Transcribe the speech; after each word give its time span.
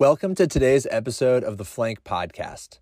Welcome 0.00 0.34
to 0.34 0.48
today's 0.48 0.88
episode 0.90 1.44
of 1.44 1.56
the 1.56 1.64
Flank 1.64 2.02
Podcast. 2.02 2.80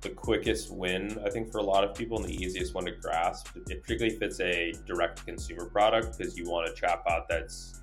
The 0.00 0.10
quickest 0.10 0.72
win, 0.72 1.18
I 1.26 1.28
think, 1.28 1.50
for 1.50 1.58
a 1.58 1.62
lot 1.62 1.82
of 1.82 1.92
people, 1.92 2.18
and 2.18 2.28
the 2.28 2.32
easiest 2.32 2.72
one 2.72 2.84
to 2.84 2.92
grasp, 2.92 3.48
it 3.68 3.82
particularly 3.82 4.14
if 4.14 4.22
it's 4.22 4.38
a 4.38 4.72
direct 4.86 5.26
consumer 5.26 5.64
product 5.64 6.16
because 6.16 6.38
you 6.38 6.48
want 6.48 6.68
a 6.68 6.72
chatbot 6.72 7.24
that's 7.28 7.80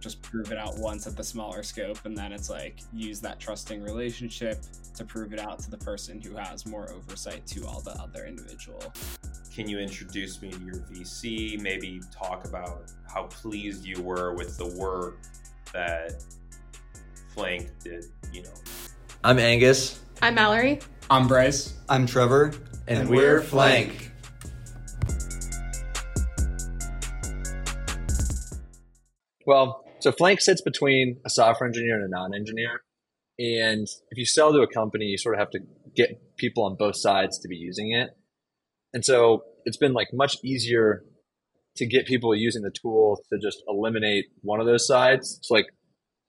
just 0.00 0.20
prove 0.22 0.50
it 0.50 0.58
out 0.58 0.76
once 0.78 1.06
at 1.06 1.16
the 1.16 1.22
smaller 1.22 1.62
scope, 1.62 2.04
and 2.04 2.18
then 2.18 2.32
it's 2.32 2.50
like 2.50 2.80
use 2.92 3.20
that 3.20 3.38
trusting 3.38 3.80
relationship 3.80 4.58
to 4.96 5.04
prove 5.04 5.32
it 5.32 5.38
out 5.38 5.60
to 5.60 5.70
the 5.70 5.78
person 5.78 6.20
who 6.20 6.34
has 6.34 6.66
more 6.66 6.90
oversight 6.90 7.46
to 7.46 7.64
all 7.64 7.80
the 7.80 7.92
other 7.92 8.26
individual. 8.26 8.92
Can 9.54 9.68
you 9.68 9.78
introduce 9.78 10.42
me 10.42 10.50
to 10.50 10.60
your 10.64 10.74
VC? 10.90 11.60
Maybe 11.60 12.00
talk 12.10 12.44
about 12.44 12.90
how 13.06 13.26
pleased 13.28 13.84
you 13.84 14.02
were 14.02 14.34
with 14.34 14.58
the 14.58 14.66
work 14.76 15.20
that 15.72 16.24
Flank 17.34 17.68
did, 17.82 18.04
you 18.32 18.44
know. 18.44 18.54
I'm 19.24 19.40
Angus. 19.40 20.00
I'm 20.22 20.36
Mallory. 20.36 20.78
I'm 21.10 21.26
Bryce. 21.26 21.74
I'm 21.88 22.06
Trevor. 22.06 22.52
And, 22.86 23.00
and 23.00 23.08
we're 23.08 23.42
Flank. 23.42 24.12
Well, 29.46 29.84
so 29.98 30.12
Flank 30.12 30.42
sits 30.42 30.62
between 30.62 31.18
a 31.26 31.30
software 31.30 31.66
engineer 31.66 31.96
and 31.96 32.04
a 32.04 32.08
non 32.08 32.34
engineer. 32.34 32.82
And 33.36 33.88
if 34.10 34.16
you 34.16 34.26
sell 34.26 34.52
to 34.52 34.60
a 34.60 34.68
company, 34.68 35.06
you 35.06 35.18
sort 35.18 35.34
of 35.34 35.40
have 35.40 35.50
to 35.50 35.60
get 35.96 36.36
people 36.36 36.62
on 36.62 36.76
both 36.76 36.96
sides 36.96 37.40
to 37.40 37.48
be 37.48 37.56
using 37.56 37.90
it. 37.90 38.10
And 38.92 39.04
so 39.04 39.42
it's 39.64 39.76
been 39.76 39.92
like 39.92 40.08
much 40.12 40.36
easier 40.44 41.02
to 41.78 41.84
get 41.84 42.06
people 42.06 42.32
using 42.36 42.62
the 42.62 42.70
tool 42.70 43.20
to 43.32 43.40
just 43.40 43.60
eliminate 43.66 44.26
one 44.42 44.60
of 44.60 44.66
those 44.66 44.86
sides. 44.86 45.40
So 45.42 45.54
like 45.54 45.66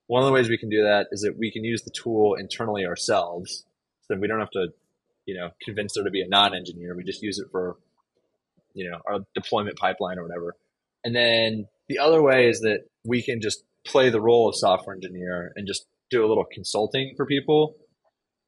one 0.06 0.22
of 0.22 0.26
the 0.26 0.32
ways 0.32 0.48
we 0.48 0.58
can 0.58 0.68
do 0.68 0.82
that 0.82 1.08
is 1.10 1.22
that 1.22 1.36
we 1.36 1.50
can 1.50 1.64
use 1.64 1.82
the 1.82 1.90
tool 1.90 2.34
internally 2.34 2.86
ourselves. 2.86 3.64
So 4.02 4.06
then 4.10 4.20
we 4.20 4.28
don't 4.28 4.38
have 4.38 4.50
to, 4.50 4.68
you 5.26 5.36
know, 5.36 5.50
convince 5.62 5.94
there 5.94 6.04
to 6.04 6.10
be 6.10 6.22
a 6.22 6.28
non-engineer. 6.28 6.94
We 6.96 7.04
just 7.04 7.22
use 7.22 7.38
it 7.38 7.48
for, 7.50 7.76
you 8.74 8.88
know, 8.88 9.00
our 9.06 9.20
deployment 9.34 9.76
pipeline 9.76 10.18
or 10.18 10.22
whatever. 10.22 10.54
And 11.04 11.14
then 11.14 11.66
the 11.88 11.98
other 11.98 12.22
way 12.22 12.48
is 12.48 12.60
that 12.60 12.84
we 13.04 13.22
can 13.22 13.40
just 13.40 13.64
play 13.84 14.10
the 14.10 14.20
role 14.20 14.48
of 14.48 14.56
software 14.56 14.94
engineer 14.94 15.52
and 15.56 15.66
just 15.66 15.86
do 16.10 16.24
a 16.24 16.28
little 16.28 16.46
consulting 16.52 17.14
for 17.16 17.26
people. 17.26 17.76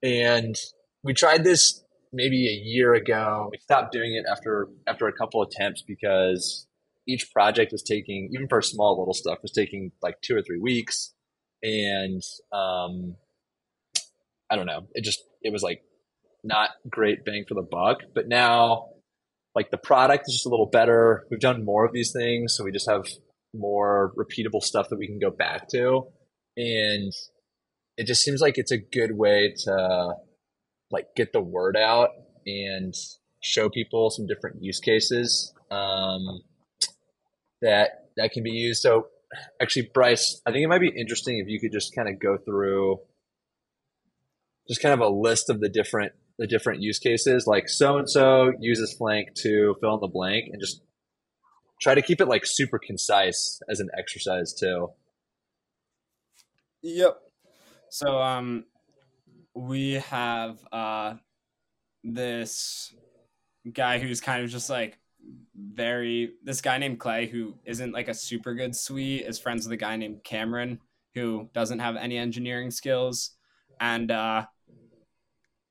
And 0.03 0.55
we 1.03 1.15
tried 1.15 1.43
this 1.43 1.83
maybe 2.13 2.47
a 2.49 2.53
year 2.53 2.95
ago. 2.95 3.49
We 3.51 3.59
stopped 3.59 3.93
doing 3.93 4.15
it 4.15 4.25
after 4.31 4.69
after 4.87 5.09
a 5.09 5.13
couple 5.13 5.43
attempts 5.43 5.83
because 5.83 6.67
each 7.07 7.33
project 7.33 7.73
was 7.73 7.83
taking, 7.83 8.31
even 8.33 8.49
for 8.49 8.63
small 8.63 8.99
little 8.99 9.15
stuff, 9.15 9.39
was 9.43 9.51
taking 9.51 9.91
like 10.03 10.21
two 10.21 10.37
or 10.37 10.43
three 10.43 10.61
weeks 10.61 11.15
and 11.63 12.23
um, 12.53 13.17
I 14.51 14.57
don't 14.57 14.67
know. 14.67 14.87
It 14.93 15.05
just 15.05 15.23
it 15.43 15.53
was 15.53 15.63
like 15.63 15.83
not 16.45 16.71
great 16.89 17.25
bang 17.25 17.45
for 17.49 17.55
the 17.55 17.67
buck. 17.69 17.99
But 18.15 18.29
now, 18.29 18.89
like 19.55 19.71
the 19.71 19.79
product 19.79 20.25
is 20.29 20.35
just 20.35 20.47
a 20.47 20.51
little 20.51 20.71
better. 20.71 21.27
We've 21.31 21.41
done 21.41 21.65
more 21.65 21.85
of 21.85 21.93
these 21.93 22.13
things, 22.13 22.55
so 22.57 22.65
we 22.65 22.73
just 22.73 22.89
have 22.89 23.07
more 23.55 24.13
repeatable 24.17 24.63
stuff 24.63 24.89
that 24.91 24.99
we 24.99 25.07
can 25.07 25.19
go 25.19 25.31
back 25.31 25.69
to, 25.71 26.07
and 26.57 27.13
it 27.97 28.07
just 28.07 28.23
seems 28.23 28.41
like 28.41 28.59
it's 28.59 28.73
a 28.73 28.79
good 28.79 29.17
way 29.17 29.55
to 29.65 30.15
like 30.91 31.07
get 31.17 31.33
the 31.33 31.41
word 31.41 31.77
out 31.77 32.11
and 32.47 32.95
show 33.43 33.69
people 33.69 34.11
some 34.11 34.27
different 34.27 34.63
use 34.63 34.81
cases 34.81 35.53
um, 35.71 36.41
that 37.61 37.91
that 38.17 38.33
can 38.33 38.43
be 38.43 38.51
used. 38.51 38.83
So 38.83 39.07
actually, 39.61 39.91
Bryce, 39.93 40.41
I 40.47 40.53
think 40.53 40.65
it 40.65 40.69
might 40.69 40.81
be 40.81 40.93
interesting 40.97 41.39
if 41.39 41.49
you 41.49 41.61
could 41.61 41.73
just 41.73 41.95
kind 41.95 42.09
of 42.09 42.21
go 42.21 42.39
through 42.39 43.01
just 44.69 44.83
kind 44.83 44.93
of 44.93 45.01
a 45.01 45.09
list 45.09 45.51
of 45.51 45.61
the 45.61 45.69
different 45.69 46.13
the 46.39 46.47
different 46.47 46.83
use 46.83 46.99
cases. 46.99 47.47
Like 47.47 47.69
so 47.69 47.99
and 47.99 48.09
so 48.09 48.53
uses 48.61 48.95
Flank 48.97 49.35
to 49.43 49.75
fill 49.81 49.95
in 49.95 50.01
the 50.01 50.09
blank, 50.09 50.47
and 50.53 50.61
just 50.61 50.83
try 51.81 51.95
to 51.95 52.03
keep 52.03 52.21
it 52.21 52.29
like 52.29 52.43
super 52.45 52.79
concise 52.79 53.61
as 53.71 53.81
an 53.81 53.89
exercise 53.97 54.55
too. 54.55 54.89
Yep. 56.83 57.17
So 57.91 58.19
um, 58.19 58.65
we 59.55 59.95
have 59.95 60.59
uh 60.71 61.15
this 62.05 62.95
guy 63.73 63.99
who's 63.99 64.21
kind 64.21 64.45
of 64.45 64.51
just 64.51 64.71
like 64.71 64.99
very 65.55 66.33
this 66.45 66.61
guy 66.61 66.79
named 66.79 67.01
Clay 67.01 67.27
who 67.27 67.55
isn't 67.65 67.93
like 67.93 68.09
a 68.09 68.15
super 68.15 68.55
good 68.55 68.75
SWE 68.75 69.23
is 69.27 69.39
friends 69.39 69.65
with 69.65 69.73
a 69.73 69.77
guy 69.77 69.97
named 69.97 70.25
Cameron 70.25 70.81
who 71.15 71.49
doesn't 71.53 71.81
have 71.81 71.97
any 71.97 72.17
engineering 72.17 72.71
skills 72.71 73.33
and 73.81 74.11
uh, 74.11 74.47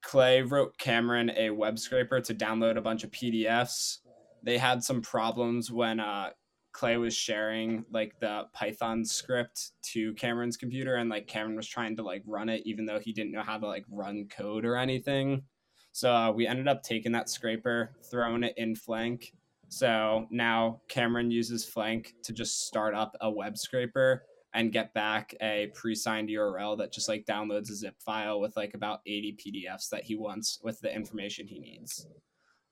Clay 0.01 0.41
wrote 0.41 0.77
Cameron 0.77 1.31
a 1.35 1.49
web 1.49 1.79
scraper 1.79 2.21
to 2.21 2.33
download 2.33 2.77
a 2.77 2.81
bunch 2.81 3.03
of 3.03 3.11
PDFs. 3.11 3.97
They 4.43 4.57
had 4.57 4.83
some 4.83 5.01
problems 5.01 5.71
when 5.71 5.99
uh, 5.99 6.29
Clay 6.71 6.97
was 6.97 7.15
sharing 7.15 7.83
like 7.91 8.13
the 8.19 8.43
Python 8.53 9.03
script 9.03 9.71
to 9.93 10.13
Cameron's 10.13 10.57
computer 10.57 10.95
and 10.95 11.09
like 11.09 11.27
Cameron 11.27 11.57
was 11.57 11.67
trying 11.67 11.95
to 11.97 12.03
like 12.03 12.23
run 12.25 12.49
it 12.49 12.61
even 12.65 12.85
though 12.85 12.99
he 12.99 13.13
didn't 13.13 13.31
know 13.31 13.41
how 13.41 13.57
to 13.57 13.67
like 13.67 13.85
run 13.89 14.27
code 14.29 14.63
or 14.63 14.77
anything. 14.77 15.43
So 15.91 16.13
uh, 16.13 16.31
we 16.31 16.45
ended 16.45 16.67
up 16.67 16.83
taking 16.83 17.13
that 17.13 17.29
scraper, 17.29 17.95
throwing 18.09 18.43
it 18.43 18.53
in 18.55 18.75
Flank, 18.75 19.33
so 19.69 20.27
now 20.29 20.81
Cameron 20.87 21.31
uses 21.31 21.65
Flank 21.65 22.13
to 22.23 22.33
just 22.33 22.67
start 22.67 22.93
up 22.95 23.15
a 23.21 23.29
web 23.29 23.57
scraper 23.57 24.23
and 24.53 24.71
get 24.71 24.93
back 24.93 25.35
a 25.41 25.71
pre-signed 25.75 26.29
URL 26.29 26.77
that 26.77 26.93
just 26.93 27.09
like 27.09 27.25
downloads 27.25 27.69
a 27.69 27.75
zip 27.75 27.95
file 27.99 28.39
with 28.39 28.55
like 28.55 28.73
about 28.73 29.01
80 29.05 29.37
PDFs 29.37 29.89
that 29.89 30.03
he 30.03 30.15
wants 30.15 30.59
with 30.63 30.79
the 30.79 30.93
information 30.93 31.47
he 31.47 31.59
needs. 31.59 32.07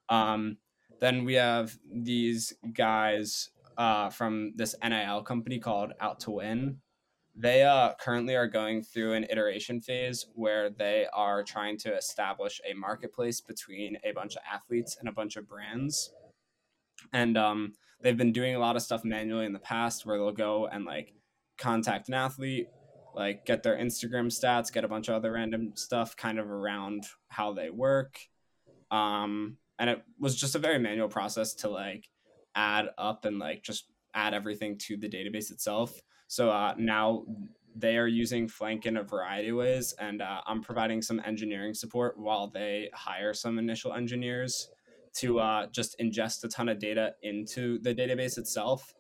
Um, 0.10 0.58
then 1.02 1.26
we 1.26 1.34
have 1.34 1.78
these 1.94 2.54
guys 2.74 3.50
uh, 3.78 4.10
from 4.10 4.54
this 4.56 4.74
NIL 4.84 5.22
company 5.24 5.60
called 5.60 5.92
Out 6.00 6.22
to 6.22 6.32
Win. 6.32 6.78
They 7.36 7.64
uh, 7.64 7.92
currently 8.00 8.36
are 8.36 8.48
going 8.48 8.82
through 8.82 9.14
an 9.14 9.26
iteration 9.30 9.82
phase 9.82 10.26
where 10.34 10.70
they 10.70 11.06
are 11.12 11.44
trying 11.44 11.78
to 11.80 11.94
establish 11.94 12.62
a 12.66 12.74
marketplace 12.74 13.42
between 13.42 13.98
a 14.06 14.14
bunch 14.14 14.38
of 14.38 14.42
athletes 14.50 14.96
and 14.98 15.10
a 15.10 15.12
bunch 15.12 15.36
of 15.36 15.46
brands 15.46 16.14
and 17.14 17.38
um, 17.38 17.74
they've 18.02 18.18
been 18.18 18.32
doing 18.32 18.56
a 18.56 18.60
lot 18.60 18.76
of 18.76 18.82
stuff 18.82 19.04
manually 19.04 19.46
in 19.46 19.54
the 19.54 19.60
past 19.60 20.06
where 20.06 20.18
they'll 20.18 20.32
go 20.32 20.68
and 20.68 20.86
like 20.86 21.14
contact 21.58 22.10
an 22.10 22.14
athlete 22.14 22.68
like 23.16 23.46
get 23.46 23.64
their 23.64 23.78
instagram 23.78 24.28
stats 24.28 24.72
get 24.72 24.84
a 24.84 24.88
bunch 24.90 25.08
of 25.08 25.16
other 25.16 25.32
random 25.32 25.72
stuff 25.76 26.16
kind 26.18 26.38
of 26.38 26.50
around 26.50 27.06
how 27.30 27.54
they 27.54 27.70
work. 27.70 28.20
Um, 28.92 29.58
and 29.80 29.90
it 29.90 30.04
was 30.20 30.36
just 30.36 30.56
a 30.56 30.60
very 30.60 30.80
manual 30.80 31.08
process 31.08 31.54
to 31.56 31.70
like 31.70 32.10
add 32.56 32.90
up 32.98 33.26
and 33.26 33.40
like 33.40 33.64
just 33.64 33.86
add 34.14 34.34
everything 34.34 34.78
to 34.78 34.98
the 34.98 35.10
database 35.10 35.52
itself. 35.52 36.00
So 36.28 36.50
uh, 36.50 36.76
now 36.78 37.26
they 37.76 37.98
are 37.98 38.08
using 38.08 38.48
flank 38.48 38.86
in 38.86 38.98
a 38.98 39.04
variety 39.04 39.50
of 39.50 39.58
ways 39.58 39.94
and 40.00 40.22
uh, 40.22 40.40
i'm 40.46 40.62
providing 40.62 41.02
some 41.02 41.22
engineering 41.26 41.74
support 41.74 42.18
while 42.18 42.48
they 42.48 42.90
hire 42.94 43.34
some 43.34 43.60
initial 43.60 43.92
engineers 43.92 44.70
to 45.16 45.40
uh, 45.40 45.68
just 45.68 45.96
ingest 46.00 46.44
a 46.44 46.48
ton 46.48 46.70
of 46.70 46.80
data 46.80 47.14
into 47.24 47.80
the 47.80 47.94
database 47.94 48.38
itself. 48.38 48.94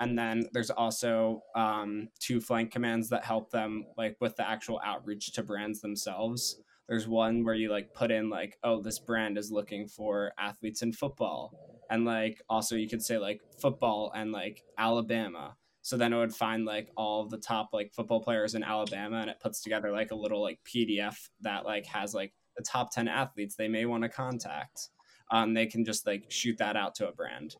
And 0.00 0.18
then 0.18 0.48
there's 0.52 0.70
also 0.70 1.42
um, 1.54 2.08
two 2.18 2.40
flank 2.40 2.72
commands 2.72 3.08
that 3.10 3.24
help 3.24 3.50
them 3.50 3.86
like 3.96 4.16
with 4.20 4.36
the 4.36 4.48
actual 4.48 4.80
outreach 4.84 5.32
to 5.32 5.42
brands 5.42 5.80
themselves. 5.80 6.60
There's 6.88 7.06
one 7.06 7.44
where 7.44 7.54
you 7.54 7.70
like 7.70 7.94
put 7.94 8.10
in 8.10 8.28
like, 8.28 8.58
oh, 8.64 8.82
this 8.82 8.98
brand 8.98 9.38
is 9.38 9.52
looking 9.52 9.86
for 9.86 10.32
athletes 10.38 10.82
in 10.82 10.92
football. 10.92 11.52
And 11.88 12.04
like 12.04 12.42
also 12.48 12.74
you 12.74 12.88
could 12.88 13.02
say 13.02 13.18
like 13.18 13.40
football 13.60 14.12
and 14.14 14.32
like 14.32 14.64
Alabama. 14.76 15.56
So 15.82 15.96
then 15.96 16.12
it 16.12 16.16
would 16.16 16.34
find 16.34 16.64
like 16.64 16.88
all 16.96 17.26
the 17.26 17.38
top 17.38 17.70
like 17.72 17.92
football 17.94 18.22
players 18.22 18.54
in 18.54 18.64
Alabama 18.64 19.18
and 19.18 19.30
it 19.30 19.40
puts 19.40 19.62
together 19.62 19.92
like 19.92 20.10
a 20.10 20.16
little 20.16 20.42
like 20.42 20.58
PDF 20.64 21.28
that 21.42 21.64
like 21.64 21.86
has 21.86 22.14
like 22.14 22.32
the 22.56 22.62
top 22.62 22.92
10 22.92 23.08
athletes 23.08 23.56
they 23.56 23.68
may 23.68 23.86
want 23.86 24.02
to 24.02 24.08
contact 24.08 24.88
um, 25.30 25.54
they 25.54 25.66
can 25.66 25.84
just 25.84 26.06
like 26.06 26.24
shoot 26.28 26.58
that 26.58 26.76
out 26.76 26.94
to 26.96 27.08
a 27.08 27.12
brand. 27.12 27.56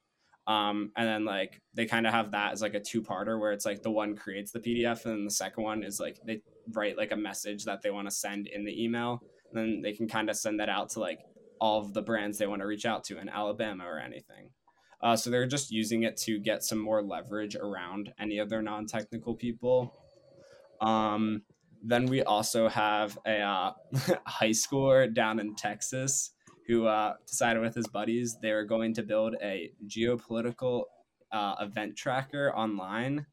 Um, 0.46 0.90
and 0.96 1.06
then 1.06 1.24
like 1.24 1.60
they 1.74 1.86
kind 1.86 2.06
of 2.06 2.12
have 2.12 2.32
that 2.32 2.52
as 2.52 2.62
like 2.62 2.74
a 2.74 2.80
two 2.80 3.00
parter 3.00 3.38
where 3.38 3.52
it's 3.52 3.64
like 3.64 3.82
the 3.82 3.90
one 3.90 4.16
creates 4.16 4.50
the 4.50 4.58
PDF 4.58 5.06
and 5.06 5.26
the 5.26 5.30
second 5.30 5.62
one 5.62 5.84
is 5.84 6.00
like 6.00 6.18
they 6.26 6.42
write 6.72 6.96
like 6.96 7.12
a 7.12 7.16
message 7.16 7.64
that 7.64 7.80
they 7.82 7.90
want 7.90 8.08
to 8.08 8.14
send 8.14 8.48
in 8.48 8.64
the 8.64 8.82
email. 8.84 9.22
And 9.52 9.58
then 9.58 9.82
they 9.82 9.92
can 9.92 10.08
kind 10.08 10.28
of 10.28 10.36
send 10.36 10.58
that 10.58 10.68
out 10.68 10.90
to 10.90 11.00
like 11.00 11.20
all 11.60 11.80
of 11.80 11.94
the 11.94 12.02
brands 12.02 12.38
they 12.38 12.48
want 12.48 12.60
to 12.60 12.66
reach 12.66 12.86
out 12.86 13.04
to 13.04 13.20
in 13.20 13.28
Alabama 13.28 13.84
or 13.84 13.98
anything. 13.98 14.50
Uh, 15.00 15.16
so 15.16 15.30
they're 15.30 15.46
just 15.46 15.70
using 15.70 16.04
it 16.04 16.16
to 16.16 16.38
get 16.38 16.62
some 16.62 16.78
more 16.78 17.02
leverage 17.02 17.56
around 17.56 18.12
any 18.18 18.40
other 18.40 18.62
non 18.62 18.86
technical 18.86 19.34
people. 19.34 19.94
Um, 20.80 21.42
then 21.84 22.06
we 22.06 22.22
also 22.22 22.68
have 22.68 23.18
a 23.26 23.40
uh, 23.40 23.72
high 24.26 24.50
schooler 24.50 25.12
down 25.12 25.40
in 25.40 25.54
Texas 25.54 26.31
who 26.66 26.86
uh, 26.86 27.14
decided 27.26 27.60
with 27.60 27.74
his 27.74 27.88
buddies 27.88 28.38
they 28.40 28.52
were 28.52 28.64
going 28.64 28.94
to 28.94 29.02
build 29.02 29.34
a 29.42 29.70
geopolitical 29.86 30.84
uh, 31.32 31.56
event 31.60 31.96
tracker 31.96 32.52
online. 32.54 33.26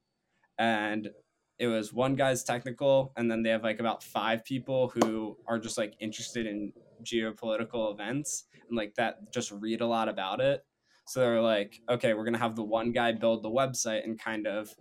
And 0.57 1.09
it 1.57 1.67
was 1.67 1.93
one 1.93 2.15
guy's 2.15 2.43
technical, 2.43 3.11
and 3.17 3.29
then 3.29 3.43
they 3.43 3.49
have 3.49 3.63
like 3.63 3.79
about 3.79 4.01
five 4.01 4.45
people 4.45 4.89
who 4.89 5.37
are 5.45 5.59
just 5.59 5.77
like 5.77 5.93
interested 5.99 6.45
in 6.45 6.71
geopolitical 7.03 7.93
events 7.93 8.45
and 8.67 8.77
like 8.77 8.95
that 8.95 9.33
just 9.33 9.51
read 9.51 9.81
a 9.81 9.87
lot 9.87 10.09
about 10.09 10.39
it. 10.39 10.65
So 11.07 11.19
they're 11.19 11.41
like, 11.41 11.79
okay, 11.89 12.13
we're 12.13 12.23
gonna 12.23 12.37
have 12.37 12.55
the 12.55 12.63
one 12.63 12.91
guy 12.91 13.11
build 13.11 13.43
the 13.43 13.49
website 13.49 14.03
and 14.05 14.19
kind 14.19 14.47
of 14.47 14.73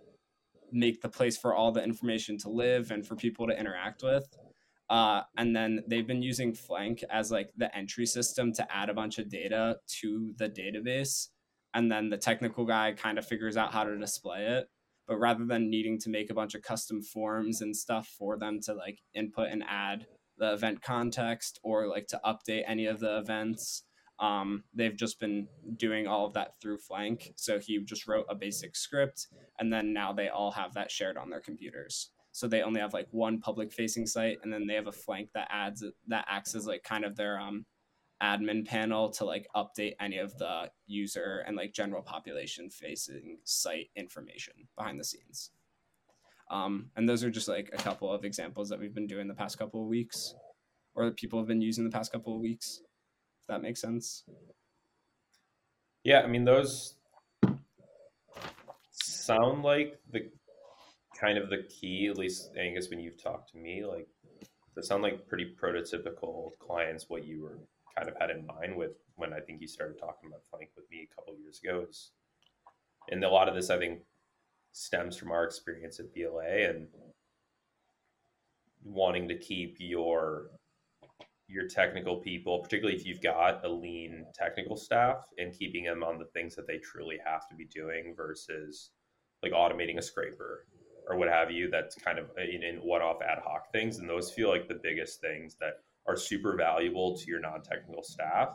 make 0.71 1.01
the 1.01 1.09
place 1.09 1.37
for 1.37 1.53
all 1.53 1.71
the 1.71 1.83
information 1.83 2.37
to 2.39 2.49
live 2.49 2.91
and 2.91 3.05
for 3.05 3.15
people 3.15 3.47
to 3.47 3.59
interact 3.59 4.03
with. 4.03 4.25
Uh, 4.89 5.21
and 5.37 5.55
then 5.55 5.83
they've 5.87 6.07
been 6.07 6.23
using 6.23 6.53
Flank 6.53 7.03
as 7.11 7.31
like 7.31 7.51
the 7.57 7.75
entry 7.75 8.05
system 8.05 8.51
to 8.53 8.75
add 8.75 8.89
a 8.89 8.93
bunch 8.93 9.19
of 9.19 9.29
data 9.29 9.77
to 9.99 10.33
the 10.37 10.49
database. 10.49 11.27
And 11.73 11.91
then 11.91 12.09
the 12.09 12.17
technical 12.17 12.65
guy 12.65 12.93
kind 12.93 13.19
of 13.19 13.25
figures 13.27 13.55
out 13.55 13.71
how 13.71 13.83
to 13.83 13.97
display 13.97 14.45
it. 14.45 14.67
But 15.07 15.17
rather 15.17 15.45
than 15.45 15.69
needing 15.69 15.99
to 15.99 16.09
make 16.09 16.29
a 16.29 16.35
bunch 16.35 16.55
of 16.55 16.61
custom 16.61 17.01
forms 17.01 17.61
and 17.61 17.75
stuff 17.75 18.07
for 18.17 18.37
them 18.37 18.59
to 18.61 18.73
like 18.73 18.99
input 19.13 19.49
and 19.49 19.63
add 19.67 20.07
the 20.37 20.53
event 20.53 20.81
context 20.81 21.59
or 21.63 21.87
like 21.87 22.07
to 22.07 22.21
update 22.25 22.63
any 22.67 22.85
of 22.85 22.99
the 22.99 23.17
events, 23.17 23.83
um, 24.19 24.63
they've 24.73 24.95
just 24.95 25.19
been 25.19 25.47
doing 25.77 26.07
all 26.07 26.25
of 26.25 26.33
that 26.33 26.53
through 26.61 26.77
Flank. 26.77 27.33
So 27.37 27.59
he 27.59 27.79
just 27.83 28.07
wrote 28.07 28.25
a 28.29 28.35
basic 28.35 28.75
script, 28.75 29.27
and 29.59 29.71
then 29.71 29.93
now 29.93 30.13
they 30.13 30.29
all 30.29 30.51
have 30.51 30.73
that 30.73 30.91
shared 30.91 31.17
on 31.17 31.29
their 31.29 31.39
computers. 31.39 32.11
So 32.31 32.47
they 32.47 32.61
only 32.61 32.79
have 32.79 32.93
like 32.93 33.07
one 33.11 33.39
public 33.39 33.71
facing 33.71 34.05
site, 34.05 34.37
and 34.43 34.53
then 34.53 34.67
they 34.67 34.75
have 34.75 34.87
a 34.87 34.91
Flank 34.91 35.29
that 35.33 35.47
adds 35.51 35.83
that 36.07 36.25
acts 36.29 36.55
as 36.55 36.67
like 36.67 36.83
kind 36.83 37.03
of 37.03 37.15
their 37.15 37.39
um, 37.39 37.65
admin 38.21 38.65
panel 38.65 39.09
to 39.11 39.25
like 39.25 39.47
update 39.55 39.93
any 39.99 40.17
of 40.17 40.37
the 40.37 40.69
user 40.87 41.43
and 41.47 41.57
like 41.57 41.73
general 41.73 42.01
population 42.01 42.69
facing 42.69 43.37
site 43.45 43.89
information 43.95 44.53
behind 44.77 44.99
the 44.99 45.03
scenes. 45.03 45.51
Um, 46.51 46.89
and 46.95 47.07
those 47.07 47.23
are 47.23 47.29
just 47.29 47.47
like 47.47 47.69
a 47.73 47.77
couple 47.77 48.11
of 48.11 48.25
examples 48.25 48.69
that 48.69 48.79
we've 48.79 48.93
been 48.93 49.07
doing 49.07 49.27
the 49.27 49.35
past 49.35 49.57
couple 49.57 49.81
of 49.81 49.87
weeks, 49.87 50.33
or 50.95 51.05
that 51.05 51.17
people 51.17 51.39
have 51.39 51.47
been 51.47 51.61
using 51.61 51.83
the 51.83 51.91
past 51.91 52.11
couple 52.11 52.33
of 52.33 52.41
weeks 52.41 52.81
if 53.41 53.47
that 53.47 53.61
makes 53.61 53.81
sense. 53.81 54.23
Yeah, 56.03 56.21
I 56.21 56.27
mean 56.27 56.45
those 56.45 56.95
sound 58.91 59.63
like 59.63 59.99
the 60.11 60.29
kind 61.19 61.37
of 61.37 61.49
the 61.49 61.63
key, 61.69 62.07
at 62.07 62.17
least 62.17 62.51
Angus, 62.57 62.89
when 62.89 62.99
you've 62.99 63.21
talked 63.21 63.51
to 63.51 63.57
me, 63.57 63.83
like 63.85 64.07
they 64.75 64.81
sound 64.81 65.03
like 65.03 65.27
pretty 65.27 65.53
prototypical 65.61 66.51
clients. 66.59 67.05
What 67.09 67.25
you 67.25 67.41
were 67.41 67.59
kind 67.97 68.09
of 68.09 68.15
had 68.19 68.29
in 68.29 68.45
mind 68.45 68.75
with 68.75 68.91
when 69.15 69.33
I 69.33 69.39
think 69.39 69.61
you 69.61 69.67
started 69.67 69.99
talking 69.99 70.29
about 70.29 70.43
Flank 70.49 70.69
with 70.75 70.89
me 70.89 71.07
a 71.11 71.15
couple 71.15 71.35
years 71.37 71.59
ago 71.63 71.85
is, 71.89 72.11
and 73.11 73.23
a 73.23 73.29
lot 73.29 73.49
of 73.49 73.55
this 73.55 73.69
I 73.69 73.77
think 73.77 73.99
stems 74.71 75.17
from 75.17 75.31
our 75.31 75.43
experience 75.43 75.99
at 75.99 76.13
BLA 76.13 76.69
and 76.69 76.87
wanting 78.83 79.27
to 79.27 79.37
keep 79.37 79.77
your 79.79 80.51
your 81.47 81.67
technical 81.67 82.17
people, 82.17 82.59
particularly 82.59 82.95
if 82.95 83.07
you've 83.07 83.23
got 83.23 83.65
a 83.65 83.67
lean 83.67 84.23
technical 84.35 84.77
staff 84.77 85.25
and 85.39 85.51
keeping 85.51 85.83
them 85.83 86.03
on 86.03 86.19
the 86.19 86.25
things 86.25 86.55
that 86.55 86.67
they 86.67 86.77
truly 86.77 87.17
have 87.25 87.49
to 87.49 87.55
be 87.55 87.65
doing 87.65 88.13
versus 88.15 88.91
like 89.41 89.51
automating 89.51 89.97
a 89.97 90.01
scraper 90.01 90.67
or 91.09 91.17
what 91.17 91.27
have 91.27 91.51
you 91.51 91.69
that's 91.69 91.95
kind 91.95 92.19
of 92.19 92.27
in, 92.37 92.63
in 92.63 92.75
one-off 92.77 93.17
ad 93.21 93.39
hoc 93.43 93.71
things. 93.71 93.97
And 93.97 94.07
those 94.07 94.31
feel 94.31 94.49
like 94.49 94.67
the 94.67 94.79
biggest 94.81 95.19
things 95.19 95.55
that 95.59 95.73
are 96.07 96.15
super 96.15 96.55
valuable 96.55 97.17
to 97.17 97.25
your 97.27 97.39
non-technical 97.39 98.03
staff 98.03 98.49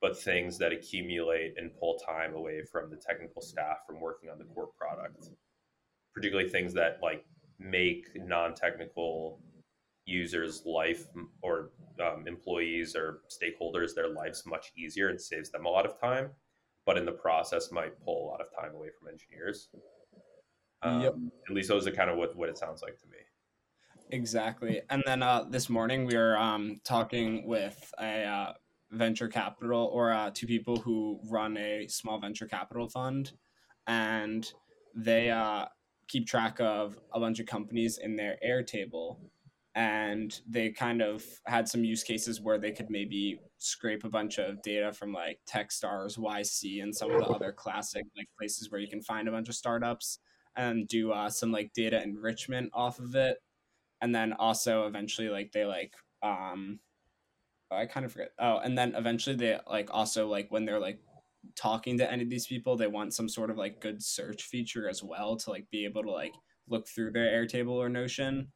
but 0.00 0.18
things 0.18 0.58
that 0.58 0.72
accumulate 0.72 1.54
and 1.56 1.74
pull 1.80 1.98
time 2.06 2.34
away 2.34 2.62
from 2.70 2.90
the 2.90 2.96
technical 2.96 3.40
staff 3.40 3.78
from 3.86 3.98
working 3.98 4.28
on 4.28 4.38
the 4.38 4.44
core 4.44 4.68
product. 4.78 5.30
Particularly 6.14 6.50
things 6.50 6.74
that 6.74 6.98
like 7.02 7.24
make 7.58 8.06
non-technical 8.14 9.40
users 10.04 10.62
life 10.64 11.06
or 11.42 11.70
um, 12.04 12.26
employees 12.26 12.94
or 12.94 13.20
stakeholders 13.30 13.94
their 13.94 14.08
lives 14.08 14.44
much 14.46 14.70
easier 14.76 15.08
and 15.08 15.20
saves 15.20 15.50
them 15.50 15.66
a 15.66 15.68
lot 15.68 15.84
of 15.84 15.98
time 16.00 16.30
but 16.86 16.96
in 16.96 17.04
the 17.04 17.10
process 17.10 17.72
might 17.72 17.98
pull 18.04 18.24
a 18.24 18.28
lot 18.30 18.40
of 18.40 18.46
time 18.54 18.72
away 18.76 18.88
from 18.96 19.08
engineers 19.08 19.68
um, 20.86 21.00
yep. 21.00 21.14
at 21.48 21.54
least 21.54 21.68
those 21.68 21.86
are 21.86 21.92
kind 21.92 22.10
of 22.10 22.16
what, 22.16 22.36
what 22.36 22.48
it 22.48 22.58
sounds 22.58 22.82
like 22.82 22.98
to 22.98 23.06
me. 23.06 23.16
Exactly. 24.10 24.82
And 24.88 25.02
then 25.06 25.22
uh, 25.22 25.44
this 25.48 25.68
morning 25.68 26.06
we 26.06 26.16
were 26.16 26.38
um, 26.38 26.80
talking 26.84 27.46
with 27.46 27.92
a 28.00 28.24
uh, 28.24 28.52
venture 28.92 29.28
capital 29.28 29.90
or 29.92 30.12
uh, 30.12 30.30
two 30.32 30.46
people 30.46 30.76
who 30.76 31.18
run 31.28 31.56
a 31.56 31.88
small 31.88 32.20
venture 32.20 32.46
capital 32.46 32.88
fund. 32.88 33.32
And 33.86 34.50
they 34.94 35.30
uh, 35.30 35.66
keep 36.08 36.26
track 36.26 36.60
of 36.60 36.98
a 37.12 37.20
bunch 37.20 37.40
of 37.40 37.46
companies 37.46 37.98
in 37.98 38.16
their 38.16 38.36
airtable. 38.46 39.18
And 39.74 40.40
they 40.48 40.70
kind 40.70 41.02
of 41.02 41.22
had 41.46 41.68
some 41.68 41.84
use 41.84 42.02
cases 42.02 42.40
where 42.40 42.58
they 42.58 42.72
could 42.72 42.88
maybe 42.88 43.40
scrape 43.58 44.04
a 44.04 44.08
bunch 44.08 44.38
of 44.38 44.62
data 44.62 44.92
from 44.92 45.12
like 45.12 45.40
Techstars, 45.46 46.16
YC, 46.16 46.82
and 46.82 46.94
some 46.94 47.10
of 47.10 47.20
the 47.20 47.26
other 47.26 47.52
classic 47.52 48.04
like 48.16 48.28
places 48.38 48.70
where 48.70 48.80
you 48.80 48.88
can 48.88 49.02
find 49.02 49.28
a 49.28 49.32
bunch 49.32 49.48
of 49.48 49.54
startups 49.54 50.20
and 50.56 50.88
do 50.88 51.12
uh, 51.12 51.30
some 51.30 51.52
like 51.52 51.72
data 51.72 52.02
enrichment 52.02 52.70
off 52.74 52.98
of 52.98 53.14
it, 53.14 53.38
and 54.00 54.14
then 54.14 54.32
also 54.34 54.86
eventually 54.86 55.28
like 55.28 55.52
they 55.52 55.64
like 55.64 55.94
um, 56.22 56.80
I 57.70 57.86
kind 57.86 58.06
of 58.06 58.12
forget. 58.12 58.32
Oh, 58.38 58.58
and 58.58 58.76
then 58.76 58.94
eventually 58.94 59.36
they 59.36 59.58
like 59.68 59.88
also 59.92 60.28
like 60.28 60.50
when 60.50 60.64
they're 60.64 60.80
like 60.80 61.00
talking 61.54 61.98
to 61.98 62.10
any 62.10 62.22
of 62.22 62.30
these 62.30 62.46
people, 62.46 62.76
they 62.76 62.86
want 62.86 63.14
some 63.14 63.28
sort 63.28 63.50
of 63.50 63.56
like 63.56 63.80
good 63.80 64.02
search 64.02 64.44
feature 64.44 64.88
as 64.88 65.02
well 65.02 65.36
to 65.36 65.50
like 65.50 65.68
be 65.70 65.84
able 65.84 66.02
to 66.02 66.10
like 66.10 66.34
look 66.68 66.88
through 66.88 67.12
their 67.12 67.26
Airtable 67.26 67.74
or 67.74 67.88
Notion 67.88 68.48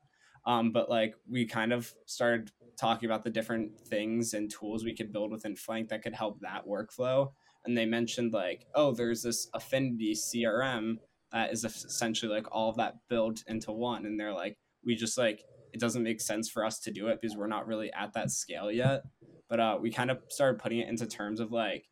um, 0.46 0.72
but 0.72 0.88
like 0.88 1.14
we 1.28 1.44
kind 1.44 1.72
of 1.72 1.92
started 2.06 2.50
talking 2.78 3.06
about 3.06 3.24
the 3.24 3.30
different 3.30 3.78
things 3.78 4.34
and 4.34 4.50
tools 4.50 4.84
we 4.84 4.94
could 4.94 5.12
build 5.12 5.30
within 5.30 5.54
Flank 5.54 5.88
that 5.88 6.02
could 6.02 6.14
help 6.14 6.40
that 6.40 6.66
workflow. 6.66 7.30
And 7.64 7.76
they 7.76 7.84
mentioned 7.84 8.32
like, 8.32 8.66
oh, 8.74 8.92
there's 8.92 9.22
this 9.22 9.48
Affinity 9.52 10.14
CRM 10.14 10.96
that 11.32 11.52
is 11.52 11.64
essentially 11.64 12.32
like 12.32 12.46
all 12.50 12.70
of 12.70 12.76
that 12.76 12.96
built 13.08 13.42
into 13.46 13.72
one. 13.72 14.06
And 14.06 14.18
they're 14.18 14.32
like, 14.32 14.56
we 14.84 14.94
just 14.94 15.18
like 15.18 15.44
it 15.72 15.80
doesn't 15.80 16.02
make 16.02 16.20
sense 16.20 16.48
for 16.50 16.64
us 16.64 16.80
to 16.80 16.90
do 16.90 17.08
it 17.08 17.20
because 17.20 17.36
we're 17.36 17.46
not 17.46 17.66
really 17.66 17.92
at 17.92 18.12
that 18.14 18.30
scale 18.30 18.70
yet. 18.70 19.02
But 19.48 19.60
uh, 19.60 19.78
we 19.80 19.90
kind 19.90 20.10
of 20.10 20.18
started 20.28 20.60
putting 20.60 20.80
it 20.80 20.88
into 20.88 21.06
terms 21.06 21.40
of 21.40 21.52
like 21.52 21.86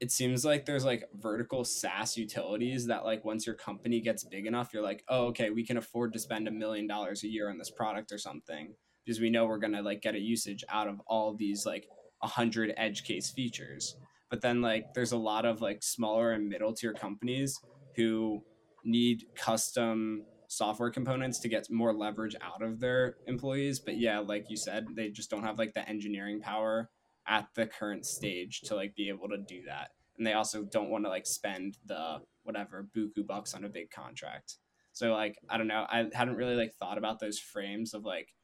it 0.00 0.10
seems 0.10 0.46
like 0.46 0.64
there's 0.64 0.84
like 0.84 1.04
vertical 1.14 1.62
SaaS 1.62 2.16
utilities 2.16 2.86
that 2.86 3.04
like 3.04 3.24
once 3.24 3.46
your 3.46 3.54
company 3.54 4.00
gets 4.00 4.24
big 4.24 4.46
enough, 4.46 4.70
you're 4.72 4.82
like, 4.82 5.04
oh, 5.08 5.26
okay, 5.26 5.50
we 5.50 5.64
can 5.64 5.76
afford 5.76 6.14
to 6.14 6.18
spend 6.18 6.48
a 6.48 6.50
million 6.50 6.86
dollars 6.86 7.22
a 7.22 7.28
year 7.28 7.50
on 7.50 7.58
this 7.58 7.70
product 7.70 8.10
or 8.10 8.16
something 8.16 8.74
because 9.04 9.20
we 9.20 9.28
know 9.28 9.44
we're 9.44 9.58
gonna 9.58 9.82
like 9.82 10.00
get 10.00 10.14
a 10.14 10.18
usage 10.18 10.64
out 10.70 10.88
of 10.88 11.00
all 11.06 11.34
these 11.34 11.66
like 11.66 11.86
a 12.22 12.26
hundred 12.26 12.72
edge 12.78 13.04
case 13.04 13.30
features. 13.30 13.96
But 14.30 14.40
then 14.40 14.62
like 14.62 14.94
there's 14.94 15.12
a 15.12 15.18
lot 15.18 15.44
of 15.44 15.60
like 15.60 15.82
smaller 15.82 16.32
and 16.32 16.48
middle 16.48 16.72
tier 16.72 16.94
companies 16.94 17.60
who 18.00 18.42
need 18.84 19.24
custom 19.34 20.24
software 20.48 20.90
components 20.90 21.38
to 21.38 21.48
get 21.48 21.70
more 21.70 21.92
leverage 21.92 22.34
out 22.40 22.62
of 22.62 22.80
their 22.80 23.16
employees. 23.26 23.78
But 23.78 23.98
yeah, 23.98 24.18
like 24.18 24.46
you 24.48 24.56
said, 24.56 24.86
they 24.96 25.10
just 25.10 25.30
don't 25.30 25.44
have 25.44 25.58
like 25.58 25.74
the 25.74 25.88
engineering 25.88 26.40
power 26.40 26.90
at 27.28 27.48
the 27.54 27.66
current 27.66 28.06
stage 28.06 28.62
to 28.62 28.74
like 28.74 28.94
be 28.96 29.08
able 29.08 29.28
to 29.28 29.38
do 29.38 29.62
that. 29.66 29.90
And 30.16 30.26
they 30.26 30.32
also 30.32 30.64
don't 30.64 30.90
want 30.90 31.04
to 31.04 31.10
like 31.10 31.26
spend 31.26 31.76
the 31.86 32.18
whatever 32.42 32.88
buku 32.96 33.26
bucks 33.26 33.54
on 33.54 33.64
a 33.64 33.68
big 33.68 33.90
contract. 33.90 34.56
So 34.92 35.12
like 35.12 35.36
i 35.48 35.56
don't 35.56 35.68
know 35.68 35.86
i 35.88 36.06
hadn't 36.12 36.34
really 36.34 36.56
like 36.56 36.74
thought 36.74 36.98
about 36.98 37.20
those 37.20 37.38
frames 37.38 37.94
of 37.94 38.04
like 38.04 38.34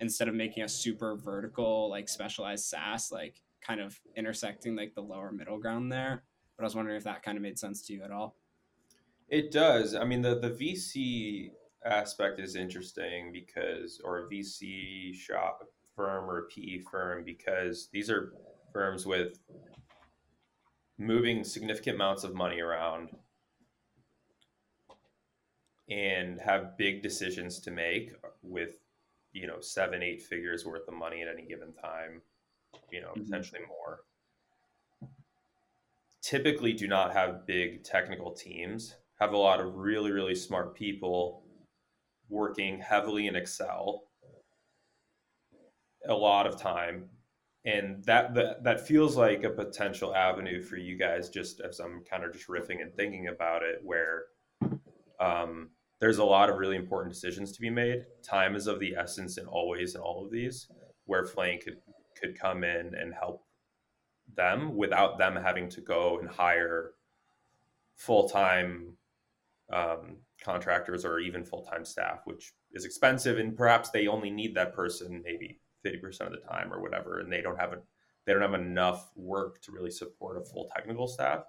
instead 0.00 0.28
of 0.28 0.34
making 0.34 0.62
a 0.62 0.68
super 0.68 1.16
vertical 1.16 1.90
like 1.90 2.08
specialized 2.08 2.66
saas 2.66 3.10
like 3.10 3.42
kind 3.60 3.80
of 3.80 3.98
intersecting 4.16 4.76
like 4.76 4.94
the 4.94 5.00
lower 5.00 5.32
middle 5.32 5.58
ground 5.58 5.90
there. 5.90 6.22
But 6.56 6.62
i 6.62 6.66
was 6.66 6.76
wondering 6.76 6.96
if 6.96 7.04
that 7.04 7.24
kind 7.24 7.36
of 7.36 7.42
made 7.42 7.58
sense 7.58 7.84
to 7.86 7.92
you 7.92 8.02
at 8.04 8.12
all 8.12 8.36
it 9.28 9.52
does. 9.52 9.94
I 9.94 10.04
mean 10.04 10.22
the 10.22 10.38
the 10.38 10.50
vc 10.50 11.50
aspect 11.84 12.40
is 12.40 12.56
interesting 12.56 13.32
because 13.32 14.00
or 14.04 14.18
a 14.18 14.28
vc 14.28 15.14
shop 15.14 15.62
firm 15.94 16.28
or 16.28 16.38
a 16.38 16.46
PE 16.46 16.80
firm 16.90 17.24
because 17.24 17.88
these 17.92 18.10
are 18.10 18.32
firms 18.72 19.06
with 19.06 19.38
moving 20.98 21.44
significant 21.44 21.96
amounts 21.96 22.24
of 22.24 22.34
money 22.34 22.60
around 22.60 23.10
and 25.88 26.40
have 26.40 26.76
big 26.76 27.02
decisions 27.02 27.60
to 27.60 27.70
make 27.70 28.12
with 28.42 28.78
you 29.32 29.46
know 29.46 29.60
seven 29.60 30.02
eight 30.02 30.22
figures 30.22 30.66
worth 30.66 30.86
of 30.88 30.94
money 30.94 31.22
at 31.22 31.28
any 31.28 31.46
given 31.46 31.72
time 31.72 32.20
you 32.90 33.00
know 33.00 33.08
mm-hmm. 33.08 33.24
potentially 33.24 33.60
more. 33.68 34.00
Typically 36.22 36.72
do 36.72 36.88
not 36.88 37.12
have 37.12 37.46
big 37.46 37.84
technical 37.84 38.32
teams 38.32 38.96
have 39.18 39.32
a 39.32 39.36
lot 39.36 39.60
of 39.60 39.74
really 39.74 40.10
really 40.12 40.34
smart 40.34 40.74
people 40.74 41.42
working 42.28 42.78
heavily 42.80 43.26
in 43.26 43.36
excel 43.36 44.04
a 46.08 46.14
lot 46.14 46.46
of 46.46 46.60
time 46.60 47.08
and 47.64 48.04
that, 48.04 48.34
that 48.34 48.62
that 48.62 48.86
feels 48.86 49.16
like 49.16 49.42
a 49.42 49.50
potential 49.50 50.14
avenue 50.14 50.62
for 50.62 50.76
you 50.76 50.96
guys 50.96 51.28
just 51.28 51.60
as 51.60 51.80
i'm 51.80 52.02
kind 52.08 52.24
of 52.24 52.32
just 52.32 52.48
riffing 52.48 52.80
and 52.80 52.94
thinking 52.94 53.28
about 53.28 53.62
it 53.62 53.80
where 53.82 54.24
um, 55.20 55.70
there's 56.00 56.18
a 56.18 56.24
lot 56.24 56.50
of 56.50 56.58
really 56.58 56.76
important 56.76 57.14
decisions 57.14 57.52
to 57.52 57.60
be 57.60 57.70
made. 57.70 58.04
Time 58.22 58.54
is 58.54 58.66
of 58.66 58.80
the 58.80 58.94
essence 58.96 59.38
in 59.38 59.46
always 59.46 59.94
in 59.94 60.00
all 60.00 60.24
of 60.24 60.30
these, 60.30 60.68
where 61.04 61.24
Flank 61.24 61.64
could, 61.64 61.78
could 62.20 62.38
come 62.38 62.64
in 62.64 62.94
and 62.94 63.14
help 63.14 63.44
them 64.34 64.76
without 64.76 65.18
them 65.18 65.36
having 65.36 65.68
to 65.70 65.80
go 65.80 66.18
and 66.18 66.28
hire 66.28 66.92
full 67.94 68.28
time 68.28 68.96
um, 69.72 70.18
contractors 70.42 71.04
or 71.04 71.18
even 71.18 71.44
full 71.44 71.64
time 71.64 71.84
staff, 71.84 72.20
which 72.24 72.52
is 72.72 72.84
expensive, 72.84 73.38
and 73.38 73.56
perhaps 73.56 73.90
they 73.90 74.06
only 74.06 74.30
need 74.30 74.54
that 74.54 74.74
person 74.74 75.22
maybe 75.24 75.60
fifty 75.82 75.98
percent 75.98 76.32
of 76.32 76.40
the 76.40 76.48
time 76.48 76.72
or 76.72 76.80
whatever, 76.80 77.20
and 77.20 77.32
they 77.32 77.42
don't 77.42 77.58
have 77.58 77.72
a 77.72 77.78
they 78.26 78.32
don't 78.32 78.42
have 78.42 78.54
enough 78.54 79.10
work 79.14 79.60
to 79.62 79.72
really 79.72 79.90
support 79.90 80.36
a 80.36 80.44
full 80.44 80.68
technical 80.74 81.06
staff. 81.06 81.44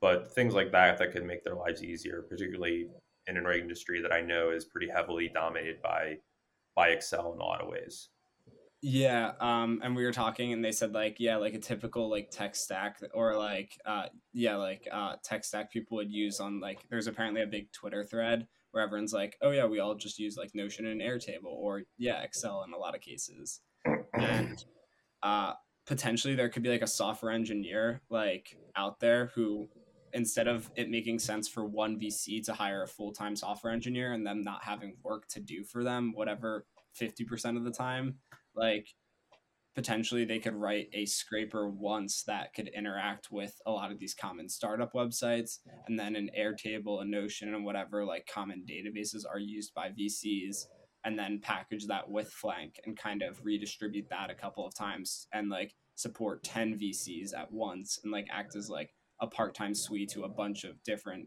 But 0.00 0.34
things 0.34 0.54
like 0.54 0.72
that 0.72 0.98
that 0.98 1.12
could 1.12 1.24
make 1.24 1.42
their 1.42 1.54
lives 1.54 1.82
easier, 1.82 2.22
particularly 2.28 2.88
in 3.26 3.36
an 3.36 3.46
industry 3.46 4.00
that 4.02 4.12
I 4.12 4.20
know 4.20 4.50
is 4.50 4.64
pretty 4.64 4.88
heavily 4.88 5.30
dominated 5.32 5.80
by 5.82 6.18
by 6.74 6.88
Excel 6.88 7.32
in 7.32 7.40
a 7.40 7.44
lot 7.44 7.62
of 7.62 7.68
ways. 7.68 8.10
Yeah, 8.88 9.32
um, 9.40 9.80
and 9.82 9.96
we 9.96 10.04
were 10.04 10.12
talking, 10.12 10.52
and 10.52 10.64
they 10.64 10.70
said 10.70 10.94
like, 10.94 11.16
yeah, 11.18 11.38
like 11.38 11.54
a 11.54 11.58
typical 11.58 12.08
like 12.08 12.30
tech 12.30 12.54
stack, 12.54 13.00
or 13.14 13.34
like, 13.34 13.76
uh, 13.84 14.04
yeah, 14.32 14.54
like 14.54 14.86
uh, 14.92 15.16
tech 15.24 15.44
stack 15.44 15.72
people 15.72 15.96
would 15.96 16.12
use 16.12 16.38
on 16.38 16.60
like. 16.60 16.86
There's 16.88 17.08
apparently 17.08 17.42
a 17.42 17.48
big 17.48 17.72
Twitter 17.72 18.04
thread 18.04 18.46
where 18.70 18.84
everyone's 18.84 19.12
like, 19.12 19.36
oh 19.42 19.50
yeah, 19.50 19.66
we 19.66 19.80
all 19.80 19.96
just 19.96 20.20
use 20.20 20.36
like 20.36 20.54
Notion 20.54 20.86
and 20.86 21.00
Airtable, 21.00 21.46
or 21.46 21.82
yeah, 21.98 22.22
Excel 22.22 22.62
in 22.62 22.72
a 22.72 22.78
lot 22.78 22.94
of 22.94 23.00
cases, 23.00 23.60
and 24.14 24.64
uh, 25.20 25.54
potentially 25.84 26.36
there 26.36 26.48
could 26.48 26.62
be 26.62 26.70
like 26.70 26.82
a 26.82 26.86
software 26.86 27.32
engineer 27.32 28.02
like 28.08 28.56
out 28.76 29.00
there 29.00 29.32
who 29.34 29.66
instead 30.12 30.46
of 30.46 30.70
it 30.76 30.88
making 30.88 31.18
sense 31.18 31.48
for 31.48 31.66
one 31.66 31.98
VC 31.98 32.40
to 32.44 32.52
hire 32.52 32.84
a 32.84 32.88
full 32.88 33.10
time 33.10 33.34
software 33.34 33.72
engineer 33.72 34.12
and 34.12 34.24
them 34.24 34.42
not 34.42 34.62
having 34.62 34.94
work 35.02 35.26
to 35.30 35.40
do 35.40 35.64
for 35.64 35.82
them, 35.82 36.12
whatever 36.14 36.64
50% 36.96 37.56
of 37.56 37.64
the 37.64 37.70
time, 37.72 38.14
like 38.56 38.88
potentially 39.74 40.24
they 40.24 40.38
could 40.38 40.54
write 40.54 40.88
a 40.94 41.04
scraper 41.04 41.68
once 41.68 42.22
that 42.26 42.54
could 42.54 42.68
interact 42.68 43.28
with 43.30 43.60
a 43.66 43.70
lot 43.70 43.92
of 43.92 43.98
these 43.98 44.14
common 44.14 44.48
startup 44.48 44.92
websites 44.94 45.58
and 45.86 45.98
then 45.98 46.16
an 46.16 46.30
airtable 46.38 47.02
a 47.02 47.04
notion 47.04 47.54
and 47.54 47.64
whatever 47.64 48.04
like 48.04 48.26
common 48.26 48.64
databases 48.68 49.24
are 49.30 49.38
used 49.38 49.74
by 49.74 49.90
vcs 49.90 50.64
and 51.04 51.18
then 51.18 51.38
package 51.42 51.86
that 51.86 52.08
with 52.08 52.28
flank 52.32 52.80
and 52.86 52.96
kind 52.96 53.22
of 53.22 53.44
redistribute 53.44 54.08
that 54.08 54.30
a 54.30 54.34
couple 54.34 54.66
of 54.66 54.74
times 54.74 55.28
and 55.34 55.50
like 55.50 55.74
support 55.94 56.42
10 56.42 56.78
vcs 56.78 57.36
at 57.36 57.52
once 57.52 58.00
and 58.02 58.12
like 58.12 58.26
act 58.32 58.56
as 58.56 58.70
like 58.70 58.94
a 59.20 59.26
part-time 59.26 59.74
SWE 59.74 60.06
to 60.06 60.24
a 60.24 60.28
bunch 60.28 60.64
of 60.64 60.82
different 60.84 61.26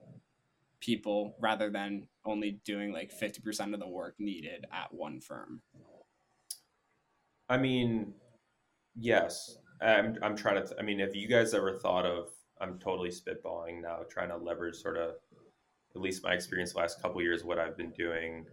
people 0.80 1.36
rather 1.40 1.70
than 1.70 2.08
only 2.26 2.60
doing 2.66 2.94
like 2.94 3.12
50% 3.12 3.74
of 3.74 3.80
the 3.80 3.88
work 3.88 4.16
needed 4.20 4.66
at 4.72 4.94
one 4.94 5.20
firm 5.22 5.62
I 7.50 7.58
mean, 7.58 8.14
yes. 8.96 9.58
I'm, 9.82 10.18
I'm 10.22 10.36
trying 10.36 10.56
to, 10.56 10.68
th- 10.68 10.80
I 10.80 10.84
mean, 10.84 11.00
have 11.00 11.16
you 11.16 11.28
guys 11.28 11.54
ever 11.54 11.80
thought 11.80 12.06
of, 12.06 12.30
I'm 12.62 12.78
totally 12.80 13.10
spitballing 13.10 13.82
now, 13.82 14.00
trying 14.10 14.30
to 14.30 14.38
leverage 14.38 14.76
sort 14.76 14.98
of, 14.98 15.16
at 15.96 16.02
least 16.02 16.24
my 16.24 16.34
experience 16.34 16.76
last 16.76 17.02
couple 17.02 17.22
years, 17.22 17.44
what 17.44 17.58
I've 17.58 17.78
been 17.78 17.92
doing 17.92 18.46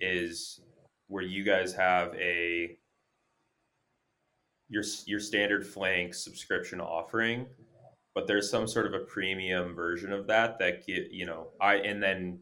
is 0.00 0.60
where 1.08 1.22
you 1.22 1.44
guys 1.44 1.74
have 1.74 2.14
a, 2.14 2.76
your, 4.68 4.82
your 5.06 5.20
standard 5.20 5.66
flank 5.66 6.14
subscription 6.14 6.80
offering, 6.80 7.46
but 8.14 8.26
there's 8.26 8.50
some 8.50 8.66
sort 8.66 8.86
of 8.86 8.94
a 8.94 9.04
premium 9.04 9.74
version 9.74 10.12
of 10.12 10.26
that 10.26 10.58
that 10.58 10.86
get, 10.86 11.12
you 11.12 11.26
know, 11.26 11.48
I, 11.60 11.76
and 11.76 12.02
then 12.02 12.40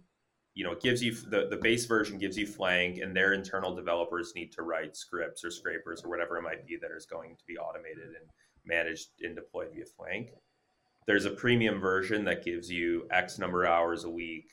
you 0.60 0.66
know, 0.66 0.72
it 0.72 0.82
gives 0.82 1.02
you 1.02 1.14
the, 1.14 1.46
the 1.48 1.56
base 1.56 1.86
version 1.86 2.18
gives 2.18 2.36
you 2.36 2.46
Flank, 2.46 2.98
and 2.98 3.16
their 3.16 3.32
internal 3.32 3.74
developers 3.74 4.34
need 4.36 4.52
to 4.52 4.60
write 4.60 4.94
scripts 4.94 5.42
or 5.42 5.50
scrapers 5.50 6.04
or 6.04 6.10
whatever 6.10 6.36
it 6.36 6.42
might 6.42 6.66
be 6.66 6.76
that 6.76 6.90
is 6.94 7.06
going 7.06 7.34
to 7.34 7.44
be 7.46 7.56
automated 7.56 8.08
and 8.08 8.28
managed 8.66 9.08
and 9.22 9.34
deployed 9.34 9.68
via 9.72 9.86
Flank. 9.86 10.32
There's 11.06 11.24
a 11.24 11.30
premium 11.30 11.80
version 11.80 12.26
that 12.26 12.44
gives 12.44 12.70
you 12.70 13.08
X 13.10 13.38
number 13.38 13.64
of 13.64 13.70
hours 13.70 14.04
a 14.04 14.10
week 14.10 14.50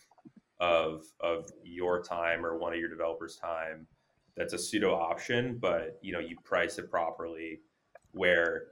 of 0.61 1.03
of 1.19 1.49
your 1.61 2.01
time 2.01 2.45
or 2.45 2.57
one 2.57 2.71
of 2.71 2.79
your 2.79 2.87
developers' 2.87 3.35
time. 3.35 3.85
That's 4.37 4.53
a 4.53 4.57
pseudo 4.57 4.95
option, 4.95 5.57
but 5.59 5.99
you 6.01 6.13
know 6.13 6.19
you 6.19 6.37
price 6.45 6.77
it 6.77 6.89
properly. 6.89 7.59
Where 8.11 8.67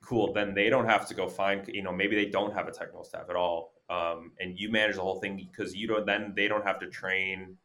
cool, 0.00 0.32
then 0.32 0.54
they 0.54 0.70
don't 0.70 0.86
have 0.86 1.08
to 1.08 1.14
go 1.14 1.28
find. 1.28 1.66
You 1.66 1.82
know, 1.82 1.92
maybe 1.92 2.14
they 2.14 2.30
don't 2.30 2.54
have 2.54 2.68
a 2.68 2.70
technical 2.70 3.02
staff 3.02 3.28
at 3.28 3.34
all 3.34 3.72
um, 3.90 4.32
and 4.38 4.58
you 4.58 4.70
manage 4.70 4.96
the 4.96 5.02
whole 5.02 5.20
thing 5.20 5.36
because 5.36 5.74
you 5.74 5.86
don't 5.86 6.06
then 6.06 6.32
they 6.36 6.48
don't 6.48 6.64
have 6.64 6.78
to 6.80 6.88
train 6.88 7.56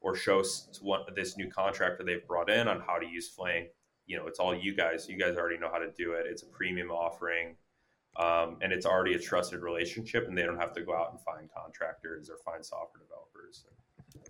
or 0.00 0.14
show 0.14 0.42
what 0.80 1.14
this 1.14 1.36
new 1.36 1.50
contractor 1.50 2.04
they've 2.04 2.26
brought 2.26 2.48
in 2.48 2.68
on 2.68 2.80
how 2.80 2.98
to 2.98 3.06
use 3.06 3.28
Flank. 3.28 3.68
You 4.06 4.16
know, 4.16 4.26
it's 4.26 4.38
all 4.38 4.54
you 4.54 4.74
guys. 4.74 5.06
You 5.08 5.18
guys 5.18 5.36
already 5.36 5.58
know 5.58 5.68
how 5.70 5.78
to 5.78 5.90
do 5.96 6.12
it. 6.12 6.26
It's 6.26 6.42
a 6.42 6.46
premium 6.46 6.90
offering, 6.90 7.56
um, 8.16 8.56
and 8.62 8.72
it's 8.72 8.86
already 8.86 9.14
a 9.14 9.18
trusted 9.18 9.60
relationship, 9.60 10.26
and 10.28 10.38
they 10.38 10.42
don't 10.42 10.58
have 10.58 10.72
to 10.74 10.82
go 10.82 10.96
out 10.96 11.10
and 11.10 11.20
find 11.20 11.50
contractors 11.52 12.30
or 12.30 12.38
find 12.38 12.64
software 12.64 13.02
developers. 13.02 13.64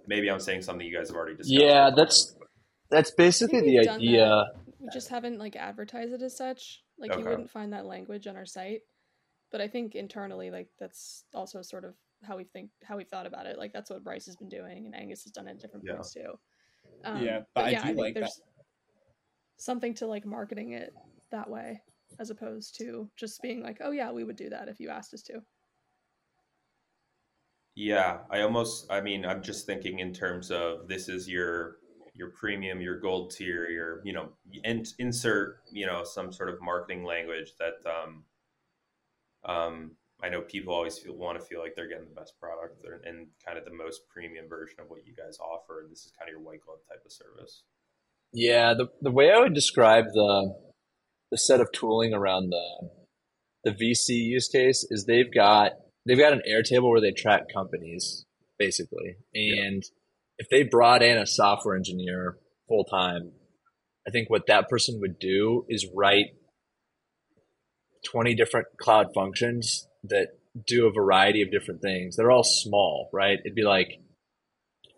Maybe 0.08 0.30
I'm 0.30 0.40
saying 0.40 0.62
something 0.62 0.84
you 0.84 0.96
guys 0.96 1.08
have 1.08 1.16
already 1.16 1.36
discussed. 1.36 1.60
Yeah, 1.60 1.90
that's 1.94 2.34
that's 2.90 3.12
basically 3.12 3.60
the 3.60 3.88
idea. 3.88 4.26
That. 4.26 4.46
We 4.80 4.88
just 4.92 5.08
haven't 5.08 5.38
like 5.38 5.54
advertised 5.54 6.12
it 6.12 6.22
as 6.22 6.36
such. 6.36 6.82
Like 6.98 7.12
okay. 7.12 7.20
you 7.20 7.28
wouldn't 7.28 7.50
find 7.50 7.72
that 7.72 7.86
language 7.86 8.26
on 8.26 8.36
our 8.36 8.46
site 8.46 8.82
but 9.50 9.60
I 9.60 9.68
think 9.68 9.94
internally, 9.94 10.50
like 10.50 10.68
that's 10.78 11.24
also 11.34 11.62
sort 11.62 11.84
of 11.84 11.94
how 12.22 12.36
we 12.36 12.44
think, 12.44 12.70
how 12.84 12.96
we 12.96 13.04
thought 13.04 13.26
about 13.26 13.46
it. 13.46 13.58
Like 13.58 13.72
that's 13.72 13.90
what 13.90 14.04
Bryce 14.04 14.26
has 14.26 14.36
been 14.36 14.48
doing, 14.48 14.86
and 14.86 14.94
Angus 14.94 15.24
has 15.24 15.32
done 15.32 15.48
it 15.48 15.52
at 15.52 15.60
different 15.60 15.84
yeah. 15.86 15.92
points 15.94 16.12
too. 16.12 16.38
Um, 17.04 17.24
yeah, 17.24 17.40
but, 17.54 17.64
but 17.64 17.72
yeah, 17.72 17.80
I, 17.80 17.82
I 17.82 17.86
think 17.86 17.98
like 17.98 18.14
there's 18.14 18.36
that. 18.36 18.64
something 19.56 19.94
to 19.94 20.06
like 20.06 20.26
marketing 20.26 20.72
it 20.72 20.92
that 21.30 21.48
way, 21.48 21.80
as 22.18 22.30
opposed 22.30 22.76
to 22.78 23.08
just 23.16 23.40
being 23.42 23.62
like, 23.62 23.78
oh 23.82 23.90
yeah, 23.90 24.10
we 24.10 24.24
would 24.24 24.36
do 24.36 24.50
that 24.50 24.68
if 24.68 24.80
you 24.80 24.88
asked 24.88 25.14
us 25.14 25.22
to. 25.22 25.40
Yeah, 27.74 28.18
I 28.28 28.40
almost, 28.40 28.90
I 28.90 29.00
mean, 29.00 29.24
I'm 29.24 29.40
just 29.40 29.64
thinking 29.64 30.00
in 30.00 30.12
terms 30.12 30.50
of 30.50 30.88
this 30.88 31.08
is 31.08 31.28
your 31.28 31.76
your 32.14 32.30
premium, 32.30 32.80
your 32.80 32.98
gold 32.98 33.30
tier, 33.30 33.68
your 33.68 34.00
you 34.04 34.12
know, 34.12 34.30
in, 34.64 34.84
insert 34.98 35.60
you 35.70 35.86
know 35.86 36.02
some 36.02 36.32
sort 36.32 36.48
of 36.48 36.60
marketing 36.60 37.04
language 37.04 37.52
that 37.60 37.74
um, 37.88 38.24
um, 39.44 39.92
I 40.22 40.28
know 40.28 40.40
people 40.40 40.74
always 40.74 40.98
feel 40.98 41.16
want 41.16 41.38
to 41.38 41.44
feel 41.44 41.60
like 41.60 41.74
they're 41.76 41.88
getting 41.88 42.08
the 42.08 42.20
best 42.20 42.34
product 42.40 42.84
and 43.04 43.28
kind 43.44 43.56
of 43.56 43.64
the 43.64 43.72
most 43.72 44.02
premium 44.08 44.48
version 44.48 44.80
of 44.80 44.88
what 44.88 45.06
you 45.06 45.14
guys 45.14 45.38
offer. 45.38 45.80
And 45.80 45.90
this 45.90 46.04
is 46.04 46.12
kind 46.18 46.28
of 46.28 46.32
your 46.32 46.40
white 46.40 46.60
glove 46.64 46.78
type 46.88 47.02
of 47.04 47.12
service. 47.12 47.62
Yeah, 48.32 48.74
the 48.74 48.88
the 49.00 49.10
way 49.10 49.30
I 49.30 49.38
would 49.38 49.54
describe 49.54 50.06
the 50.12 50.54
the 51.30 51.38
set 51.38 51.60
of 51.60 51.70
tooling 51.72 52.14
around 52.14 52.50
the 52.50 52.90
the 53.64 53.70
VC 53.70 54.16
use 54.16 54.48
case 54.48 54.86
is 54.90 55.04
they've 55.04 55.32
got 55.32 55.72
they've 56.06 56.18
got 56.18 56.32
an 56.32 56.42
Airtable 56.48 56.90
where 56.90 57.00
they 57.00 57.12
track 57.12 57.42
companies 57.52 58.26
basically, 58.58 59.16
and 59.34 59.82
yeah. 59.84 60.38
if 60.38 60.48
they 60.50 60.64
brought 60.64 61.02
in 61.02 61.16
a 61.16 61.26
software 61.26 61.76
engineer 61.76 62.38
full 62.66 62.84
time, 62.84 63.32
I 64.06 64.10
think 64.10 64.28
what 64.28 64.46
that 64.48 64.68
person 64.68 64.98
would 65.00 65.18
do 65.18 65.64
is 65.68 65.86
write 65.94 66.26
20 68.04 68.34
different 68.34 68.66
cloud 68.78 69.08
functions 69.14 69.86
that 70.04 70.28
do 70.66 70.86
a 70.86 70.92
variety 70.92 71.42
of 71.42 71.50
different 71.50 71.82
things. 71.82 72.16
They're 72.16 72.30
all 72.30 72.44
small, 72.44 73.08
right? 73.12 73.38
It'd 73.44 73.54
be 73.54 73.62
like 73.62 74.00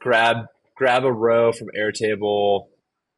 grab 0.01 0.47
grab 0.77 1.05
a 1.05 1.13
row 1.13 1.53
from 1.53 1.69
Airtable, 1.79 2.69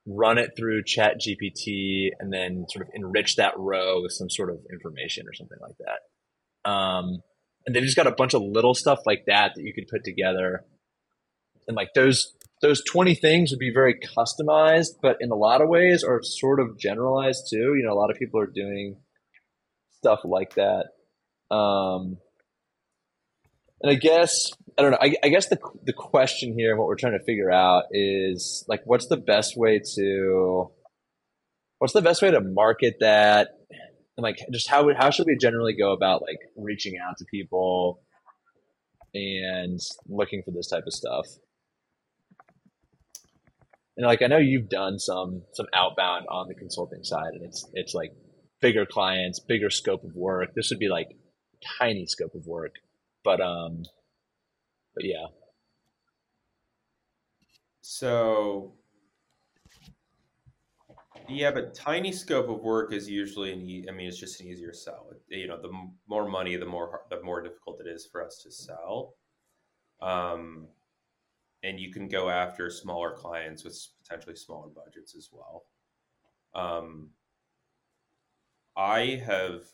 run 0.06 0.38
it 0.38 0.50
through 0.56 0.82
Chat 0.84 1.20
GPT, 1.20 2.08
and 2.18 2.32
then 2.32 2.66
sort 2.68 2.86
of 2.86 2.92
enrich 2.94 3.36
that 3.36 3.54
row 3.56 4.02
with 4.02 4.12
some 4.12 4.28
sort 4.28 4.50
of 4.50 4.58
information 4.72 5.26
or 5.28 5.32
something 5.32 5.58
like 5.60 5.76
that. 5.78 6.70
Um, 6.70 7.22
and 7.64 7.74
they've 7.74 7.84
just 7.84 7.96
got 7.96 8.08
a 8.08 8.12
bunch 8.12 8.34
of 8.34 8.42
little 8.42 8.74
stuff 8.74 8.98
like 9.06 9.24
that 9.26 9.52
that 9.54 9.62
you 9.62 9.72
could 9.72 9.86
put 9.88 10.04
together. 10.04 10.64
And 11.68 11.76
like 11.76 11.94
those 11.94 12.34
those 12.60 12.82
20 12.84 13.14
things 13.16 13.50
would 13.50 13.58
be 13.58 13.72
very 13.72 13.94
customized, 13.94 14.92
but 15.00 15.16
in 15.20 15.30
a 15.30 15.36
lot 15.36 15.60
of 15.60 15.68
ways 15.68 16.04
are 16.04 16.20
sort 16.22 16.60
of 16.60 16.78
generalized 16.78 17.48
too. 17.50 17.74
You 17.76 17.84
know, 17.84 17.92
a 17.92 17.98
lot 17.98 18.10
of 18.10 18.18
people 18.18 18.40
are 18.40 18.46
doing 18.46 18.96
stuff 20.02 20.20
like 20.24 20.54
that. 20.54 20.86
Um, 21.54 22.18
and 23.80 23.90
I 23.90 23.94
guess 23.94 24.50
I 24.78 24.82
don't 24.82 24.90
know. 24.90 24.98
I, 25.00 25.14
I, 25.22 25.28
guess 25.28 25.48
the 25.48 25.58
the 25.84 25.92
question 25.92 26.54
here, 26.58 26.76
what 26.76 26.86
we're 26.86 26.96
trying 26.96 27.18
to 27.18 27.24
figure 27.24 27.50
out 27.50 27.84
is 27.92 28.64
like, 28.68 28.82
what's 28.84 29.06
the 29.06 29.16
best 29.16 29.56
way 29.56 29.80
to, 29.96 30.70
what's 31.78 31.92
the 31.92 32.02
best 32.02 32.22
way 32.22 32.30
to 32.30 32.40
market 32.40 32.96
that, 33.00 33.48
and 34.16 34.22
like, 34.22 34.38
just 34.50 34.68
how 34.68 34.88
how 34.94 35.10
should 35.10 35.26
we 35.26 35.36
generally 35.36 35.74
go 35.74 35.92
about 35.92 36.22
like 36.22 36.38
reaching 36.56 36.94
out 36.98 37.18
to 37.18 37.24
people 37.26 38.00
and 39.14 39.78
looking 40.08 40.42
for 40.42 40.52
this 40.52 40.68
type 40.68 40.84
of 40.86 40.92
stuff? 40.92 41.26
And 43.96 44.06
like, 44.06 44.22
I 44.22 44.26
know 44.26 44.38
you've 44.38 44.70
done 44.70 44.98
some 44.98 45.42
some 45.52 45.66
outbound 45.74 46.26
on 46.28 46.48
the 46.48 46.54
consulting 46.54 47.04
side, 47.04 47.34
and 47.34 47.44
it's 47.44 47.68
it's 47.74 47.94
like 47.94 48.12
bigger 48.62 48.86
clients, 48.86 49.40
bigger 49.40 49.68
scope 49.68 50.04
of 50.04 50.14
work. 50.14 50.54
This 50.54 50.70
would 50.70 50.78
be 50.78 50.88
like 50.88 51.08
tiny 51.78 52.06
scope 52.06 52.34
of 52.34 52.46
work, 52.46 52.76
but 53.24 53.40
um, 53.42 53.82
but 54.94 55.04
yeah. 55.04 55.26
So 57.82 58.72
yeah, 61.28 61.50
but 61.50 61.74
tiny 61.74 62.12
scope 62.12 62.48
of 62.48 62.62
work 62.62 62.92
is 62.92 63.10
usually 63.10 63.52
an. 63.52 63.60
E- 63.60 63.86
I 63.88 63.92
mean, 63.92 64.08
it's 64.08 64.18
just 64.18 64.40
an 64.40 64.46
easier 64.46 64.72
sell. 64.72 65.10
You 65.28 65.48
know, 65.48 65.60
the 65.60 65.72
more 66.08 66.28
money, 66.28 66.56
the 66.56 66.66
more 66.66 67.02
the 67.10 67.22
more 67.22 67.42
difficult 67.42 67.80
it 67.84 67.88
is 67.88 68.06
for 68.10 68.24
us 68.24 68.40
to 68.44 68.50
sell. 68.50 69.14
Um, 70.00 70.68
and 71.62 71.78
you 71.78 71.92
can 71.92 72.08
go 72.08 72.28
after 72.28 72.70
smaller 72.70 73.12
clients 73.12 73.64
with 73.64 73.78
potentially 74.02 74.34
smaller 74.36 74.68
budgets 74.68 75.14
as 75.14 75.28
well. 75.32 75.64
Um, 76.54 77.10
I 78.76 79.22
have, 79.26 79.64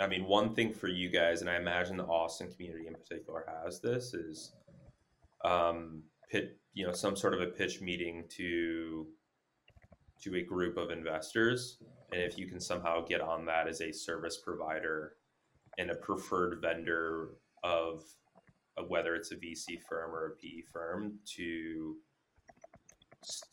I 0.00 0.06
mean, 0.06 0.26
one 0.26 0.54
thing 0.54 0.72
for 0.72 0.88
you 0.88 1.08
guys, 1.08 1.40
and 1.40 1.48
I 1.48 1.56
imagine 1.56 1.96
the 1.96 2.04
Austin 2.04 2.50
community 2.50 2.86
in 2.86 2.94
particular 2.94 3.44
has 3.64 3.80
this 3.80 4.12
is, 4.14 4.52
um, 5.44 6.02
pit, 6.30 6.58
you 6.74 6.86
know, 6.86 6.92
some 6.92 7.16
sort 7.16 7.34
of 7.34 7.40
a 7.40 7.46
pitch 7.46 7.80
meeting 7.80 8.24
to 8.36 9.06
to 10.22 10.36
a 10.36 10.42
group 10.42 10.76
of 10.76 10.90
investors, 10.90 11.78
and 12.12 12.20
if 12.20 12.36
you 12.36 12.46
can 12.46 12.60
somehow 12.60 13.02
get 13.02 13.22
on 13.22 13.46
that 13.46 13.66
as 13.66 13.80
a 13.80 13.90
service 13.90 14.36
provider 14.36 15.14
and 15.78 15.90
a 15.90 15.94
preferred 15.94 16.60
vendor 16.60 17.30
of 17.64 18.04
whether 18.88 19.14
it's 19.14 19.32
a 19.32 19.36
VC 19.36 19.80
firm 19.88 20.10
or 20.14 20.26
a 20.26 20.36
PE 20.36 20.62
firm 20.70 21.18
to 21.36 21.96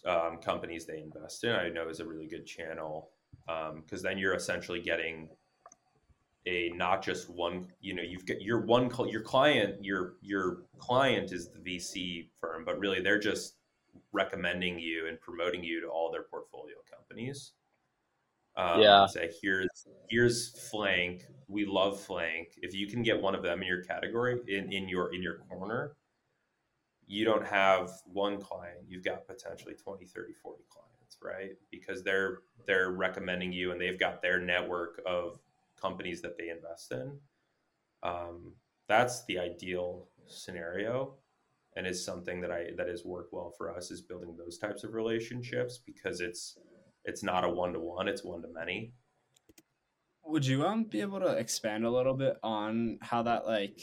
um, 0.05 0.39
companies 0.41 0.85
they 0.85 0.99
invest 0.99 1.45
in, 1.45 1.51
I 1.51 1.69
know 1.69 1.87
is 1.87 2.01
a 2.01 2.05
really 2.05 2.27
good 2.27 2.45
channel 2.45 3.11
because 3.47 4.03
um, 4.03 4.03
then 4.03 4.17
you're 4.17 4.35
essentially 4.35 4.81
getting 4.81 5.29
a 6.45 6.69
not 6.75 7.01
just 7.01 7.29
one 7.29 7.67
you 7.81 7.93
know 7.93 8.03
you've 8.03 8.25
got 8.25 8.41
your 8.41 8.61
one 8.61 8.89
your 9.09 9.21
client 9.21 9.83
your 9.83 10.13
your 10.21 10.63
client 10.77 11.31
is 11.31 11.49
the 11.49 11.59
vc 11.59 12.29
firm 12.39 12.63
but 12.63 12.79
really 12.79 13.01
they're 13.01 13.19
just 13.19 13.57
recommending 14.11 14.79
you 14.79 15.07
and 15.07 15.19
promoting 15.21 15.63
you 15.63 15.81
to 15.81 15.87
all 15.87 16.11
their 16.11 16.23
portfolio 16.23 16.75
companies. 16.91 17.53
Um, 18.55 18.81
yeah. 18.81 19.05
say 19.05 19.29
here's 19.41 19.87
here's 20.09 20.69
flank. 20.71 21.23
We 21.47 21.65
love 21.65 21.99
flank. 21.99 22.49
If 22.61 22.73
you 22.73 22.87
can 22.87 23.03
get 23.03 23.21
one 23.21 23.35
of 23.35 23.43
them 23.43 23.61
in 23.61 23.67
your 23.67 23.83
category 23.83 24.39
in, 24.47 24.71
in 24.71 24.89
your 24.89 25.13
in 25.13 25.21
your 25.21 25.37
corner 25.49 25.95
you 27.09 27.23
don't 27.23 27.45
have 27.45 27.89
one 28.05 28.37
client. 28.41 28.79
You've 28.85 29.03
got 29.03 29.25
potentially 29.25 29.75
20 29.75 30.05
30 30.05 30.33
40 30.33 30.63
clients 30.69 30.86
right? 31.23 31.51
Because 31.71 32.03
they're 32.03 32.39
they're 32.65 32.91
recommending 32.91 33.51
you 33.51 33.71
and 33.71 33.79
they've 33.79 33.99
got 33.99 34.21
their 34.21 34.39
network 34.39 35.01
of 35.05 35.39
companies 35.79 36.21
that 36.21 36.37
they 36.37 36.49
invest 36.49 36.91
in. 36.91 37.17
Um, 38.03 38.53
that's 38.87 39.25
the 39.25 39.39
ideal 39.39 40.07
scenario 40.27 41.15
and 41.75 41.87
is 41.87 42.03
something 42.03 42.41
that 42.41 42.51
i 42.51 42.65
that 42.75 42.87
has 42.87 43.05
worked 43.05 43.31
well 43.31 43.53
for 43.57 43.73
us 43.73 43.91
is 43.91 44.01
building 44.01 44.35
those 44.37 44.57
types 44.57 44.83
of 44.83 44.93
relationships 44.93 45.79
because 45.85 46.19
it's 46.19 46.57
it's 47.05 47.23
not 47.23 47.45
a 47.45 47.49
one-to-one 47.49 48.07
it's 48.07 48.23
one 48.23 48.41
to 48.41 48.47
many 48.49 48.91
would 50.25 50.45
you 50.45 50.65
um 50.65 50.83
be 50.83 50.99
able 51.01 51.19
to 51.19 51.37
expand 51.37 51.85
a 51.85 51.89
little 51.89 52.13
bit 52.13 52.35
on 52.43 52.97
how 53.01 53.21
that 53.23 53.45
like 53.45 53.79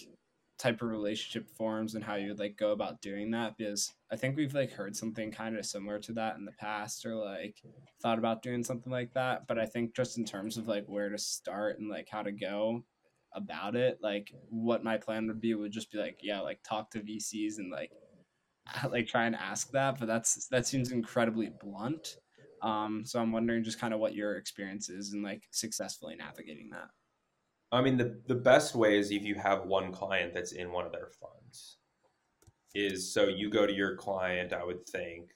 type 0.58 0.82
of 0.82 0.88
relationship 0.88 1.49
forms 1.50 1.94
and 1.94 2.04
how 2.04 2.14
you 2.14 2.28
would 2.28 2.38
like 2.38 2.56
go 2.56 2.70
about 2.70 3.00
doing 3.00 3.30
that 3.30 3.56
because 3.56 3.92
i 4.12 4.16
think 4.16 4.37
we've 4.37 4.54
like 4.54 4.70
heard 4.70 4.94
something 4.94 5.32
kind 5.32 5.56
of 5.58 5.66
similar 5.66 5.99
to 5.99 6.12
that 6.12 6.37
in 6.37 6.44
the 6.44 6.52
past 6.52 7.04
or 7.04 7.14
like 7.16 7.61
thought 8.00 8.18
about 8.18 8.42
doing 8.42 8.62
something 8.62 8.92
like 8.92 9.12
that 9.14 9.46
but 9.49 9.58
i 9.58 9.66
think 9.66 9.94
just 9.96 10.16
in 10.16 10.25
terms 10.25 10.56
of 10.56 10.68
like 10.68 10.84
where 10.87 11.08
to 11.08 11.18
start 11.18 11.80
and 11.80 11.90
like 11.90 12.08
how 12.08 12.23
to 12.23 12.30
go 12.30 12.84
about 13.34 13.75
it 13.75 13.99
like 14.00 14.32
what 14.49 14.84
my 14.84 14.96
plan 14.96 15.26
would 15.26 15.40
be 15.40 15.54
would 15.54 15.73
just 15.73 15.90
be 15.90 15.99
like 15.99 16.18
yeah 16.23 16.40
like 16.40 16.61
talk 16.62 16.88
to 16.88 17.00
vcs 17.00 17.58
and 17.58 17.73
like 17.73 17.90
like 18.90 19.08
try 19.08 19.26
and 19.26 19.34
ask 19.34 19.73
that 19.73 19.99
but 19.99 20.06
that's 20.06 20.46
that 20.49 20.66
seems 20.66 20.92
incredibly 20.92 21.50
blunt. 21.61 22.16
Um 22.62 23.02
so 23.04 23.18
i'm 23.18 23.32
wondering 23.32 23.64
just 23.64 23.80
kind 23.80 23.92
of 23.92 23.99
what 23.99 24.14
your 24.14 24.37
experience 24.37 24.88
is 24.88 25.12
in 25.12 25.23
like 25.23 25.42
successfully 25.50 26.14
navigating 26.14 26.71
that 26.71 26.90
I 27.72 27.80
mean, 27.80 27.96
the, 27.96 28.20
the 28.26 28.34
best 28.34 28.74
way 28.74 28.98
is 28.98 29.10
if 29.10 29.24
you 29.24 29.34
have 29.36 29.66
one 29.66 29.92
client 29.92 30.32
that's 30.32 30.52
in 30.52 30.70
one 30.70 30.86
of 30.86 30.92
their 30.92 31.08
funds. 31.20 31.78
Is 32.74 33.12
so 33.12 33.28
you 33.28 33.50
go 33.50 33.66
to 33.66 33.72
your 33.72 33.96
client, 33.96 34.52
I 34.52 34.64
would 34.64 34.88
think, 34.88 35.30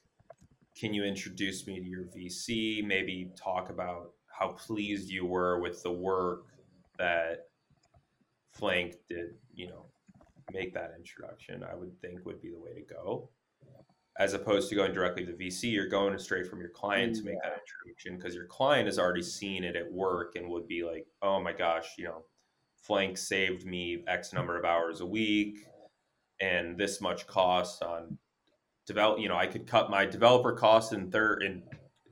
can 0.77 0.93
you 0.93 1.03
introduce 1.03 1.67
me 1.67 1.79
to 1.79 1.85
your 1.85 2.05
VC? 2.05 2.85
Maybe 2.85 3.31
talk 3.41 3.69
about 3.69 4.11
how 4.27 4.49
pleased 4.49 5.09
you 5.09 5.25
were 5.25 5.59
with 5.59 5.81
the 5.83 5.91
work 5.91 6.45
that 6.97 7.47
Flank 8.51 8.95
did, 9.07 9.35
you 9.53 9.67
know, 9.67 9.85
make 10.51 10.73
that 10.73 10.93
introduction, 10.97 11.63
I 11.63 11.75
would 11.75 11.99
think 12.01 12.25
would 12.25 12.41
be 12.41 12.49
the 12.49 12.59
way 12.59 12.73
to 12.73 12.93
go. 12.93 13.29
As 14.19 14.33
opposed 14.33 14.69
to 14.69 14.75
going 14.75 14.93
directly 14.93 15.25
to 15.25 15.31
the 15.31 15.47
VC, 15.47 15.71
you're 15.71 15.87
going 15.87 16.17
straight 16.19 16.45
from 16.45 16.59
your 16.59 16.69
client 16.69 17.15
to 17.15 17.23
make 17.23 17.41
that 17.41 17.57
introduction 17.61 18.17
because 18.17 18.35
your 18.35 18.45
client 18.45 18.85
has 18.85 18.99
already 18.99 19.23
seen 19.23 19.63
it 19.63 19.77
at 19.77 19.89
work 19.89 20.35
and 20.35 20.49
would 20.49 20.67
be 20.67 20.83
like, 20.83 21.07
oh 21.21 21.39
my 21.39 21.53
gosh, 21.53 21.95
you 21.97 22.03
know, 22.03 22.25
Flank 22.75 23.17
saved 23.17 23.65
me 23.65 24.03
X 24.07 24.33
number 24.33 24.57
of 24.57 24.65
hours 24.65 24.99
a 24.99 25.05
week 25.05 25.65
and 26.41 26.77
this 26.77 27.01
much 27.01 27.27
cost 27.27 27.81
on 27.81 28.17
develop. 28.85 29.19
You 29.19 29.29
know, 29.29 29.37
I 29.37 29.47
could 29.47 29.67
cut 29.67 29.89
my 29.89 30.05
developer 30.05 30.53
costs 30.53 30.93
in 30.93 31.11
third 31.11 31.43
in 31.43 31.63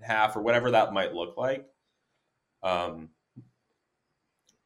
half 0.02 0.36
or 0.36 0.42
whatever 0.42 0.72
that 0.72 0.94
might 0.94 1.14
look 1.14 1.38
like. 1.38 1.66
Um, 2.64 3.10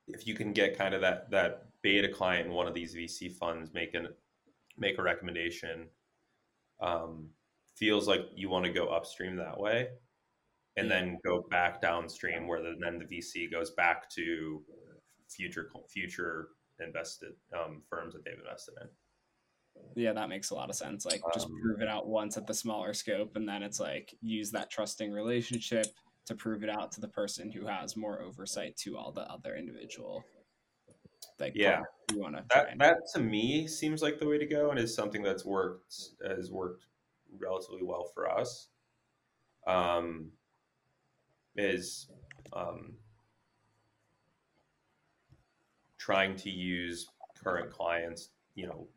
if 0.07 0.27
you 0.27 0.33
can 0.33 0.53
get 0.53 0.77
kind 0.77 0.93
of 0.93 1.01
that 1.01 1.31
that 1.31 1.67
beta 1.81 2.09
client 2.09 2.47
in 2.47 2.53
one 2.53 2.67
of 2.67 2.73
these 2.73 2.95
VC 2.95 3.31
funds 3.31 3.73
make 3.73 3.93
an 3.93 4.09
make 4.77 4.97
a 4.97 5.03
recommendation, 5.03 5.87
um, 6.81 7.29
feels 7.75 8.07
like 8.07 8.21
you 8.35 8.49
want 8.49 8.65
to 8.65 8.71
go 8.71 8.87
upstream 8.87 9.35
that 9.37 9.59
way, 9.59 9.89
and 10.77 10.87
yeah. 10.87 10.99
then 10.99 11.19
go 11.25 11.45
back 11.49 11.81
downstream 11.81 12.47
where 12.47 12.61
the, 12.61 12.75
then 12.79 12.99
the 12.99 13.05
VC 13.05 13.51
goes 13.51 13.71
back 13.71 14.09
to 14.11 14.61
future 15.29 15.71
future 15.89 16.49
invested 16.79 17.33
um, 17.57 17.81
firms 17.89 18.13
that 18.13 18.23
they've 18.25 18.39
invested 18.39 18.73
in. 18.81 18.87
Yeah, 19.95 20.13
that 20.13 20.29
makes 20.29 20.49
a 20.49 20.55
lot 20.55 20.69
of 20.69 20.75
sense. 20.75 21.05
Like 21.05 21.21
just 21.33 21.47
um, 21.47 21.59
prove 21.61 21.81
it 21.81 21.87
out 21.87 22.07
once 22.07 22.37
at 22.37 22.47
the 22.47 22.53
smaller 22.53 22.93
scope, 22.93 23.35
and 23.35 23.47
then 23.47 23.63
it's 23.63 23.79
like 23.79 24.13
use 24.21 24.51
that 24.51 24.69
trusting 24.69 25.11
relationship 25.11 25.87
to 26.25 26.35
prove 26.35 26.63
it 26.63 26.69
out 26.69 26.91
to 26.93 27.01
the 27.01 27.07
person 27.07 27.51
who 27.51 27.65
has 27.65 27.97
more 27.97 28.21
oversight 28.21 28.75
to 28.77 28.97
all 28.97 29.11
the 29.11 29.29
other 29.31 29.55
individual. 29.55 30.23
Like 31.39 31.53
yeah, 31.55 31.81
you 32.11 32.19
want 32.19 32.35
to 32.35 32.43
that 32.53 32.77
that 32.79 32.97
to 33.13 33.19
me 33.19 33.67
seems 33.67 34.01
like 34.01 34.19
the 34.19 34.27
way 34.27 34.37
to 34.37 34.45
go, 34.45 34.69
and 34.69 34.79
is 34.79 34.93
something 34.93 35.23
that's 35.23 35.45
worked 35.45 35.93
has 36.25 36.51
worked 36.51 36.85
relatively 37.39 37.83
well 37.83 38.09
for 38.13 38.29
us. 38.29 38.69
Um, 39.67 40.31
is 41.55 42.07
um, 42.53 42.93
trying 45.97 46.35
to 46.35 46.49
use 46.49 47.07
current 47.43 47.71
clients, 47.71 48.29
you 48.55 48.67
know, 48.67 48.87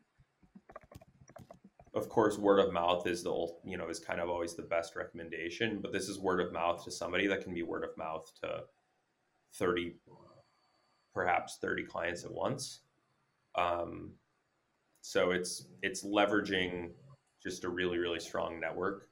of 1.93 2.09
course, 2.09 2.37
word 2.37 2.59
of 2.59 2.73
mouth 2.73 3.07
is 3.07 3.23
the 3.23 3.29
old, 3.29 3.57
you 3.63 3.77
know 3.77 3.87
is 3.87 3.99
kind 3.99 4.19
of 4.19 4.29
always 4.29 4.53
the 4.53 4.63
best 4.63 4.95
recommendation, 4.95 5.79
but 5.81 5.93
this 5.93 6.09
is 6.09 6.19
word 6.19 6.41
of 6.41 6.51
mouth 6.51 6.83
to 6.83 6.91
somebody 6.91 7.27
that 7.27 7.41
can 7.41 7.53
be 7.53 7.63
word 7.63 7.83
of 7.83 7.95
mouth 7.97 8.29
to 8.41 8.63
thirty, 9.53 9.95
perhaps 11.15 11.57
thirty 11.59 11.83
clients 11.83 12.23
at 12.25 12.31
once. 12.31 12.81
Um, 13.55 14.11
so 15.01 15.31
it's 15.31 15.65
it's 15.81 16.05
leveraging 16.05 16.91
just 17.41 17.63
a 17.63 17.69
really 17.69 17.97
really 17.97 18.19
strong 18.19 18.59
network. 18.59 19.09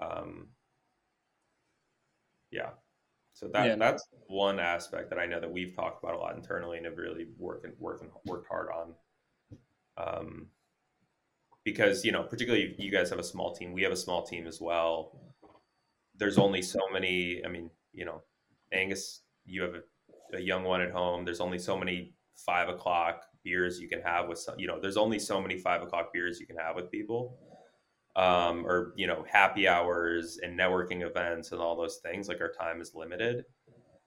Um, 0.00 0.48
yeah, 2.50 2.70
so 3.34 3.48
that 3.48 3.66
yeah. 3.66 3.76
that's 3.76 4.08
one 4.28 4.58
aspect 4.58 5.10
that 5.10 5.18
I 5.18 5.26
know 5.26 5.40
that 5.40 5.52
we've 5.52 5.76
talked 5.76 6.02
about 6.02 6.14
a 6.14 6.18
lot 6.18 6.36
internally 6.36 6.78
and 6.78 6.86
have 6.86 6.96
really 6.96 7.26
worked 7.38 7.66
working 7.78 8.08
worked 8.24 8.48
hard 8.48 8.68
on. 8.74 8.94
Um, 9.98 10.46
because 11.64 12.04
you 12.04 12.12
know, 12.12 12.22
particularly 12.22 12.74
you 12.78 12.90
guys 12.90 13.10
have 13.10 13.18
a 13.18 13.24
small 13.24 13.54
team, 13.54 13.72
we 13.72 13.82
have 13.82 13.92
a 13.92 13.96
small 13.96 14.24
team 14.24 14.46
as 14.46 14.60
well. 14.60 15.20
There's 16.16 16.38
only 16.38 16.62
so 16.62 16.80
many. 16.92 17.42
I 17.44 17.48
mean, 17.48 17.70
you 17.92 18.06
know, 18.06 18.22
Angus, 18.72 19.20
you 19.44 19.62
have 19.62 19.74
a, 19.74 19.80
a 20.32 20.40
young 20.40 20.64
one 20.64 20.80
at 20.80 20.90
home. 20.90 21.24
There's 21.24 21.40
only 21.40 21.58
so 21.58 21.76
many 21.76 22.14
five 22.34 22.68
o'clock 22.68 23.22
beers 23.44 23.80
you 23.80 23.88
can 23.88 24.02
have 24.02 24.28
with 24.28 24.38
some. 24.38 24.58
You 24.58 24.66
know, 24.66 24.80
there's 24.80 24.96
only 24.96 25.18
so 25.18 25.40
many 25.40 25.58
five 25.58 25.82
o'clock 25.82 26.12
beers 26.12 26.40
you 26.40 26.46
can 26.46 26.56
have 26.56 26.76
with 26.76 26.90
people 26.90 27.38
um, 28.16 28.66
or 28.66 28.94
you 28.96 29.06
know 29.06 29.24
happy 29.30 29.68
hours 29.68 30.38
and 30.42 30.58
networking 30.58 31.06
events 31.06 31.52
and 31.52 31.60
all 31.60 31.76
those 31.76 31.98
things 31.98 32.28
like 32.28 32.40
our 32.40 32.50
time 32.50 32.80
is 32.80 32.94
limited 32.94 33.44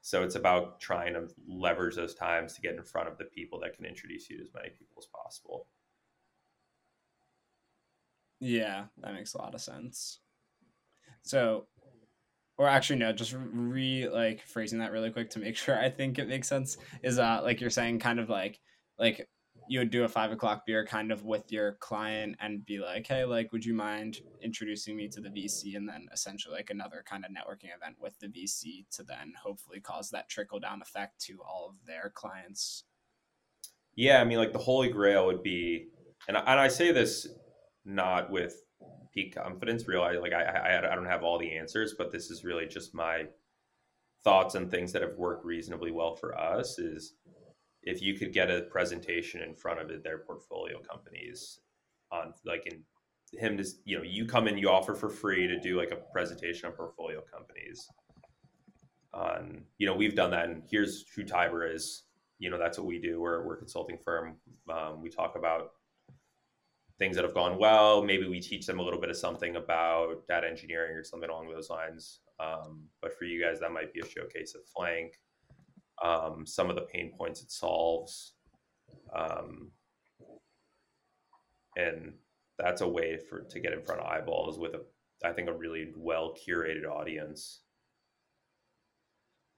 so 0.01 0.23
it's 0.23 0.35
about 0.35 0.79
trying 0.79 1.13
to 1.13 1.27
leverage 1.47 1.95
those 1.95 2.15
times 2.15 2.53
to 2.53 2.61
get 2.61 2.75
in 2.75 2.83
front 2.83 3.07
of 3.07 3.17
the 3.17 3.25
people 3.25 3.59
that 3.59 3.75
can 3.75 3.85
introduce 3.85 4.29
you 4.29 4.37
to 4.37 4.43
as 4.43 4.49
many 4.53 4.69
people 4.69 4.95
as 4.97 5.07
possible 5.23 5.67
yeah 8.39 8.85
that 8.97 9.13
makes 9.13 9.35
a 9.35 9.37
lot 9.37 9.53
of 9.53 9.61
sense 9.61 10.19
so 11.21 11.67
or 12.59 12.67
actually 12.67 12.99
no 12.99 13.11
just 13.11 13.35
re 13.35 14.07
like 14.07 14.45
phrasing 14.45 14.77
that 14.77 14.91
really 14.91 15.09
quick 15.09 15.31
to 15.31 15.39
make 15.39 15.55
sure 15.57 15.79
i 15.79 15.89
think 15.89 16.19
it 16.19 16.27
makes 16.27 16.47
sense 16.47 16.77
is 17.01 17.17
uh 17.17 17.39
like 17.41 17.59
you're 17.59 17.71
saying 17.71 17.97
kind 17.97 18.19
of 18.19 18.29
like 18.29 18.59
like 18.99 19.27
you 19.69 19.77
would 19.77 19.91
do 19.91 20.03
a 20.03 20.07
five 20.07 20.31
o'clock 20.31 20.65
beer 20.65 20.83
kind 20.83 21.11
of 21.11 21.25
with 21.25 21.51
your 21.51 21.73
client 21.73 22.35
and 22.39 22.65
be 22.65 22.79
like, 22.79 23.05
hey, 23.05 23.23
like, 23.23 23.51
would 23.51 23.63
you 23.63 23.75
mind 23.75 24.17
introducing 24.41 24.97
me 24.97 25.07
to 25.07 25.21
the 25.21 25.29
VC? 25.29 25.77
And 25.77 25.87
then 25.87 26.07
essentially 26.11 26.55
like 26.55 26.71
another 26.71 27.03
kind 27.07 27.23
of 27.23 27.29
networking 27.29 27.69
event 27.75 27.95
with 27.99 28.17
the 28.17 28.27
VC 28.27 28.89
to 28.95 29.03
then 29.03 29.31
hopefully 29.41 29.79
cause 29.79 30.09
that 30.09 30.27
trickle 30.27 30.59
down 30.59 30.81
effect 30.81 31.21
to 31.25 31.37
all 31.47 31.67
of 31.69 31.85
their 31.85 32.11
clients. 32.15 32.85
Yeah, 33.95 34.19
I 34.19 34.23
mean, 34.23 34.39
like 34.39 34.53
the 34.53 34.59
holy 34.59 34.89
grail 34.89 35.27
would 35.27 35.43
be, 35.43 35.89
and 36.27 36.35
I, 36.35 36.39
and 36.41 36.59
I 36.59 36.67
say 36.67 36.91
this 36.91 37.27
not 37.85 38.31
with 38.31 38.63
peak 39.13 39.35
confidence. 39.35 39.87
Realize 39.87 40.17
like 40.21 40.33
I, 40.33 40.43
I 40.43 40.91
I 40.91 40.95
don't 40.95 41.05
have 41.05 41.23
all 41.23 41.37
the 41.37 41.57
answers, 41.57 41.95
but 41.97 42.11
this 42.11 42.29
is 42.29 42.43
really 42.43 42.65
just 42.65 42.93
my 42.93 43.25
thoughts 44.23 44.55
and 44.55 44.69
things 44.69 44.91
that 44.91 45.01
have 45.01 45.17
worked 45.17 45.45
reasonably 45.45 45.91
well 45.91 46.15
for 46.15 46.37
us. 46.37 46.79
Is 46.79 47.13
if 47.83 48.01
you 48.01 48.13
could 48.13 48.33
get 48.33 48.51
a 48.51 48.61
presentation 48.63 49.41
in 49.41 49.55
front 49.55 49.79
of 49.79 50.03
their 50.03 50.19
portfolio 50.19 50.79
companies 50.81 51.59
on 52.11 52.33
like 52.45 52.65
in 52.65 52.83
him 53.39 53.57
to 53.57 53.65
you 53.85 53.97
know 53.97 54.03
you 54.03 54.25
come 54.25 54.47
in 54.47 54.57
you 54.57 54.69
offer 54.69 54.95
for 54.95 55.09
free 55.09 55.47
to 55.47 55.59
do 55.59 55.77
like 55.77 55.91
a 55.91 56.11
presentation 56.11 56.67
on 56.67 56.71
portfolio 56.73 57.21
companies 57.21 57.87
on 59.13 59.63
you 59.77 59.85
know 59.85 59.93
we've 59.93 60.15
done 60.15 60.31
that 60.31 60.49
and 60.49 60.63
here's 60.69 61.05
who 61.15 61.23
Tiber 61.23 61.71
is 61.71 62.03
you 62.39 62.49
know 62.49 62.57
that's 62.57 62.77
what 62.77 62.87
we 62.87 62.99
do 62.99 63.21
we're, 63.21 63.45
we're 63.45 63.55
a 63.55 63.57
consulting 63.57 63.97
firm 64.03 64.37
um, 64.71 65.01
we 65.01 65.09
talk 65.09 65.35
about 65.35 65.71
things 66.99 67.15
that 67.15 67.25
have 67.25 67.33
gone 67.33 67.57
well 67.57 68.03
maybe 68.03 68.27
we 68.27 68.39
teach 68.39 68.65
them 68.65 68.79
a 68.79 68.83
little 68.83 68.99
bit 68.99 69.09
of 69.09 69.17
something 69.17 69.55
about 69.55 70.27
data 70.27 70.47
engineering 70.47 70.95
or 70.95 71.03
something 71.03 71.29
along 71.29 71.49
those 71.49 71.69
lines 71.69 72.19
um, 72.39 72.83
but 73.01 73.17
for 73.17 73.25
you 73.25 73.41
guys 73.41 73.59
that 73.59 73.71
might 73.71 73.93
be 73.93 74.01
a 74.01 74.05
showcase 74.05 74.53
of 74.53 74.61
flank 74.75 75.13
um, 76.01 76.45
some 76.45 76.69
of 76.69 76.75
the 76.75 76.83
pain 76.83 77.11
points 77.17 77.41
it 77.41 77.51
solves. 77.51 78.33
Um, 79.15 79.71
and 81.77 82.13
that's 82.57 82.81
a 82.81 82.87
way 82.87 83.17
for 83.17 83.41
to 83.41 83.59
get 83.59 83.73
in 83.73 83.81
front 83.81 84.01
of 84.01 84.07
eyeballs 84.07 84.59
with 84.59 84.73
a 84.73 84.81
I 85.23 85.33
think 85.33 85.49
a 85.49 85.53
really 85.53 85.91
well 85.95 86.33
curated 86.47 86.85
audience. 86.85 87.61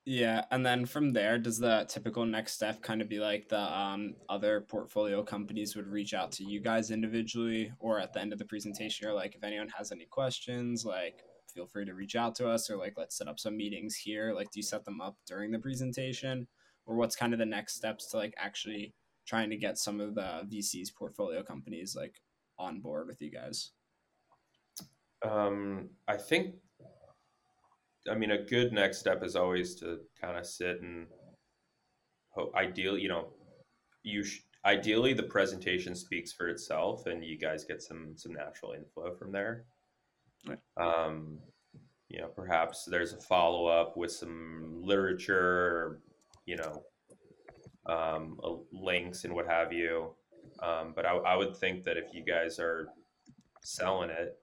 Yeah, 0.04 0.46
and 0.50 0.66
then 0.66 0.88
from 0.88 1.14
there, 1.14 1.38
does 1.38 1.60
the 1.60 1.86
typical 1.88 2.26
next 2.26 2.54
step 2.54 2.82
kind 2.82 3.02
of 3.02 3.10
be 3.10 3.20
like 3.20 3.50
the 3.50 3.60
um, 3.60 4.16
other 4.30 4.62
portfolio 4.62 5.24
companies 5.24 5.76
would 5.76 5.88
reach 5.88 6.16
out 6.16 6.32
to 6.34 6.44
you 6.44 6.60
guys 6.60 6.90
individually, 6.90 7.72
or 7.80 8.00
at 8.00 8.12
the 8.12 8.20
end 8.20 8.34
of 8.34 8.40
the 8.40 8.46
presentation, 8.46 9.08
or 9.08 9.14
like 9.14 9.36
if 9.36 9.44
anyone 9.44 9.70
has 9.78 9.92
any 9.92 10.06
questions, 10.06 10.86
like 10.86 11.22
feel 11.54 11.68
free 11.68 11.86
to 11.86 11.94
reach 11.94 12.16
out 12.16 12.34
to 12.36 12.50
us 12.50 12.70
or 12.70 12.78
like 12.78 12.94
let's 12.98 13.18
set 13.18 13.28
up 13.28 13.40
some 13.40 13.58
meetings 13.58 13.96
here 13.96 14.34
like 14.34 14.50
do 14.52 14.60
you 14.60 14.64
set 14.64 14.86
them 14.86 15.02
up 15.02 15.18
during 15.28 15.52
the 15.52 15.60
presentation? 15.60 16.48
Or 16.86 16.96
what's 16.96 17.16
kind 17.16 17.34
of 17.34 17.40
the 17.40 17.46
next 17.46 17.76
steps 17.76 18.08
to 18.10 18.18
like 18.18 18.34
actually 18.38 18.94
trying 19.28 19.50
to 19.52 19.58
get 19.58 19.78
some 19.78 20.00
of 20.00 20.16
the 20.16 20.48
vcs 20.52 20.94
portfolio 20.94 21.44
companies 21.44 21.96
like 21.96 22.22
on 22.58 22.80
board 22.80 23.08
with 23.08 23.22
you 23.22 23.32
guys? 23.32 23.72
Um 25.22 25.90
i 26.08 26.18
think 26.18 26.56
i 28.10 28.16
mean 28.16 28.32
a 28.32 28.44
good 28.44 28.72
next 28.72 29.00
step 29.00 29.24
is 29.24 29.36
always 29.36 29.76
to 29.76 30.00
kind 30.20 30.38
of 30.38 30.46
sit 30.46 30.82
and 30.82 31.08
hope 32.30 32.54
ideally 32.56 33.02
you 33.02 33.10
know 33.10 33.28
you 34.04 34.24
sh- 34.24 34.42
ideally 34.66 35.14
the 35.14 35.24
presentation 35.24 35.96
speaks 35.96 36.32
for 36.32 36.48
itself 36.48 37.06
and 37.06 37.24
you 37.24 37.38
guys 37.38 37.66
get 37.66 37.82
some 37.82 38.14
some 38.16 38.34
natural 38.34 38.74
inflow 38.74 39.14
from 39.16 39.32
there 39.32 39.66
Right. 40.48 40.60
Um, 40.78 41.40
you 42.10 42.20
know, 42.20 42.28
perhaps 42.28 42.86
there's 42.86 43.14
a 43.14 43.18
follow 43.18 43.68
up 43.68 43.96
with 43.96 44.12
some 44.12 44.82
literature, 44.82 46.02
you 46.46 46.58
know, 46.58 46.84
um, 47.86 48.38
links 48.74 49.24
and 49.24 49.34
what 49.34 49.48
have 49.48 49.72
you. 49.72 50.14
Um, 50.62 50.94
but 50.96 51.06
I, 51.06 51.16
I, 51.16 51.36
would 51.36 51.56
think 51.56 51.84
that 51.86 51.98
if 51.98 52.14
you 52.14 52.24
guys 52.24 52.60
are 52.60 52.90
selling 53.64 54.10
it, 54.10 54.38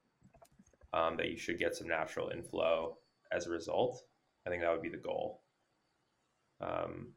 um, 0.92 1.16
that 1.16 1.30
you 1.30 1.36
should 1.36 1.58
get 1.58 1.76
some 1.76 1.86
natural 1.86 2.30
inflow 2.30 2.96
as 3.32 3.46
a 3.46 3.50
result. 3.50 4.02
I 4.46 4.50
think 4.50 4.62
that 4.62 4.72
would 4.72 4.82
be 4.82 4.90
the 4.90 4.96
goal. 4.96 5.42
Um, 6.60 7.12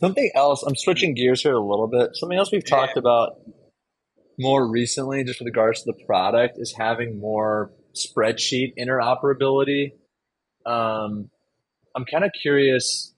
Something 0.00 0.30
else, 0.34 0.62
I'm 0.62 0.76
switching 0.76 1.14
gears 1.14 1.42
here 1.42 1.54
a 1.54 1.60
little 1.60 1.88
bit. 1.88 2.10
Something 2.14 2.36
else 2.36 2.52
we've 2.52 2.62
yeah. 2.66 2.76
talked 2.76 2.98
about 2.98 3.38
more 4.38 4.68
recently, 4.68 5.24
just 5.24 5.40
with 5.40 5.46
regards 5.46 5.82
to 5.82 5.92
the 5.92 6.04
product, 6.04 6.58
is 6.58 6.74
having 6.76 7.18
more 7.18 7.72
spreadsheet 7.94 8.74
interoperability. 8.78 9.92
Um, 10.66 11.30
I'm 11.94 12.04
kind 12.04 12.24
of 12.24 12.30
curious, 12.40 13.14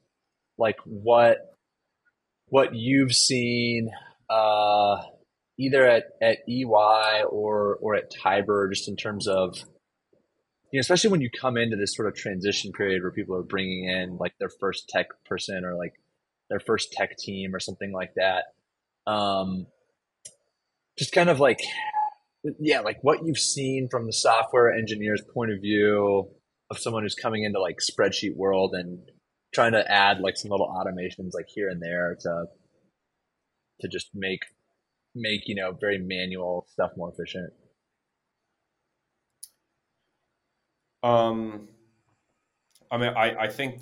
like 0.57 0.77
what 0.85 1.39
what 2.51 2.75
you've 2.75 3.13
seen 3.13 3.91
uh, 4.31 5.03
either 5.59 5.85
at, 5.85 6.05
at 6.23 6.39
EY 6.49 7.25
or 7.29 7.77
or 7.81 7.97
at 7.97 8.13
Tiber, 8.23 8.69
just 8.69 8.89
in 8.89 8.95
terms 8.95 9.27
of 9.27 9.59
you 10.73 10.79
know, 10.79 10.81
especially 10.81 11.11
when 11.11 11.21
you 11.21 11.31
come 11.31 11.57
into 11.57 11.77
this 11.77 11.95
sort 11.95 12.09
of 12.09 12.15
transition 12.15 12.73
period 12.73 13.03
where 13.03 13.13
people 13.13 13.37
are 13.37 13.43
bringing 13.43 13.85
in 13.89 14.17
like 14.19 14.35
their 14.39 14.51
first 14.61 14.89
tech 14.89 15.07
person 15.25 15.65
or 15.65 15.75
like 15.75 15.95
their 16.51 16.61
first 16.61 16.93
tech 16.93 17.17
team 17.17 17.55
or 17.55 17.61
something 17.61 17.93
like 17.93 18.13
that. 18.17 18.45
Um, 19.11 19.67
just 20.99 21.13
kind 21.13 21.31
of 21.31 21.41
like 21.41 21.61
yeah 22.59 22.81
like 22.81 22.99
what 23.03 23.25
you've 23.25 23.39
seen 23.39 23.89
from 23.91 24.07
the 24.07 24.13
software 24.13 24.73
engineer's 24.73 25.23
point 25.35 25.53
of 25.53 25.61
view 25.61 26.29
of 26.71 26.79
someone 26.79 27.03
who's 27.03 27.15
coming 27.15 27.45
into 27.45 27.61
like 27.61 27.79
spreadsheet 27.79 28.37
world 28.37 28.75
and 28.75 28.99
trying 29.55 29.73
to 29.73 29.91
add 29.91 30.21
like 30.21 30.37
some 30.37 30.51
little 30.51 30.69
automations 30.69 31.31
like 31.35 31.47
here 31.49 31.69
and 31.69 31.81
there 31.81 32.17
to 32.21 32.45
to 33.81 33.89
just 33.89 34.09
make 34.15 34.41
make 35.15 35.43
you 35.47 35.55
know 35.55 35.73
very 35.73 35.99
manual 35.99 36.67
stuff 36.69 36.91
more 36.97 37.11
efficient 37.11 37.53
um 41.03 41.69
i 42.91 42.97
mean 42.97 43.13
i 43.17 43.45
i 43.45 43.49
think 43.49 43.81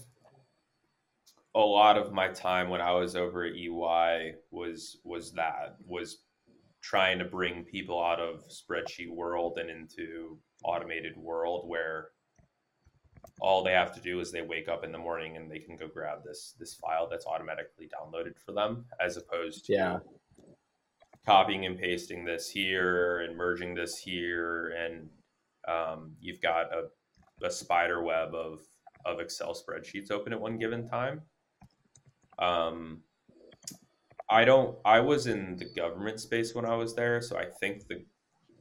a 1.55 1.61
lot 1.61 1.96
of 1.96 2.12
my 2.12 2.29
time 2.29 2.68
when 2.68 2.81
i 2.81 2.92
was 2.92 3.16
over 3.16 3.44
at 3.44 3.55
ey 3.55 4.35
was 4.50 4.98
was 5.05 5.33
that 5.33 5.76
was 5.87 6.18
trying 6.83 7.18
to 7.18 7.24
bring 7.24 7.64
people 7.64 8.02
out 8.02 8.20
of 8.20 8.44
spreadsheet 8.48 9.11
world 9.11 9.59
and 9.59 9.70
into 9.70 10.38
automated 10.64 11.16
world 11.16 11.68
where 11.68 12.11
all 13.40 13.62
they 13.62 13.72
have 13.72 13.94
to 13.94 14.00
do 14.00 14.20
is 14.20 14.31
they 14.31 14.42
wake 14.42 14.68
up 14.68 14.85
in 14.85 14.92
the 14.92 14.98
morning 14.98 15.37
and 15.37 15.50
they 15.50 15.59
can 15.59 15.76
go 15.76 15.88
grab 15.88 16.18
this 16.24 16.55
this 16.59 16.74
file 16.74 17.09
that's 17.09 17.26
automatically 17.26 17.88
downloaded 17.88 18.38
for 18.38 18.52
them 18.52 18.85
as 19.00 19.16
opposed 19.16 19.64
to 19.64 19.72
yeah. 19.72 19.98
copying 21.24 21.66
and 21.66 21.79
pasting 21.79 22.24
this 22.24 22.48
here 22.48 23.20
and 23.20 23.37
merging 23.37 23.74
this 23.74 23.98
here 23.98 24.74
and 24.79 25.09
um, 25.68 26.12
you've 26.20 26.40
got 26.40 26.72
a, 26.72 26.85
a 27.42 27.51
spider 27.51 28.03
web 28.03 28.35
of 28.35 28.61
of 29.05 29.20
excel 29.20 29.55
spreadsheets 29.55 30.11
open 30.11 30.33
at 30.33 30.40
one 30.40 30.59
given 30.59 30.88
time 30.88 31.22
um, 32.38 33.03
I 34.29 34.44
don't. 34.44 34.77
I 34.85 35.01
was 35.01 35.27
in 35.27 35.57
the 35.57 35.66
government 35.77 36.20
space 36.20 36.55
when 36.55 36.66
I 36.66 36.75
was 36.75 36.94
there, 36.94 37.20
so 37.20 37.37
I 37.37 37.46
think 37.61 37.87
the 37.87 38.05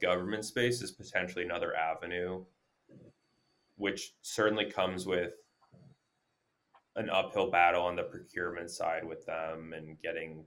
government 0.01 0.45
space 0.45 0.81
is 0.81 0.91
potentially 0.91 1.43
another 1.43 1.75
avenue, 1.75 2.45
which 3.77 4.13
certainly 4.21 4.69
comes 4.69 5.05
with 5.05 5.33
an 6.95 7.09
uphill 7.09 7.51
battle 7.51 7.83
on 7.83 7.95
the 7.95 8.03
procurement 8.03 8.69
side 8.69 9.03
with 9.03 9.25
them 9.25 9.73
and 9.75 9.99
getting 10.01 10.45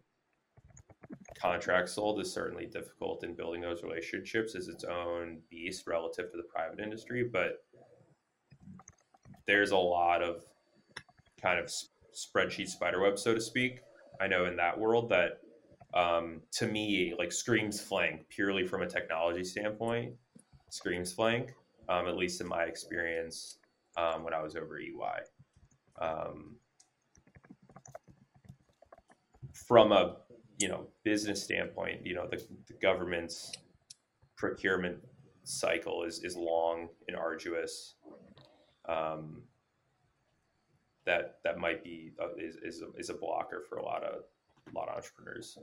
contracts 1.38 1.93
sold 1.93 2.21
is 2.21 2.33
certainly 2.33 2.67
difficult 2.67 3.23
in 3.23 3.35
building 3.35 3.61
those 3.61 3.83
relationships 3.83 4.55
is 4.55 4.69
its 4.69 4.85
own 4.85 5.38
beast 5.51 5.87
relative 5.87 6.31
to 6.31 6.38
the 6.38 6.43
private 6.45 6.81
industry 6.81 7.29
but 7.31 7.64
there's 9.49 9.73
a 9.73 9.77
lot 9.77 10.23
of 10.23 10.45
kind 11.43 11.59
of 11.59 11.73
spreadsheet 12.15 12.69
spiderweb 12.69 13.19
so 13.19 13.35
to 13.35 13.41
speak 13.41 13.81
I 14.21 14.29
know 14.29 14.45
in 14.45 14.55
that 14.57 14.79
world 14.79 15.11
that 15.11 15.41
um, 15.95 16.43
to 16.53 16.67
me 16.67 17.15
like 17.19 17.33
screams 17.33 17.81
flank 17.81 18.29
purely 18.29 18.65
from 18.65 18.83
a 18.83 18.87
technology 18.87 19.43
standpoint 19.43 20.15
screams 20.71 21.13
flank 21.13 21.55
um, 21.89 22.07
at 22.07 22.17
least 22.17 22.41
in 22.41 22.49
my 22.49 22.65
experience 22.65 23.59
um, 23.97 24.23
when 24.25 24.35
I 24.35 24.43
was 24.43 24.57
over 24.57 24.79
EY. 24.79 25.21
Um, 26.01 26.57
from 29.53 29.93
a 29.93 30.17
you 30.59 30.69
know 30.69 30.87
business 31.05 31.43
standpoint, 31.43 32.07
you 32.07 32.15
know 32.15 32.29
the, 32.31 32.37
the 32.69 32.75
government's 32.81 33.53
procurement 34.37 34.99
cycle 35.45 36.05
is 36.05 36.23
is 36.23 36.37
long 36.37 36.89
and 37.09 37.17
arduous. 37.17 37.95
Um, 38.88 39.42
that 41.07 41.38
that 41.44 41.59
might 41.59 41.83
be 41.83 42.12
uh, 42.20 42.35
is 42.38 42.57
is 42.62 42.83
a, 42.83 42.98
is 42.98 43.11
a 43.11 43.14
blocker 43.14 43.64
for 43.68 43.79
a 43.79 43.85
lot 43.85 44.03
of 44.03 44.22
a 44.70 44.79
lot 44.79 44.88
of 44.88 44.96
entrepreneurs. 44.96 45.59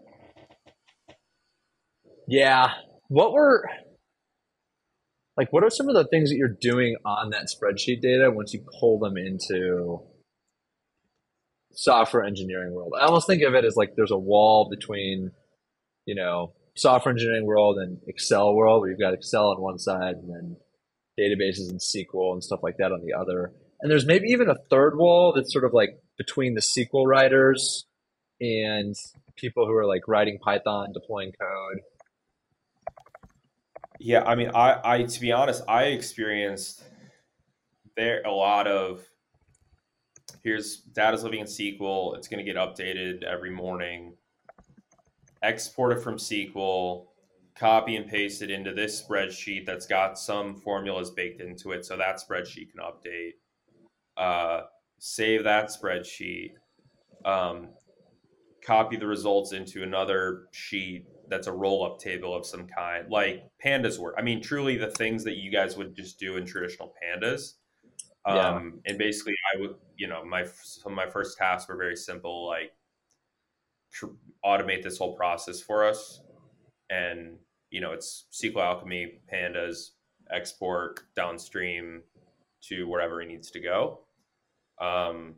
Yeah, 2.27 2.67
what 3.07 3.33
were 3.33 3.69
like 5.37 5.51
what 5.51 5.63
are 5.63 5.69
some 5.69 5.89
of 5.89 5.95
the 5.95 6.07
things 6.07 6.29
that 6.29 6.37
you're 6.37 6.57
doing 6.59 6.95
on 7.05 7.31
that 7.31 7.47
spreadsheet 7.47 8.01
data 8.01 8.31
once 8.31 8.53
you 8.53 8.63
pull 8.79 8.99
them 8.99 9.17
into 9.17 10.01
software 11.75 12.23
engineering 12.23 12.73
world. 12.73 12.93
I 12.99 13.05
almost 13.05 13.27
think 13.27 13.43
of 13.43 13.53
it 13.53 13.65
as 13.65 13.75
like 13.75 13.95
there's 13.95 14.11
a 14.11 14.17
wall 14.17 14.69
between, 14.69 15.31
you 16.05 16.15
know, 16.15 16.53
software 16.75 17.13
engineering 17.13 17.45
world 17.45 17.77
and 17.77 17.99
Excel 18.07 18.53
world, 18.55 18.81
where 18.81 18.89
you've 18.89 18.99
got 18.99 19.13
Excel 19.13 19.49
on 19.49 19.61
one 19.61 19.77
side 19.77 20.15
and 20.15 20.29
then 20.29 20.57
databases 21.19 21.69
and 21.69 21.79
SQL 21.79 22.33
and 22.33 22.43
stuff 22.43 22.61
like 22.63 22.77
that 22.77 22.91
on 22.91 23.01
the 23.05 23.13
other. 23.13 23.51
And 23.81 23.91
there's 23.91 24.05
maybe 24.05 24.27
even 24.29 24.49
a 24.49 24.55
third 24.69 24.97
wall 24.97 25.33
that's 25.35 25.51
sort 25.51 25.65
of 25.65 25.73
like 25.73 25.99
between 26.17 26.55
the 26.55 26.61
SQL 26.61 27.05
writers 27.05 27.85
and 28.39 28.95
people 29.35 29.65
who 29.65 29.73
are 29.73 29.85
like 29.85 30.07
writing 30.07 30.39
Python, 30.39 30.91
deploying 30.93 31.31
code. 31.39 31.81
Yeah, 33.99 34.23
I 34.23 34.35
mean, 34.35 34.51
I, 34.53 34.79
I 34.83 35.03
to 35.03 35.21
be 35.21 35.31
honest, 35.31 35.63
I 35.67 35.85
experienced 35.85 36.83
there 37.95 38.21
a 38.23 38.31
lot 38.31 38.67
of 38.67 39.01
here's 40.43 40.77
data's 40.77 41.23
living 41.23 41.39
in 41.39 41.47
SQL. 41.47 42.15
It's 42.17 42.27
going 42.27 42.43
to 42.43 42.51
get 42.51 42.55
updated 42.55 43.23
every 43.23 43.51
morning. 43.51 44.13
Export 45.41 45.97
it 45.97 46.01
from 46.01 46.15
SQL, 46.17 47.05
copy 47.57 47.95
and 47.95 48.07
paste 48.07 48.41
it 48.41 48.51
into 48.51 48.73
this 48.73 49.01
spreadsheet 49.01 49.65
that's 49.65 49.85
got 49.85 50.19
some 50.19 50.55
formulas 50.55 51.11
baked 51.11 51.41
into 51.41 51.71
it, 51.71 51.85
so 51.85 51.97
that 51.97 52.17
spreadsheet 52.17 52.69
can 52.71 52.81
update. 52.81 53.33
Uh, 54.17 54.65
save 54.99 55.43
that 55.43 55.69
spreadsheet. 55.69 56.51
Um, 57.23 57.69
copy 58.65 58.97
the 58.97 59.07
results 59.07 59.51
into 59.53 59.83
another 59.83 60.47
sheet 60.51 61.05
that's 61.29 61.47
a 61.47 61.51
roll 61.51 61.85
up 61.85 61.99
table 61.99 62.35
of 62.35 62.45
some 62.45 62.67
kind, 62.67 63.09
like 63.09 63.43
pandas 63.63 63.97
work. 63.97 64.15
I 64.17 64.21
mean, 64.21 64.41
truly 64.41 64.77
the 64.77 64.91
things 64.91 65.23
that 65.23 65.37
you 65.37 65.51
guys 65.51 65.77
would 65.77 65.95
just 65.95 66.19
do 66.19 66.37
in 66.37 66.45
traditional 66.45 66.93
pandas. 67.03 67.53
Um, 68.25 68.35
yeah. 68.35 68.91
and 68.91 68.97
basically 68.97 69.35
I 69.55 69.61
would, 69.61 69.75
you 69.97 70.07
know, 70.07 70.25
my, 70.25 70.45
some 70.63 70.93
of 70.93 70.95
my 70.95 71.07
first 71.07 71.37
tasks 71.37 71.69
were 71.69 71.77
very 71.77 71.95
simple, 71.95 72.47
like 72.47 72.73
tr- 73.93 74.17
automate 74.43 74.83
this 74.83 74.97
whole 74.97 75.15
process 75.15 75.61
for 75.61 75.85
us. 75.85 76.21
And, 76.89 77.37
you 77.75 77.81
know, 77.81 77.91
it's 77.91 78.27
SQL 78.31 78.63
Alchemy, 78.63 79.19
pandas, 79.29 79.89
export 80.31 81.01
downstream 81.13 82.03
to 82.61 82.87
wherever 82.87 83.21
it 83.21 83.27
needs 83.27 83.51
to 83.51 83.59
go. 83.59 83.99
Um, 84.79 85.35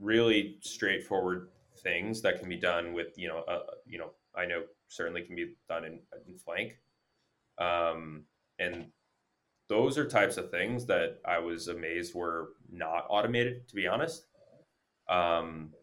really 0.00 0.56
straightforward 0.62 1.48
things 1.82 2.22
that 2.22 2.40
can 2.40 2.48
be 2.48 2.56
done 2.56 2.94
with, 2.94 3.08
you 3.18 3.28
know, 3.28 3.40
uh, 3.40 3.74
you 3.86 3.98
know, 3.98 4.12
I 4.34 4.46
know 4.46 4.62
certainly 4.88 5.20
can 5.20 5.36
be 5.36 5.52
done 5.68 5.84
in, 5.84 5.98
in 6.26 6.38
Flank. 6.38 6.78
Um, 7.58 8.22
and 8.58 8.86
those 9.68 9.98
are 9.98 10.08
types 10.08 10.38
of 10.38 10.50
things 10.50 10.86
that 10.86 11.18
I 11.26 11.38
was 11.40 11.68
amazed 11.68 12.14
were 12.14 12.52
not 12.72 13.04
automated, 13.10 13.68
to 13.68 13.74
be 13.74 13.86
honest. 13.86 14.28
Um, 15.10 15.74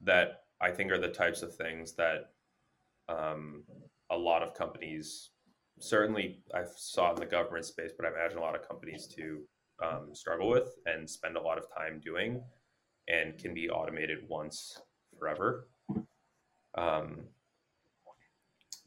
that 0.00 0.44
I 0.58 0.70
think 0.70 0.90
are 0.90 0.98
the 0.98 1.08
types 1.08 1.42
of 1.42 1.54
things 1.54 1.92
that 1.96 2.30
um, 3.10 3.64
a 4.10 4.16
lot 4.16 4.42
of 4.42 4.54
companies, 4.54 5.30
certainly 5.78 6.42
I 6.54 6.62
saw 6.76 7.10
in 7.14 7.20
the 7.20 7.26
government 7.26 7.64
space, 7.64 7.92
but 7.96 8.06
I 8.06 8.10
imagine 8.10 8.38
a 8.38 8.42
lot 8.42 8.54
of 8.54 8.66
companies 8.66 9.06
too 9.06 9.42
um, 9.82 10.10
struggle 10.12 10.48
with 10.48 10.74
and 10.86 11.08
spend 11.08 11.36
a 11.36 11.40
lot 11.40 11.58
of 11.58 11.64
time 11.74 12.00
doing 12.04 12.42
and 13.08 13.38
can 13.38 13.54
be 13.54 13.70
automated 13.70 14.18
once 14.28 14.80
forever. 15.18 15.68
Um, 16.76 17.22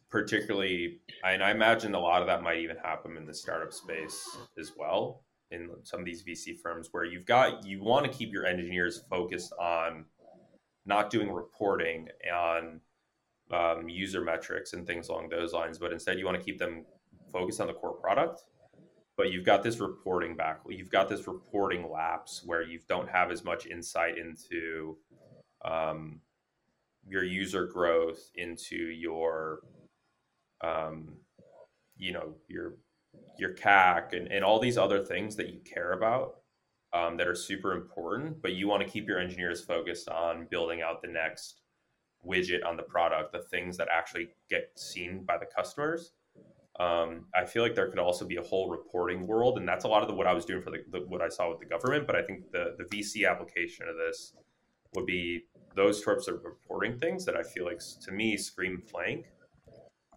particularly, 0.10 1.02
and 1.26 1.44
I 1.44 1.52
imagine 1.52 1.96
a 1.96 2.00
lot 2.00 2.22
of 2.22 2.28
that 2.28 2.44
might 2.44 2.60
even 2.60 2.78
happen 2.78 3.18
in 3.18 3.26
the 3.26 3.34
startup 3.34 3.74
space 3.74 4.38
as 4.60 4.74
well. 4.78 5.24
In 5.52 5.70
some 5.84 6.00
of 6.00 6.06
these 6.06 6.24
VC 6.24 6.60
firms, 6.62 6.90
where 6.92 7.04
you've 7.04 7.26
got 7.26 7.66
you 7.66 7.84
want 7.84 8.06
to 8.06 8.12
keep 8.12 8.32
your 8.32 8.46
engineers 8.46 9.04
focused 9.10 9.54
on 9.60 10.06
not 10.86 11.10
doing 11.10 11.32
reporting 11.32 12.08
on 12.34 12.80
um, 13.54 13.88
user 13.88 14.22
metrics 14.22 14.74
and 14.74 14.86
things 14.86 15.10
along 15.10 15.30
those 15.30 15.54
lines, 15.54 15.78
but 15.78 15.92
instead 15.94 16.18
you 16.18 16.26
want 16.26 16.38
to 16.38 16.44
keep 16.44 16.58
them 16.58 16.86
focused 17.32 17.62
on 17.62 17.68
the 17.68 17.74
core 17.74 17.94
product. 17.94 18.44
But 19.16 19.32
you've 19.32 19.46
got 19.46 19.62
this 19.62 19.80
reporting 19.80 20.36
back, 20.36 20.62
you've 20.68 20.90
got 20.90 21.08
this 21.08 21.28
reporting 21.28 21.90
lapse 21.92 22.42
where 22.44 22.64
you 22.64 22.80
don't 22.90 23.08
have 23.08 23.30
as 23.30 23.44
much 23.44 23.68
insight 23.68 24.18
into 24.18 24.98
um, 25.64 26.20
your 27.08 27.24
user 27.24 27.68
growth, 27.68 28.32
into 28.36 28.76
your 28.76 29.60
um, 30.62 31.14
you 31.96 32.12
know 32.12 32.34
your 32.48 32.76
your 33.38 33.54
CAC 33.54 34.14
and, 34.14 34.32
and 34.32 34.44
all 34.44 34.60
these 34.60 34.80
other 34.80 35.00
things 35.00 35.36
that 35.36 35.50
you 35.50 35.60
care 35.60 35.92
about 35.92 36.38
um, 36.94 37.18
that 37.18 37.28
are 37.28 37.36
super 37.36 37.74
important, 37.74 38.42
but 38.42 38.54
you 38.54 38.68
want 38.68 38.82
to 38.82 38.90
keep 38.90 39.08
your 39.08 39.20
engineers 39.20 39.64
focused 39.64 40.10
on 40.10 40.48
building 40.50 40.82
out 40.82 41.04
the 41.04 41.08
next 41.08 41.63
widget 42.26 42.66
on 42.66 42.78
the 42.78 42.84
product, 42.84 43.32
the 43.32 43.42
things 43.42 43.78
that 43.78 43.88
actually 43.92 44.30
get 44.50 44.72
seen 44.76 45.24
by 45.26 45.38
the 45.38 45.46
customers. 45.46 46.14
Um, 46.80 47.26
I 47.36 47.46
feel 47.46 47.62
like 47.62 47.76
there 47.76 47.90
could 47.90 48.00
also 48.00 48.26
be 48.26 48.38
a 48.38 48.42
whole 48.42 48.70
reporting 48.70 49.28
world, 49.28 49.58
and 49.60 49.68
that's 49.68 49.86
a 49.86 49.88
lot 49.88 50.02
of 50.02 50.08
the, 50.08 50.16
what 50.16 50.26
I 50.26 50.34
was 50.34 50.46
doing 50.46 50.62
for 50.62 50.72
the, 50.72 50.84
the, 50.92 51.02
what 51.02 51.22
I 51.22 51.30
saw 51.30 51.50
with 51.50 51.60
the 51.60 51.66
government. 51.66 52.08
But 52.08 52.16
I 52.16 52.24
think 52.24 52.52
the 52.52 52.76
the 52.78 52.86
VC 52.86 53.30
application 53.30 53.88
of 53.88 53.96
this 53.96 54.34
would 54.96 55.06
be 55.06 55.46
those 55.76 56.04
types 56.04 56.28
of 56.28 56.44
reporting 56.44 56.98
things 57.00 57.26
that 57.26 57.36
I 57.36 57.44
feel 57.44 57.66
like 57.66 57.82
to 58.02 58.12
me 58.12 58.38
scream 58.38 58.82
flank 58.82 59.26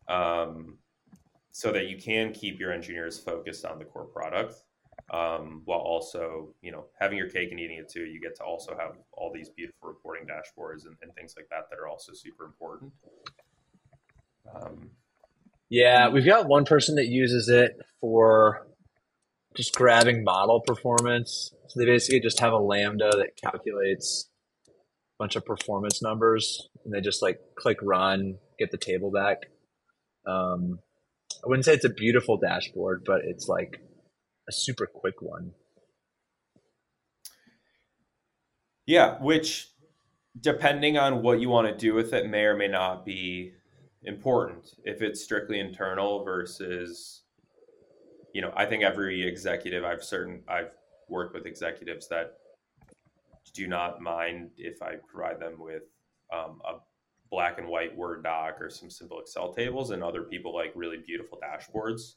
um, 0.09 0.79
so 1.51 1.73
that 1.73 1.89
you 1.89 1.97
can 1.97 2.33
keep 2.33 2.61
your 2.61 2.73
engineers 2.73 3.19
focused 3.19 3.65
on 3.65 3.79
the 3.79 3.85
core 3.85 4.05
product 4.05 4.63
um, 5.13 5.63
while 5.65 5.79
also 5.79 6.55
you 6.63 6.73
know 6.73 6.87
having 6.99 7.17
your 7.17 7.29
cake 7.29 7.51
and 7.51 7.61
eating 7.61 7.79
it 7.79 7.89
too 7.89 8.05
you 8.05 8.21
get 8.21 8.35
to 8.37 8.43
also 8.43 8.77
have 8.77 8.97
all 9.13 9.33
these 9.33 9.49
beautiful 9.51 9.89
reporting 9.89 10.27
dashboards 10.27 10.85
and, 10.87 10.97
and 11.03 11.15
things 11.15 11.35
like 11.37 11.49
that 11.51 11.71
that 11.71 11.79
are 11.79 11.89
also 11.89 12.13
super 12.13 12.45
important. 12.45 12.93
Um, 14.55 14.91
yeah 15.69 16.09
we've 16.09 16.25
got 16.25 16.49
one 16.49 16.65
person 16.65 16.97
that 16.97 17.07
uses 17.07 17.49
it 17.49 17.79
for 18.01 18.67
just 19.57 19.75
grabbing 19.75 20.23
model 20.23 20.61
performance. 20.61 21.53
So 21.69 21.81
they 21.81 21.87
basically 21.87 22.21
just 22.21 22.41
have 22.41 22.53
a 22.53 22.59
lambda 22.59 23.11
that 23.11 23.37
calculates 23.43 24.29
a 24.69 24.73
bunch 25.19 25.35
of 25.35 25.45
performance 25.45 26.03
numbers 26.03 26.69
and 26.85 26.93
they 26.93 27.01
just 27.01 27.23
like 27.23 27.41
click 27.57 27.79
run 27.83 28.37
get 28.59 28.71
the 28.71 28.79
table 28.79 29.11
back. 29.11 29.47
Um, 30.27 30.79
I 31.45 31.49
wouldn't 31.49 31.65
say 31.65 31.75
it's 31.75 31.85
a 31.85 31.91
beautiful 31.91 32.37
dashboard, 32.37 33.03
but 33.05 33.21
it's 33.25 33.49
like 33.49 33.81
a 34.49 34.53
super 34.53 34.87
quick 34.87 35.21
one. 35.21 35.53
Yeah, 38.87 39.19
which 39.21 39.69
depending 40.41 40.97
on 40.99 41.23
what 41.23 41.41
you 41.41 41.49
want 41.49 41.67
to 41.67 41.77
do 41.77 41.95
with 41.95 42.13
it 42.13 42.29
may 42.29 42.45
or 42.45 42.57
may 42.57 42.69
not 42.69 43.05
be 43.05 43.53
important 44.05 44.71
if 44.85 45.03
it's 45.03 45.23
strictly 45.23 45.59
internal 45.59 46.25
versus 46.25 47.23
you 48.37 48.43
know, 48.43 48.53
I 48.55 48.67
think 48.67 48.83
every 48.83 49.27
executive 49.27 49.83
I've 49.83 50.05
certain 50.05 50.43
I've 50.47 50.73
worked 51.09 51.33
with 51.33 51.47
executives 51.47 52.07
that 52.09 52.35
do 53.55 53.67
not 53.67 54.03
mind 54.03 54.51
if 54.59 54.83
I 54.83 54.97
provide 55.11 55.41
them 55.41 55.55
with 55.59 55.85
um, 56.31 56.61
a 56.69 56.75
black 57.31 57.59
and 57.59 57.67
white 57.67 57.97
Word 57.97 58.23
doc 58.23 58.59
or 58.61 58.69
some 58.69 58.91
simple 58.91 59.21
Excel 59.21 59.55
tables, 59.55 59.91
and 59.91 60.05
other 60.05 60.23
people 60.23 60.55
like 60.55 60.73
really 60.75 60.99
beautiful 61.07 61.41
dashboards. 61.43 62.17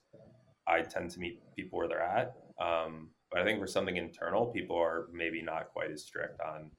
I 0.70 0.82
tend 0.82 1.12
to 1.12 1.20
meet 1.20 1.42
people 1.56 1.80
where 1.80 1.88
they're 1.88 2.02
at. 2.02 2.34
Um, 2.62 3.10
but 3.32 3.42
I 3.42 3.46
think 3.46 3.60
for 3.60 3.68
something 3.68 3.98
internal, 3.98 4.48
people 4.48 4.78
are 4.78 5.08
maybe 5.14 5.42
not 5.42 5.70
quite 5.74 5.92
as 5.92 6.04
strict 6.04 6.40
on 6.42 6.72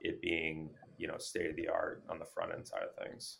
it 0.00 0.20
being, 0.20 0.70
you 0.98 1.08
know, 1.08 1.16
state 1.18 1.50
of 1.50 1.56
the 1.56 1.68
art 1.68 2.02
on 2.08 2.18
the 2.18 2.26
front 2.34 2.52
end 2.52 2.66
side 2.66 2.82
of 2.82 3.04
things. 3.04 3.36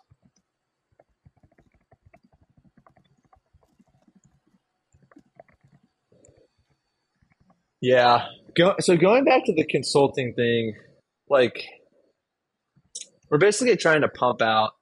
Yeah. 7.80 8.26
Go, 8.56 8.74
so 8.80 8.96
going 8.96 9.24
back 9.24 9.44
to 9.44 9.54
the 9.54 9.64
consulting 9.64 10.32
thing, 10.34 10.74
like 11.28 11.62
we're 13.30 13.38
basically 13.38 13.76
trying 13.76 14.00
to 14.00 14.08
pump 14.08 14.40
out 14.42 14.72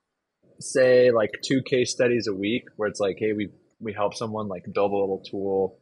say 0.61 1.11
like 1.11 1.31
two 1.43 1.63
case 1.63 1.91
studies 1.91 2.27
a 2.29 2.35
week 2.35 2.65
where 2.77 2.89
it's 2.89 3.01
like 3.01 3.17
hey 3.19 3.33
we 3.33 3.49
we 3.85 3.93
help 3.93 4.15
someone 4.15 4.49
like 4.49 4.65
build 4.73 4.93
a 4.93 4.97
little 4.97 5.23
tool 5.31 5.79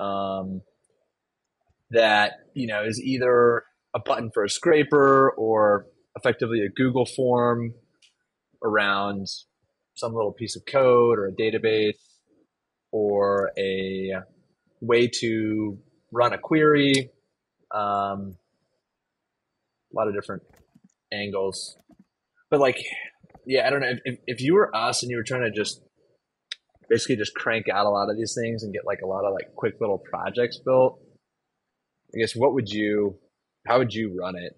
um, 0.00 0.62
that 1.90 2.32
you 2.54 2.66
know 2.66 2.82
is 2.84 3.00
either 3.00 3.64
a 3.94 4.00
button 4.00 4.30
for 4.32 4.44
a 4.44 4.48
scraper 4.48 5.30
or 5.30 5.86
effectively 6.16 6.60
a 6.60 6.68
google 6.68 7.06
form 7.06 7.74
around 8.64 9.26
some 9.94 10.14
little 10.14 10.32
piece 10.32 10.56
of 10.56 10.62
code 10.66 11.18
or 11.18 11.26
a 11.26 11.32
database 11.32 11.98
or 12.90 13.52
a 13.58 14.12
way 14.80 15.08
to 15.08 15.78
run 16.12 16.32
a 16.32 16.38
query 16.38 17.10
um, 17.74 18.36
a 19.92 19.96
lot 19.96 20.08
of 20.08 20.14
different 20.14 20.42
angles 21.12 21.76
but 22.50 22.60
like, 22.60 22.84
yeah, 23.44 23.66
I 23.66 23.70
don't 23.70 23.80
know. 23.80 23.92
If, 24.04 24.18
if 24.26 24.40
you 24.40 24.54
were 24.54 24.74
us 24.74 25.02
and 25.02 25.10
you 25.10 25.16
were 25.16 25.24
trying 25.24 25.42
to 25.42 25.50
just 25.50 25.80
basically 26.88 27.16
just 27.16 27.34
crank 27.34 27.68
out 27.68 27.86
a 27.86 27.90
lot 27.90 28.10
of 28.10 28.16
these 28.16 28.34
things 28.34 28.62
and 28.62 28.72
get 28.72 28.86
like 28.86 29.00
a 29.02 29.06
lot 29.06 29.24
of 29.24 29.32
like 29.34 29.54
quick 29.56 29.74
little 29.80 29.98
projects 29.98 30.58
built. 30.64 31.00
I 32.14 32.18
guess 32.18 32.34
what 32.34 32.54
would 32.54 32.68
you, 32.68 33.18
how 33.66 33.78
would 33.78 33.92
you 33.92 34.16
run 34.18 34.36
it? 34.36 34.52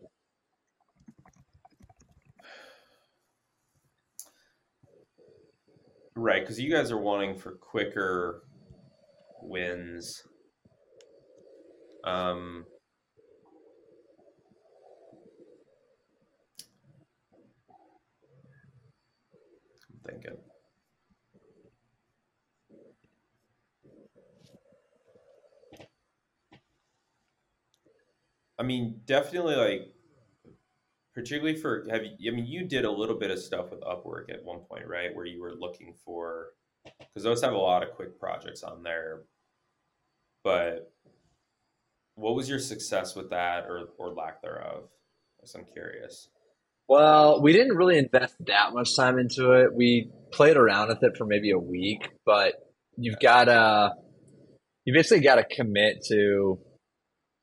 Right, 6.15 6.43
because 6.43 6.59
you 6.61 6.71
guys 6.71 6.91
are 6.91 6.99
wanting 6.99 7.39
for 7.39 7.53
quicker 7.53 8.43
wins. 9.41 10.21
Um, 12.05 12.65
I'm 19.91 20.13
thinking. 20.13 20.48
I 28.59 28.63
mean, 28.63 29.01
definitely 29.07 29.57
like 29.57 29.93
particularly 31.15 31.57
for 31.59 31.87
have 31.91 32.03
you, 32.19 32.33
I 32.33 32.35
mean 32.35 32.47
you 32.47 32.65
did 32.65 32.85
a 32.85 32.91
little 32.91 33.17
bit 33.19 33.31
of 33.31 33.39
stuff 33.39 33.71
with 33.71 33.81
Upwork 33.81 34.31
at 34.33 34.45
one 34.45 34.61
point, 34.61 34.87
right? 34.87 35.15
Where 35.15 35.27
you 35.27 35.41
were 35.41 35.55
looking 35.55 35.95
for 36.05 36.49
because 36.85 37.23
those 37.23 37.43
have 37.43 37.53
a 37.53 37.59
lot 37.59 37.83
of 37.83 37.95
quick 37.95 38.19
projects 38.19 38.63
on 38.63 38.83
there. 38.83 39.23
But 40.45 40.93
what 42.15 42.35
was 42.35 42.49
your 42.49 42.59
success 42.59 43.15
with 43.15 43.31
that 43.31 43.65
or 43.65 43.89
or 43.99 44.13
lack 44.13 44.43
thereof? 44.43 44.85
I'm 45.55 45.65
curious. 45.65 46.29
Well, 46.89 47.43
we 47.43 47.53
didn't 47.53 47.77
really 47.77 47.99
invest 47.99 48.35
that 48.47 48.73
much 48.73 48.95
time 48.97 49.19
into 49.19 49.53
it. 49.53 49.75
We 49.75 50.11
played 50.33 50.57
around 50.57 50.89
with 50.89 51.03
it 51.03 51.17
for 51.17 51.25
maybe 51.27 51.51
a 51.51 51.59
week, 51.59 52.09
but 52.25 52.55
you've 52.97 53.21
got 53.21 53.45
to 53.45 53.93
you 54.85 54.95
basically 54.95 55.23
got 55.23 55.37
to 55.37 55.45
commit 55.45 56.05
to 56.09 56.59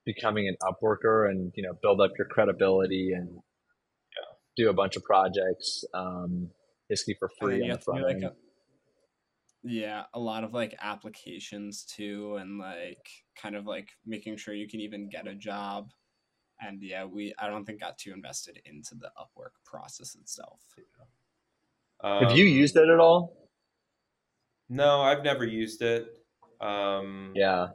becoming 0.05 0.47
an 0.47 0.55
Upworker 0.61 1.29
and 1.29 1.51
you 1.55 1.63
know 1.63 1.73
build 1.81 2.01
up 2.01 2.11
your 2.17 2.27
credibility 2.27 3.11
and 3.13 3.29
yeah. 3.29 4.35
do 4.55 4.69
a 4.69 4.73
bunch 4.73 4.95
of 4.95 5.03
projects 5.03 5.83
um, 5.93 6.49
basically 6.89 7.15
for 7.19 7.29
free 7.39 7.63
on 7.63 7.69
the 7.69 7.79
front 7.79 8.03
like 8.03 8.17
a, 8.17 8.33
yeah, 9.67 10.03
a 10.13 10.19
lot 10.19 10.43
of 10.43 10.53
like 10.53 10.75
applications 10.79 11.85
too, 11.85 12.37
and 12.39 12.59
like 12.59 13.09
kind 13.35 13.55
of 13.55 13.65
like 13.65 13.89
making 14.05 14.37
sure 14.37 14.53
you 14.53 14.67
can 14.67 14.79
even 14.79 15.09
get 15.09 15.27
a 15.27 15.33
job. 15.33 15.89
And 16.61 16.81
yeah, 16.83 17.05
we 17.05 17.33
I 17.39 17.47
don't 17.47 17.65
think 17.65 17.81
got 17.81 17.97
too 17.97 18.13
invested 18.13 18.61
into 18.65 18.93
the 18.93 19.09
Upwork 19.19 19.55
process 19.65 20.15
itself. 20.15 20.59
Um, 22.03 22.25
Have 22.25 22.37
you 22.37 22.45
used 22.45 22.77
it 22.77 22.87
at 22.87 22.99
all? 22.99 23.49
No, 24.69 25.01
I've 25.01 25.23
never 25.23 25.45
used 25.45 25.81
it. 25.81 26.05
Um, 26.61 27.31
yeah, 27.35 27.69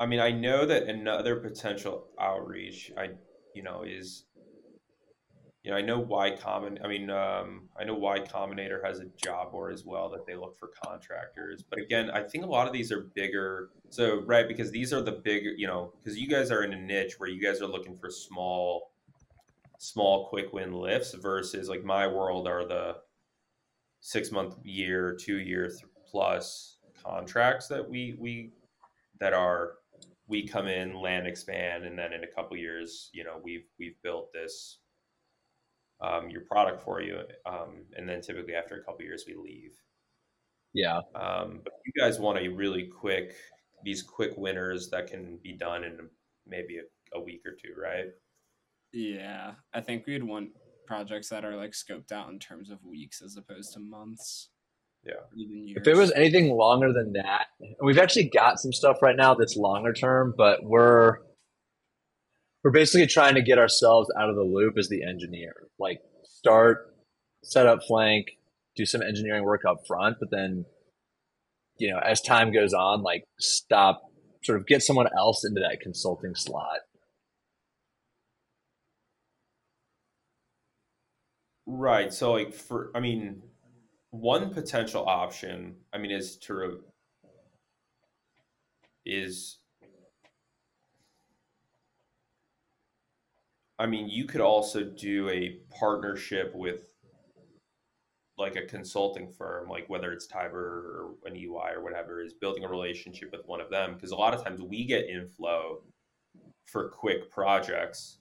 I 0.00 0.06
mean, 0.06 0.20
I 0.20 0.30
know 0.30 0.64
that 0.66 0.84
another 0.84 1.36
potential 1.36 2.06
outreach, 2.20 2.92
I 2.96 3.10
you 3.54 3.62
know, 3.62 3.82
is 3.82 4.24
you 5.64 5.72
know, 5.72 5.76
I 5.76 5.82
know 5.82 5.98
Y 5.98 6.36
Common. 6.40 6.78
I 6.84 6.88
mean, 6.88 7.10
um, 7.10 7.68
I 7.78 7.84
know 7.84 7.94
Y 7.94 8.20
Combinator 8.20 8.82
has 8.84 9.00
a 9.00 9.06
job 9.22 9.50
board 9.50 9.74
as 9.74 9.84
well 9.84 10.08
that 10.10 10.24
they 10.24 10.36
look 10.36 10.56
for 10.56 10.70
contractors. 10.84 11.64
But 11.68 11.80
again, 11.80 12.10
I 12.10 12.22
think 12.22 12.44
a 12.44 12.46
lot 12.46 12.66
of 12.66 12.72
these 12.72 12.92
are 12.92 13.10
bigger. 13.14 13.70
So 13.90 14.22
right, 14.24 14.46
because 14.46 14.70
these 14.70 14.92
are 14.92 15.02
the 15.02 15.12
bigger, 15.12 15.50
you 15.50 15.66
know, 15.66 15.92
because 16.02 16.18
you 16.18 16.28
guys 16.28 16.50
are 16.50 16.62
in 16.62 16.72
a 16.72 16.80
niche 16.80 17.18
where 17.18 17.28
you 17.28 17.42
guys 17.42 17.60
are 17.60 17.66
looking 17.66 17.96
for 17.96 18.08
small, 18.08 18.92
small 19.78 20.28
quick 20.28 20.52
win 20.52 20.72
lifts 20.72 21.12
versus 21.14 21.68
like 21.68 21.84
my 21.84 22.06
world 22.06 22.46
are 22.46 22.66
the 22.66 22.96
six 24.00 24.30
month, 24.30 24.54
year, 24.62 25.18
two 25.20 25.38
year 25.38 25.70
plus 26.08 26.78
contracts 27.04 27.66
that 27.68 27.86
we 27.86 28.16
we 28.18 28.52
that 29.20 29.32
are 29.32 29.72
we 30.28 30.46
come 30.46 30.68
in, 30.68 31.00
land, 31.00 31.26
expand, 31.26 31.84
and 31.84 31.98
then 31.98 32.12
in 32.12 32.22
a 32.22 32.26
couple 32.26 32.56
years, 32.56 33.10
you 33.12 33.24
know, 33.24 33.40
we've 33.42 33.66
we've 33.78 34.00
built 34.02 34.32
this 34.32 34.78
um, 36.00 36.28
your 36.30 36.42
product 36.42 36.82
for 36.82 37.00
you, 37.00 37.20
um, 37.46 37.84
and 37.96 38.08
then 38.08 38.20
typically 38.20 38.54
after 38.54 38.76
a 38.76 38.84
couple 38.84 39.04
years, 39.04 39.24
we 39.26 39.34
leave. 39.34 39.72
Yeah. 40.74 41.00
Um, 41.14 41.60
but 41.64 41.72
you 41.84 41.92
guys 41.98 42.20
want 42.20 42.38
a 42.38 42.48
really 42.48 42.86
quick 42.86 43.34
these 43.84 44.02
quick 44.02 44.32
winners 44.36 44.90
that 44.90 45.06
can 45.06 45.38
be 45.42 45.52
done 45.52 45.84
in 45.84 45.98
maybe 46.46 46.78
a, 46.78 47.18
a 47.18 47.20
week 47.20 47.42
or 47.46 47.52
two, 47.52 47.74
right? 47.80 48.06
Yeah, 48.92 49.52
I 49.72 49.80
think 49.80 50.06
we'd 50.06 50.24
want 50.24 50.50
projects 50.86 51.28
that 51.28 51.44
are 51.44 51.56
like 51.56 51.72
scoped 51.72 52.12
out 52.12 52.30
in 52.30 52.38
terms 52.38 52.70
of 52.70 52.84
weeks 52.84 53.22
as 53.22 53.36
opposed 53.36 53.72
to 53.74 53.80
months. 53.80 54.50
Yeah. 55.04 55.74
If 55.76 55.86
it 55.86 55.96
was 55.96 56.12
anything 56.12 56.50
longer 56.50 56.92
than 56.92 57.12
that, 57.14 57.46
we've 57.82 57.98
actually 57.98 58.28
got 58.28 58.58
some 58.60 58.72
stuff 58.72 58.98
right 59.00 59.16
now 59.16 59.34
that's 59.34 59.56
longer 59.56 59.92
term, 59.92 60.34
but 60.36 60.60
we're 60.62 61.18
we're 62.62 62.72
basically 62.72 63.06
trying 63.06 63.34
to 63.36 63.42
get 63.42 63.58
ourselves 63.58 64.10
out 64.20 64.28
of 64.28 64.36
the 64.36 64.42
loop 64.42 64.76
as 64.76 64.88
the 64.88 65.02
engineer. 65.02 65.54
Like 65.78 66.00
start, 66.24 66.94
set 67.42 67.66
up 67.66 67.80
Flank, 67.86 68.26
do 68.76 68.84
some 68.84 69.02
engineering 69.02 69.44
work 69.44 69.62
up 69.66 69.78
front, 69.86 70.16
but 70.20 70.30
then 70.30 70.66
you 71.78 71.90
know, 71.90 71.98
as 71.98 72.20
time 72.20 72.52
goes 72.52 72.74
on, 72.74 73.02
like 73.02 73.24
stop 73.38 74.02
sort 74.42 74.58
of 74.58 74.66
get 74.66 74.82
someone 74.82 75.08
else 75.16 75.44
into 75.44 75.60
that 75.60 75.80
consulting 75.80 76.34
slot. 76.34 76.80
Right. 81.66 82.12
So 82.12 82.32
like 82.32 82.54
for 82.54 82.90
I 82.94 83.00
mean 83.00 83.42
one 84.10 84.52
potential 84.52 85.06
option, 85.06 85.76
I 85.92 85.98
mean, 85.98 86.10
is 86.10 86.36
to 86.38 86.80
is 89.04 89.58
I 93.78 93.86
mean, 93.86 94.08
you 94.08 94.24
could 94.24 94.40
also 94.40 94.82
do 94.82 95.28
a 95.28 95.60
partnership 95.78 96.52
with 96.54 96.86
like 98.36 98.56
a 98.56 98.66
consulting 98.66 99.30
firm, 99.30 99.68
like 99.68 99.88
whether 99.88 100.12
it's 100.12 100.26
Tiber 100.26 101.14
or 101.24 101.28
an 101.28 101.36
EY 101.36 101.74
or 101.74 101.82
whatever, 101.82 102.20
is 102.20 102.34
building 102.34 102.64
a 102.64 102.68
relationship 102.68 103.30
with 103.32 103.46
one 103.46 103.60
of 103.60 103.70
them. 103.70 103.94
Because 103.94 104.10
a 104.10 104.16
lot 104.16 104.34
of 104.34 104.42
times 104.42 104.60
we 104.60 104.84
get 104.84 105.08
inflow 105.08 105.82
for 106.66 106.88
quick 106.88 107.30
projects. 107.30 108.18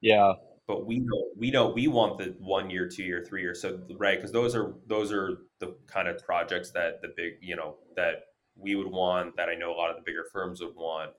Yeah 0.00 0.34
but 0.70 0.86
we 0.86 1.00
know 1.00 1.24
we 1.36 1.50
know 1.50 1.68
we 1.68 1.88
want 1.88 2.16
the 2.16 2.32
one 2.38 2.70
year, 2.70 2.88
two 2.88 3.02
year, 3.02 3.24
three 3.28 3.42
year. 3.42 3.56
So 3.56 3.80
right, 3.98 4.16
because 4.16 4.30
those 4.30 4.54
are 4.54 4.74
those 4.86 5.10
are 5.10 5.38
the 5.58 5.74
kind 5.88 6.06
of 6.06 6.24
projects 6.24 6.70
that 6.70 7.02
the 7.02 7.08
big 7.16 7.32
you 7.40 7.56
know 7.56 7.78
that 7.96 8.26
we 8.54 8.76
would 8.76 8.86
want 8.86 9.36
that 9.36 9.48
I 9.48 9.56
know 9.56 9.72
a 9.72 9.74
lot 9.74 9.90
of 9.90 9.96
the 9.96 10.02
bigger 10.06 10.26
firms 10.32 10.60
would 10.60 10.76
want. 10.76 11.10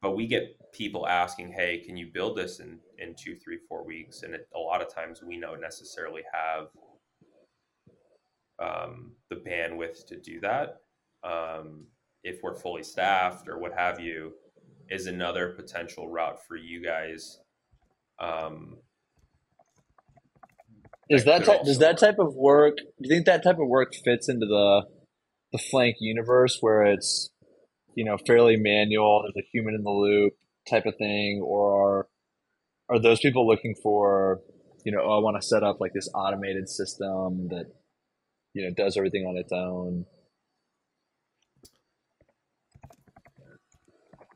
But 0.00 0.12
we 0.14 0.28
get 0.28 0.56
people 0.72 1.08
asking, 1.08 1.50
"Hey, 1.50 1.78
can 1.84 1.96
you 1.96 2.12
build 2.14 2.36
this 2.36 2.60
in 2.60 2.78
in 2.98 3.16
two, 3.16 3.34
three, 3.34 3.58
four 3.68 3.84
weeks?" 3.84 4.22
And 4.22 4.36
it, 4.36 4.46
a 4.54 4.60
lot 4.60 4.80
of 4.80 4.94
times 4.94 5.20
we 5.20 5.40
don't 5.40 5.60
necessarily 5.60 6.22
have 6.32 6.68
um, 8.60 9.10
the 9.30 9.36
bandwidth 9.36 10.06
to 10.06 10.16
do 10.16 10.38
that. 10.42 10.76
Um, 11.24 11.86
if 12.22 12.38
we're 12.40 12.54
fully 12.54 12.84
staffed 12.84 13.48
or 13.48 13.58
what 13.58 13.72
have 13.72 13.98
you, 13.98 14.34
is 14.90 15.08
another 15.08 15.54
potential 15.56 16.08
route 16.08 16.38
for 16.46 16.54
you 16.54 16.80
guys 16.80 17.40
um, 18.20 18.76
is 21.08 21.24
that, 21.24 21.44
that 21.46 21.64
does 21.64 21.78
that 21.78 21.98
type 21.98 22.18
of 22.18 22.34
work? 22.34 22.76
Do 22.76 22.84
you 23.00 23.10
think 23.10 23.26
that 23.26 23.42
type 23.42 23.58
of 23.58 23.66
work 23.66 23.92
fits 24.04 24.28
into 24.28 24.46
the 24.46 24.82
the 25.52 25.58
flank 25.58 25.96
universe 25.98 26.58
where 26.60 26.84
it's 26.84 27.30
you 27.94 28.04
know 28.04 28.16
fairly 28.26 28.56
manual? 28.56 29.22
There's 29.22 29.44
a 29.44 29.48
human 29.52 29.74
in 29.74 29.82
the 29.82 29.90
loop 29.90 30.34
type 30.68 30.86
of 30.86 30.94
thing, 30.96 31.42
or 31.44 31.72
are 31.72 32.08
are 32.90 33.00
those 33.00 33.20
people 33.20 33.46
looking 33.46 33.74
for 33.82 34.40
you 34.84 34.92
know? 34.92 35.00
Oh, 35.02 35.18
I 35.18 35.22
want 35.22 35.40
to 35.40 35.46
set 35.46 35.62
up 35.62 35.80
like 35.80 35.92
this 35.92 36.08
automated 36.14 36.68
system 36.68 37.48
that 37.48 37.66
you 38.54 38.64
know 38.64 38.74
does 38.74 38.96
everything 38.96 39.24
on 39.24 39.36
its 39.36 39.52
own. 39.52 40.06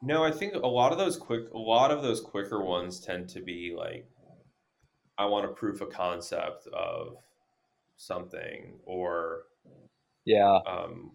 No, 0.05 0.23
I 0.23 0.31
think 0.31 0.55
a 0.55 0.67
lot 0.67 0.93
of 0.93 0.99
those 0.99 1.17
quick, 1.17 1.51
a 1.55 1.59
lot 1.59 1.91
of 1.91 2.03
those 2.03 2.21
quicker 2.21 2.63
ones 2.63 3.01
tend 3.01 3.27
to 3.31 3.41
be 3.41 3.75
like, 3.75 4.07
I 5.17 5.25
want 5.25 5.47
to 5.47 5.55
proof 5.55 5.81
a 5.81 5.87
concept 5.87 6.67
of 6.69 7.17
something, 7.97 8.75
or 8.85 9.45
yeah, 10.27 10.59
um, 10.67 11.13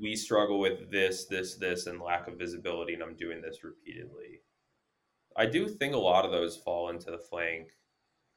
we 0.00 0.16
struggle 0.16 0.58
with 0.58 0.90
this, 0.90 1.26
this, 1.26 1.56
this, 1.56 1.86
and 1.86 2.00
lack 2.00 2.28
of 2.28 2.38
visibility, 2.38 2.94
and 2.94 3.02
I'm 3.02 3.14
doing 3.14 3.42
this 3.42 3.62
repeatedly. 3.62 4.40
I 5.36 5.44
do 5.44 5.68
think 5.68 5.94
a 5.94 5.98
lot 5.98 6.24
of 6.24 6.30
those 6.30 6.56
fall 6.56 6.88
into 6.88 7.10
the 7.10 7.18
flank 7.18 7.68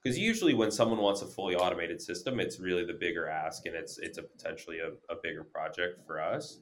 because 0.04 0.18
usually 0.18 0.54
when 0.54 0.72
someone 0.72 1.00
wants 1.00 1.22
a 1.22 1.28
fully 1.28 1.56
automated 1.56 2.02
system, 2.02 2.42
it's 2.42 2.60
really 2.60 2.84
the 2.84 2.94
bigger 2.94 3.30
ask, 3.30 3.66
and 3.68 3.76
it's 3.76 3.98
it's 4.00 4.18
a 4.18 4.24
potentially 4.24 4.80
a, 4.80 4.90
a 5.12 5.16
bigger 5.24 5.46
project 5.46 6.06
for 6.06 6.22
us. 6.22 6.60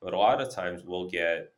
But 0.00 0.14
a 0.14 0.18
lot 0.18 0.40
of 0.40 0.52
times 0.52 0.82
we'll 0.84 1.08
get 1.08 1.52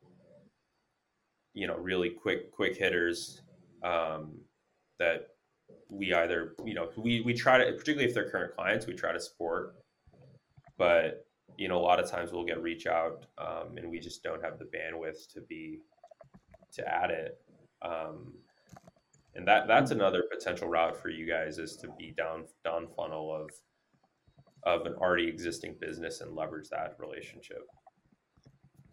you 1.55 1.67
know 1.67 1.77
really 1.77 2.11
quick 2.11 2.53
quick 2.53 2.77
hitters 2.77 3.43
um, 3.83 4.39
that 4.99 5.29
we 5.89 6.13
either 6.13 6.55
you 6.65 6.75
know 6.75 6.89
we 6.97 7.21
we 7.23 7.33
try 7.33 7.59
to 7.59 7.73
particularly 7.73 8.05
if 8.05 8.15
they're 8.15 8.29
current 8.29 8.55
clients 8.55 8.87
we 8.87 8.95
try 8.95 9.13
to 9.13 9.21
support 9.21 9.77
but 10.77 11.27
you 11.57 11.69
know 11.69 11.79
a 11.79 11.81
lot 11.81 12.01
of 12.01 12.11
times 12.11 12.33
we'll 12.33 12.45
get 12.45 12.61
reach 12.63 12.87
out 12.87 13.27
um, 13.39 13.77
and 13.77 13.89
we 13.89 13.99
just 13.99 14.23
don't 14.23 14.43
have 14.43 14.59
the 14.59 14.65
bandwidth 14.65 15.29
to 15.33 15.41
be 15.43 15.79
to 16.73 16.87
add 16.87 17.11
it 17.11 17.41
um, 17.83 18.33
and 19.35 19.47
that 19.47 19.67
that's 19.67 19.91
another 19.91 20.25
potential 20.33 20.69
route 20.69 21.01
for 21.01 21.09
you 21.09 21.27
guys 21.27 21.59
is 21.59 21.77
to 21.77 21.89
be 21.99 22.13
down 22.17 22.45
down 22.65 22.87
funnel 22.97 23.35
of 23.35 23.51
of 24.65 24.87
an 24.87 24.95
already 24.95 25.29
existing 25.29 25.77
business 25.81 26.21
and 26.21 26.35
leverage 26.35 26.69
that 26.71 26.97
relationship. 26.99 27.67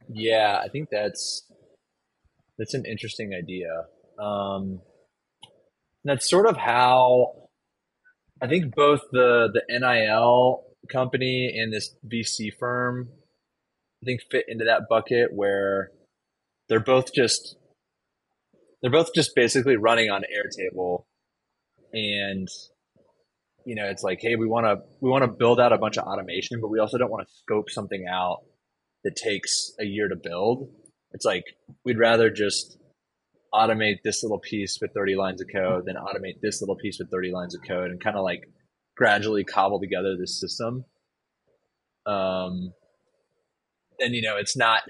Yeah, 0.10 0.60
I 0.64 0.68
think 0.68 0.90
that's 0.92 1.50
that's 2.62 2.76
an 2.76 2.86
interesting 2.86 3.34
idea. 3.34 3.86
Um, 4.20 4.82
that's 6.04 6.30
sort 6.30 6.46
of 6.46 6.58
how 6.58 7.48
I 8.40 8.48
think 8.48 8.76
both 8.76 9.02
the 9.12 9.50
the 9.52 9.64
NIL 9.68 10.64
company 10.88 11.58
and 11.58 11.74
this 11.74 11.96
VC 12.08 12.52
firm 12.60 13.10
I 14.04 14.06
think 14.06 14.22
fit 14.30 14.46
into 14.48 14.66
that 14.66 14.84
bucket 14.88 15.34
where 15.34 15.90
they're 16.70 16.80
both 16.80 17.12
just 17.16 17.56
they're 18.84 18.92
both 18.92 19.10
just 19.16 19.34
basically 19.36 19.76
running 19.76 20.12
on 20.12 20.22
Airtable 20.22 21.06
and 21.94 22.48
you 23.66 23.74
know 23.74 23.86
it's 23.86 24.04
like 24.04 24.20
hey 24.22 24.36
we 24.36 24.46
want 24.46 24.68
to 24.68 24.84
we 25.00 25.10
want 25.10 25.24
to 25.24 25.32
build 25.32 25.60
out 25.60 25.74
a 25.74 25.80
bunch 25.80 25.98
of 25.98 26.04
automation 26.04 26.62
but 26.62 26.70
we 26.70 26.78
also 26.78 27.00
don't 27.00 27.10
want 27.10 27.28
to 27.28 27.34
scope 27.34 27.72
something 27.72 28.06
out 28.08 28.44
that 29.04 29.16
takes 29.16 29.72
a 29.80 29.84
year 29.84 30.08
to 30.08 30.16
build 30.16 30.70
it's 31.14 31.26
like 31.26 31.44
we'd 31.84 31.98
rather 31.98 32.30
just 32.30 32.78
automate 33.54 34.02
this 34.04 34.24
little 34.24 34.40
piece 34.40 34.80
with 34.82 34.94
30 34.94 35.16
lines 35.16 35.42
of 35.42 35.48
code 35.54 35.86
than 35.86 35.96
automate 35.96 36.40
this 36.42 36.62
little 36.62 36.76
piece 36.76 37.00
with 37.00 37.12
30 37.12 37.32
lines 37.32 37.54
of 37.54 37.62
code 37.68 37.92
and 37.92 38.02
kind 38.02 38.16
of 38.16 38.24
like 38.24 38.50
gradually 38.96 39.44
cobble 39.44 39.80
together 39.80 40.16
this 40.18 40.40
system. 40.40 40.86
Um 42.06 42.74
and 44.00 44.16
you 44.16 44.22
know 44.22 44.38
it's 44.38 44.58
not 44.58 44.82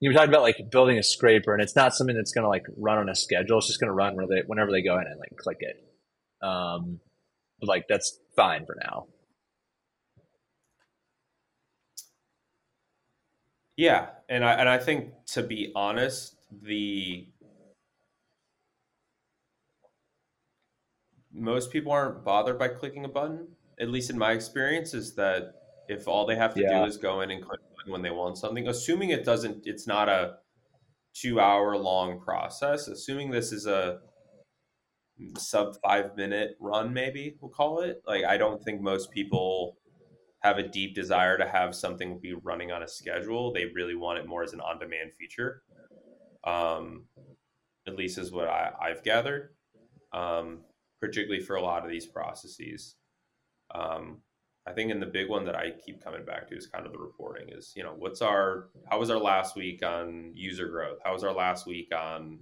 you 0.00 0.10
were 0.10 0.14
talking 0.14 0.28
about 0.28 0.42
like 0.42 0.70
building 0.70 0.98
a 0.98 1.02
scraper 1.02 1.52
and 1.52 1.62
it's 1.62 1.74
not 1.74 1.94
something 1.94 2.14
that's 2.14 2.32
going 2.32 2.44
to 2.44 2.48
like 2.48 2.66
run 2.76 2.98
on 2.98 3.08
a 3.08 3.14
schedule. 3.14 3.58
It's 3.58 3.66
just 3.66 3.80
going 3.80 3.88
to 3.88 3.94
run 3.94 4.16
whenever 4.16 4.70
they 4.70 4.82
go 4.82 4.96
in 4.98 5.06
and 5.06 5.18
like 5.18 5.36
click 5.36 5.58
it. 5.60 5.76
Um 6.42 7.00
but 7.60 7.68
like 7.68 7.86
that's 7.88 8.18
fine 8.36 8.66
for 8.66 8.76
now 8.80 9.06
yeah 13.78 14.08
and 14.28 14.44
i 14.44 14.52
and 14.52 14.68
i 14.68 14.76
think 14.76 15.14
to 15.24 15.42
be 15.42 15.72
honest 15.74 16.36
the 16.62 17.26
most 21.32 21.72
people 21.72 21.90
aren't 21.90 22.22
bothered 22.22 22.58
by 22.58 22.68
clicking 22.68 23.06
a 23.06 23.08
button 23.08 23.48
at 23.80 23.88
least 23.88 24.10
in 24.10 24.18
my 24.18 24.32
experience 24.32 24.92
is 24.92 25.14
that 25.14 25.54
if 25.88 26.06
all 26.06 26.26
they 26.26 26.36
have 26.36 26.54
to 26.54 26.60
yeah. 26.60 26.80
do 26.80 26.84
is 26.84 26.96
go 26.96 27.22
in 27.22 27.30
and 27.30 27.42
click 27.42 27.60
when 27.86 28.02
they 28.02 28.10
want 28.10 28.38
something, 28.38 28.68
assuming 28.68 29.10
it 29.10 29.24
doesn't, 29.24 29.66
it's 29.66 29.86
not 29.86 30.08
a 30.08 30.36
two 31.14 31.40
hour 31.40 31.76
long 31.76 32.20
process, 32.20 32.88
assuming 32.88 33.30
this 33.30 33.52
is 33.52 33.66
a 33.66 34.00
sub 35.36 35.74
five 35.82 36.16
minute 36.16 36.56
run, 36.60 36.92
maybe 36.92 37.36
we'll 37.40 37.50
call 37.50 37.80
it. 37.80 38.02
Like, 38.06 38.24
I 38.24 38.36
don't 38.36 38.62
think 38.62 38.80
most 38.80 39.10
people 39.10 39.78
have 40.40 40.58
a 40.58 40.68
deep 40.68 40.94
desire 40.94 41.36
to 41.36 41.48
have 41.48 41.74
something 41.74 42.20
be 42.20 42.34
running 42.34 42.70
on 42.70 42.82
a 42.82 42.88
schedule. 42.88 43.52
They 43.52 43.66
really 43.74 43.96
want 43.96 44.18
it 44.18 44.26
more 44.26 44.42
as 44.42 44.52
an 44.52 44.60
on 44.60 44.78
demand 44.78 45.12
feature. 45.18 45.62
Um, 46.44 47.06
at 47.86 47.96
least 47.96 48.18
is 48.18 48.30
what 48.30 48.48
I, 48.48 48.70
I've 48.80 49.02
gathered, 49.02 49.50
um, 50.12 50.60
particularly 51.00 51.42
for 51.42 51.56
a 51.56 51.62
lot 51.62 51.84
of 51.84 51.90
these 51.90 52.06
processes. 52.06 52.94
Um, 53.74 54.18
I 54.66 54.72
think 54.72 54.90
in 54.90 55.00
the 55.00 55.06
big 55.06 55.28
one 55.28 55.44
that 55.46 55.56
I 55.56 55.72
keep 55.84 56.04
coming 56.04 56.24
back 56.24 56.48
to 56.48 56.56
is 56.56 56.66
kind 56.66 56.86
of 56.86 56.92
the 56.92 56.98
reporting 56.98 57.48
is, 57.48 57.72
you 57.74 57.82
know, 57.82 57.94
what's 57.96 58.20
our, 58.20 58.68
how 58.90 58.98
was 58.98 59.10
our 59.10 59.18
last 59.18 59.56
week 59.56 59.84
on 59.84 60.32
user 60.34 60.68
growth? 60.68 60.98
How 61.02 61.14
was 61.14 61.24
our 61.24 61.32
last 61.32 61.66
week 61.66 61.88
on 61.94 62.40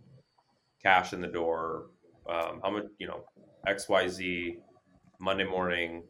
cash 0.83 1.13
in 1.13 1.21
the 1.21 1.29
door? 1.29 1.87
Um, 2.29 2.61
how 2.63 2.71
much, 2.71 2.87
you 2.99 3.07
know, 3.07 3.25
X, 3.67 3.89
Y, 3.89 4.09
Z 4.09 4.59
Monday 5.21 5.45
morning, 5.45 6.03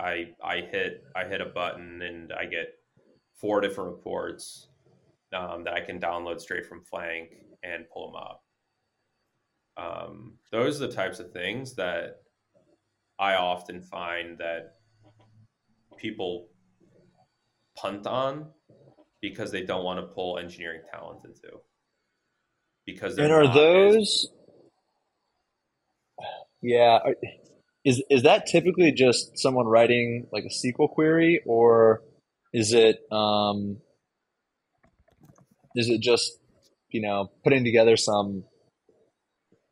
I, 0.00 0.30
I 0.42 0.56
hit, 0.60 1.04
I 1.14 1.24
hit 1.24 1.40
a 1.40 1.46
button 1.46 2.00
and 2.02 2.32
I 2.32 2.46
get 2.46 2.74
four 3.34 3.60
different 3.60 3.90
reports 3.90 4.68
um, 5.36 5.64
that 5.64 5.74
I 5.74 5.80
can 5.80 6.00
download 6.00 6.40
straight 6.40 6.66
from 6.66 6.82
Flank 6.82 7.30
and 7.62 7.84
pull 7.92 8.10
them 8.10 8.16
up. 8.16 8.44
Um, 9.76 10.34
those 10.50 10.80
are 10.80 10.86
the 10.86 10.92
types 10.92 11.20
of 11.20 11.32
things 11.32 11.74
that 11.74 12.22
I 13.18 13.34
often 13.34 13.82
find 13.82 14.38
that 14.38 14.76
people 15.98 16.48
punt 17.76 18.06
on 18.06 18.46
because 19.20 19.50
they 19.50 19.62
don't 19.62 19.84
want 19.84 20.00
to 20.00 20.06
pull 20.06 20.38
engineering 20.38 20.80
talent 20.90 21.20
into. 21.24 21.58
Because 22.86 23.18
and 23.18 23.32
are 23.32 23.52
those? 23.52 24.26
As... 26.18 26.26
Yeah, 26.62 26.98
is 27.84 28.02
is 28.10 28.22
that 28.24 28.46
typically 28.46 28.92
just 28.92 29.38
someone 29.38 29.66
writing 29.66 30.26
like 30.32 30.44
a 30.44 30.48
SQL 30.48 30.90
query, 30.90 31.40
or 31.46 32.02
is 32.52 32.72
it 32.72 33.00
um, 33.10 33.78
is 35.74 35.88
it 35.88 36.00
just 36.00 36.38
you 36.90 37.00
know 37.00 37.30
putting 37.44 37.64
together 37.64 37.96
some 37.96 38.44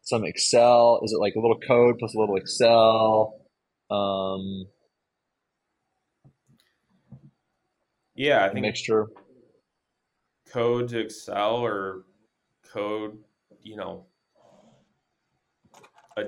some 0.02 0.24
Excel? 0.24 1.00
Is 1.04 1.12
it 1.12 1.20
like 1.20 1.34
a 1.34 1.40
little 1.40 1.58
code 1.58 1.98
plus 1.98 2.14
a 2.14 2.18
little 2.18 2.36
Excel? 2.36 3.34
Um, 3.90 4.66
Yeah, 8.18 8.44
I 8.44 8.48
think 8.48 8.62
mixture 8.62 9.06
code 10.52 10.88
to 10.88 10.98
Excel 10.98 11.64
or 11.64 12.02
code, 12.72 13.16
you 13.62 13.76
know, 13.76 14.06
a, 16.18 16.26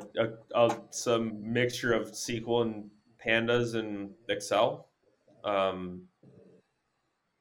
a, 0.55 0.67
a, 0.67 0.79
some 0.91 1.53
mixture 1.53 1.93
of 1.93 2.13
SQL 2.13 2.63
and 2.63 2.91
pandas 3.25 3.75
and 3.75 4.11
Excel. 4.29 4.89
Um, 5.45 6.03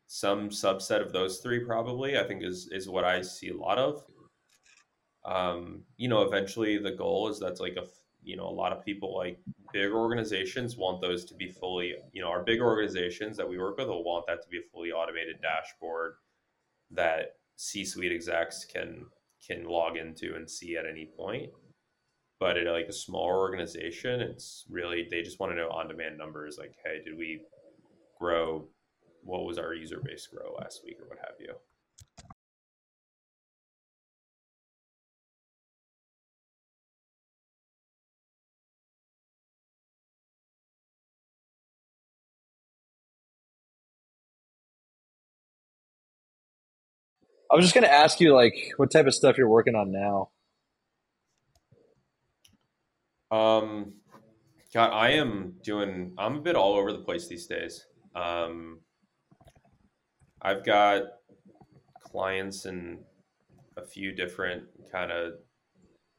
some 0.08 0.50
subset 0.50 1.02
of 1.06 1.14
those 1.14 1.40
three 1.40 1.60
probably 1.60 2.18
I 2.18 2.24
think 2.24 2.44
is 2.44 2.70
is 2.72 2.90
what 2.90 3.04
I 3.04 3.22
see 3.22 3.50
a 3.50 3.58
lot 3.58 3.78
of. 3.78 4.04
Um, 5.26 5.84
you 5.98 6.08
know, 6.08 6.24
eventually 6.24 6.78
the 6.78 6.92
goal 6.92 7.28
is 7.28 7.40
that's 7.40 7.60
like 7.60 7.76
a 7.76 7.86
you 8.24 8.36
know 8.36 8.48
a 8.48 8.50
lot 8.50 8.72
of 8.72 8.84
people 8.84 9.16
like 9.16 9.40
big 9.72 9.92
organizations 9.92 10.78
want 10.78 11.02
those 11.02 11.26
to 11.26 11.36
be 11.36 11.48
fully 11.48 11.96
you 12.12 12.22
know 12.22 12.30
our 12.30 12.44
big 12.44 12.60
organizations 12.60 13.38
that 13.38 13.48
we 13.48 13.58
work 13.58 13.78
with 13.78 13.88
will 13.88 14.04
want 14.04 14.26
that 14.28 14.42
to 14.42 14.50
be 14.50 14.58
a 14.58 14.70
fully 14.72 14.92
automated 14.92 15.38
dashboard 15.42 16.16
that 16.92 17.36
c-suite 17.56 18.12
execs 18.12 18.66
can 18.66 19.06
can 19.46 19.64
log 19.66 19.96
into 19.96 20.36
and 20.36 20.50
see 20.50 20.76
at 20.76 20.86
any 20.86 21.10
point 21.18 21.50
but 22.40 22.58
at 22.58 22.68
like 22.72 22.88
a 22.88 22.94
smaller 22.94 23.38
organization 23.38 24.22
it's 24.22 24.66
really 24.70 25.08
they 25.12 25.22
just 25.22 25.40
want 25.40 25.52
to 25.52 25.56
know 25.56 25.70
on 25.70 25.88
demand 25.88 26.18
numbers 26.18 26.58
like 26.60 26.74
hey 26.86 27.02
did 27.04 27.18
we 27.18 27.42
grow 28.20 28.68
what 29.24 29.46
was 29.46 29.58
our 29.58 29.74
user 29.74 30.02
base 30.04 30.28
grow 30.28 30.56
last 30.60 30.82
week 30.86 30.98
or 31.02 31.08
what 31.08 31.20
have 31.20 31.36
you 31.40 31.54
I 47.52 47.56
was 47.56 47.66
just 47.66 47.74
going 47.74 47.84
to 47.84 47.92
ask 47.92 48.20
you, 48.20 48.36
like, 48.36 48.54
what 48.78 48.92
type 48.92 49.08
of 49.08 49.14
stuff 49.16 49.38
you're 49.38 49.50
working 49.50 49.76
on 49.76 49.92
now. 49.92 50.30
Um, 53.32 53.94
God, 54.74 54.92
I 54.92 55.12
am 55.12 55.56
doing. 55.64 56.14
I'm 56.18 56.38
a 56.38 56.42
bit 56.42 56.56
all 56.56 56.74
over 56.74 56.92
the 56.92 57.00
place 57.00 57.28
these 57.28 57.48
days. 57.48 57.86
Um, 58.16 58.80
I've 60.42 60.66
got 60.66 61.04
clients 62.02 62.66
in 62.66 63.00
a 63.78 63.86
few 63.86 64.12
different 64.12 64.64
kind 64.92 65.12
of 65.12 65.34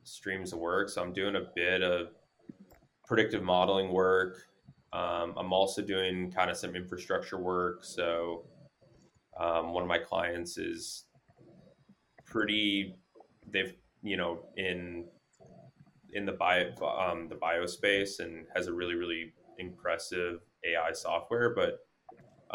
streams 0.04 0.52
of 0.52 0.58
work. 0.58 0.88
So 0.88 1.02
I'm 1.02 1.12
doing 1.12 1.36
a 1.36 1.46
bit 1.54 1.82
of 1.82 2.08
predictive 3.06 3.42
modeling 3.42 3.92
work. 3.92 4.42
Um, 4.92 5.34
I'm 5.36 5.52
also 5.52 5.82
doing 5.82 6.30
kind 6.30 6.50
of 6.50 6.56
some 6.56 6.74
infrastructure 6.74 7.38
work. 7.38 7.84
So 7.84 8.44
um, 9.38 9.72
one 9.72 9.82
of 9.82 9.88
my 9.88 9.98
clients 9.98 10.58
is 10.58 11.04
pretty 12.26 12.94
they've 13.52 13.74
you 14.02 14.16
know 14.16 14.44
in 14.56 15.04
in 16.12 16.26
the 16.26 16.32
bio 16.32 16.70
um, 16.84 17.28
the 17.28 17.36
biospace 17.36 18.20
and 18.20 18.46
has 18.54 18.66
a 18.66 18.72
really 18.72 18.94
really 18.94 19.32
impressive 19.58 20.40
AI 20.64 20.92
software, 20.92 21.54
but 21.54 21.80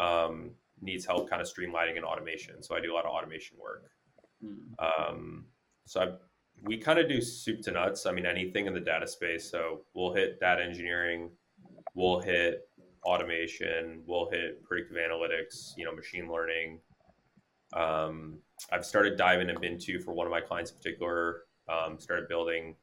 um, 0.02 0.50
needs 0.80 1.06
help 1.06 1.28
kind 1.30 1.40
of 1.40 1.48
streamlining 1.48 1.96
and 1.96 2.04
automation. 2.04 2.62
So 2.62 2.76
I 2.76 2.80
do 2.80 2.92
a 2.92 2.94
lot 2.94 3.04
of 3.04 3.10
automation 3.10 3.56
work. 3.58 3.90
Mm. 4.44 5.10
Um, 5.10 5.46
so 5.86 6.00
I, 6.00 6.06
we 6.62 6.78
kind 6.78 6.98
of 6.98 7.08
do 7.08 7.20
soup 7.20 7.62
to 7.62 7.70
nuts. 7.70 8.06
I 8.06 8.12
mean, 8.12 8.26
anything 8.26 8.66
in 8.66 8.74
the 8.74 8.80
data 8.80 9.06
space. 9.06 9.50
So 9.50 9.82
we'll 9.94 10.12
hit 10.12 10.40
data 10.40 10.62
engineering, 10.62 11.30
we'll 11.94 12.20
hit 12.20 12.68
automation, 13.04 14.02
we'll 14.06 14.28
hit 14.30 14.62
predictive 14.64 14.96
analytics, 14.96 15.72
you 15.76 15.84
know, 15.84 15.94
machine 15.94 16.30
learning, 16.30 16.80
um, 17.72 18.38
I've 18.72 18.84
started 18.84 19.16
diving 19.16 19.50
into 19.62 19.98
for 20.00 20.12
one 20.12 20.26
of 20.26 20.30
my 20.30 20.40
clients 20.40 20.70
in 20.70 20.76
particular 20.76 21.42
um, 21.68 21.98
started 21.98 22.28
building 22.28 22.76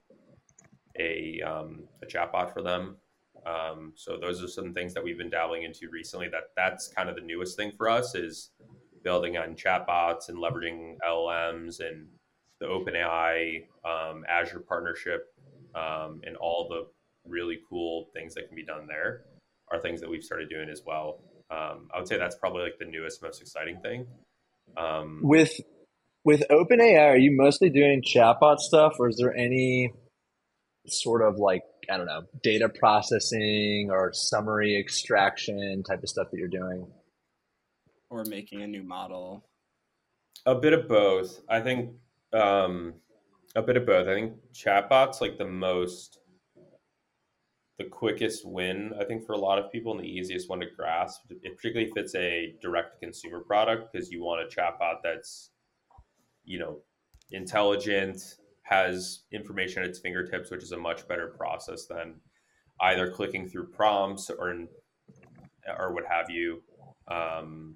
a 1.00 1.42
um, 1.42 1.84
a 2.02 2.06
chatbot 2.06 2.54
for 2.54 2.62
them. 2.62 2.98
Um, 3.46 3.94
so 3.96 4.18
those 4.18 4.44
are 4.44 4.48
some 4.48 4.74
things 4.74 4.94
that 4.94 5.04
we've 5.04 5.18
been 5.18 5.30
dabbling 5.30 5.64
into 5.64 5.90
recently. 5.90 6.28
That 6.30 6.52
that's 6.56 6.88
kind 6.88 7.10
of 7.10 7.16
the 7.16 7.22
newest 7.22 7.58
thing 7.58 7.72
for 7.76 7.90
us 7.90 8.16
is 8.16 8.52
building 9.04 9.38
on 9.38 9.56
chatbots 9.56 10.30
and 10.30 10.38
leveraging 10.38 10.98
LLMs 11.08 11.80
and 11.80 12.08
the 12.60 12.68
OpenAI 12.68 13.66
um, 13.84 14.24
Azure 14.30 14.62
partnership 14.62 15.34
um, 15.76 16.22
and 16.24 16.38
all 16.38 16.68
the 16.70 16.88
really 17.30 17.60
cool 17.70 18.10
things 18.14 18.34
that 18.36 18.48
can 18.48 18.56
be 18.56 18.64
done 18.64 18.88
there 18.88 19.24
are 19.72 19.80
things 19.80 20.00
that 20.02 20.10
we've 20.10 20.24
started 20.24 20.50
doing 20.50 20.70
as 20.70 20.82
well. 20.86 21.20
Um, 21.52 21.90
I 21.94 22.00
would 22.00 22.08
say 22.08 22.18
that's 22.18 22.36
probably 22.36 22.64
like 22.64 22.78
the 22.80 22.86
newest, 22.86 23.22
most 23.22 23.42
exciting 23.42 23.80
thing. 23.82 24.08
Um, 24.78 25.20
with 25.22 25.60
with 26.24 26.44
OpenAI, 26.50 27.12
are 27.12 27.18
you 27.18 27.36
mostly 27.36 27.70
doing 27.70 28.02
chatbot 28.02 28.60
stuff, 28.60 28.96
or 28.98 29.10
is 29.10 29.18
there 29.18 29.36
any 29.36 29.92
sort 30.88 31.22
of 31.22 31.38
like 31.38 31.64
I 31.90 31.98
don't 31.98 32.06
know 32.06 32.24
data 32.42 32.70
processing 32.70 33.90
or 33.92 34.14
summary 34.14 34.78
extraction 34.78 35.84
type 35.84 36.04
of 36.04 36.10
stuff 36.10 36.28
that 36.32 36.38
you're 36.38 36.48
doing, 36.48 36.88
or 38.10 38.24
making 38.26 38.62
a 38.62 38.68
new 38.68 38.84
model? 38.84 39.46
A 40.46 40.56
bit 40.56 40.74
of 40.74 40.88
both. 40.88 41.42
I 41.50 41.62
think 41.62 41.92
um, 42.34 42.96
a 43.56 43.62
bit 43.62 43.78
of 43.78 43.86
both. 43.86 44.08
I 44.08 44.14
think 44.14 44.34
chatbots 44.54 45.22
like 45.22 45.38
the 45.38 45.48
most 45.48 46.20
the 47.80 47.86
quickest 47.86 48.46
win, 48.46 48.94
I 49.00 49.04
think, 49.04 49.26
for 49.26 49.34
a 49.34 49.38
lot 49.38 49.58
of 49.58 49.72
people 49.72 49.94
and 49.94 50.04
the 50.04 50.08
easiest 50.08 50.50
one 50.50 50.60
to 50.60 50.68
grasp, 50.78 51.22
particularly 51.28 51.90
if 51.90 51.98
it's 51.98 52.16
a 52.16 52.54
direct 52.62 53.00
consumer 53.02 53.40
product, 53.40 53.92
because 53.92 54.12
you 54.12 54.24
want 54.24 54.42
a 54.42 54.56
chatbot 54.56 54.98
that's, 55.04 55.50
you 56.46 56.60
know, 56.60 56.82
intelligent, 57.32 58.22
has 58.64 59.24
information 59.32 59.84
at 59.84 59.90
its 59.90 60.00
fingertips, 60.00 60.50
which 60.50 60.64
is 60.64 60.72
a 60.72 60.78
much 60.78 61.08
better 61.08 61.28
process 61.28 61.86
than 61.86 62.16
either 62.82 63.12
clicking 63.12 63.48
through 63.48 63.68
prompts 63.68 64.30
or 64.30 64.68
or 65.78 65.94
what 65.94 66.06
have 66.06 66.30
you. 66.30 66.62
Um, 67.08 67.76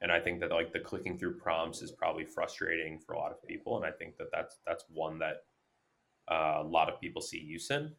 and 0.00 0.12
I 0.12 0.20
think 0.20 0.40
that 0.40 0.50
like 0.50 0.72
the 0.72 0.80
clicking 0.80 1.18
through 1.18 1.38
prompts 1.38 1.82
is 1.82 1.90
probably 1.90 2.24
frustrating 2.24 2.98
for 2.98 3.14
a 3.14 3.18
lot 3.18 3.32
of 3.32 3.42
people, 3.42 3.76
and 3.76 3.86
I 3.86 3.90
think 3.90 4.16
that 4.18 4.28
that's 4.32 4.58
that's 4.66 4.84
one 4.92 5.18
that 5.18 5.44
uh, 6.30 6.58
a 6.60 6.62
lot 6.62 6.92
of 6.92 7.00
people 7.00 7.22
see 7.22 7.38
use 7.38 7.70
in. 7.70 7.92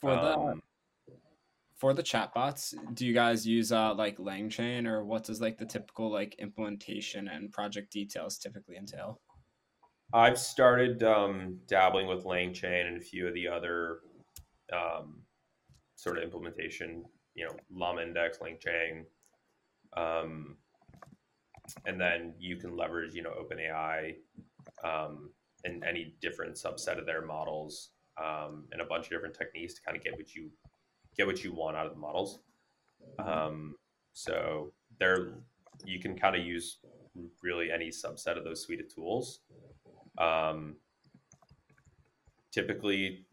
For 0.00 0.14
the 0.14 0.38
um, 0.38 0.62
for 1.76 1.94
the 1.94 2.02
chatbots, 2.02 2.74
do 2.94 3.06
you 3.06 3.14
guys 3.14 3.46
use 3.46 3.72
uh 3.72 3.94
like 3.94 4.18
LangChain 4.18 4.86
or 4.86 5.04
what 5.04 5.24
does 5.24 5.40
like 5.40 5.56
the 5.56 5.64
typical 5.64 6.10
like 6.10 6.34
implementation 6.38 7.28
and 7.28 7.50
project 7.50 7.90
details 7.90 8.36
typically 8.36 8.76
entail? 8.76 9.18
I've 10.12 10.38
started 10.38 11.02
um, 11.02 11.58
dabbling 11.68 12.08
with 12.08 12.24
LangChain 12.24 12.88
and 12.88 12.96
a 12.96 13.00
few 13.00 13.28
of 13.28 13.34
the 13.34 13.46
other 13.46 14.00
um, 14.72 15.22
sort 15.96 16.18
of 16.18 16.24
implementation, 16.24 17.04
you 17.34 17.46
know, 17.46 17.52
LlamaIndex, 17.76 18.40
LangChain, 18.40 19.04
um, 19.96 20.56
and 21.86 22.00
then 22.00 22.34
you 22.38 22.56
can 22.56 22.76
leverage, 22.76 23.14
you 23.14 23.22
know, 23.22 23.30
OpenAI 23.30 24.16
um, 24.82 25.30
and 25.64 25.84
any 25.84 26.16
different 26.20 26.56
subset 26.56 26.98
of 26.98 27.06
their 27.06 27.24
models 27.24 27.90
um, 28.22 28.66
and 28.72 28.80
a 28.80 28.84
bunch 28.84 29.06
of 29.06 29.10
different 29.10 29.34
techniques 29.34 29.74
to 29.74 29.82
kind 29.82 29.96
of 29.96 30.02
get 30.02 30.16
what 30.16 30.34
you 30.34 30.50
get 31.16 31.26
what 31.26 31.44
you 31.44 31.52
want 31.52 31.76
out 31.76 31.86
of 31.86 31.92
the 31.92 31.98
models. 31.98 32.40
Um, 33.18 33.74
so 34.12 34.72
there, 34.98 35.34
you 35.84 36.00
can 36.00 36.18
kind 36.18 36.36
of 36.36 36.44
use 36.44 36.78
really 37.42 37.70
any 37.70 37.88
subset 37.88 38.36
of 38.36 38.44
those 38.44 38.62
suite 38.62 38.80
of 38.80 38.92
tools. 38.92 39.40
Um, 40.18 40.76
typically, 42.52 43.26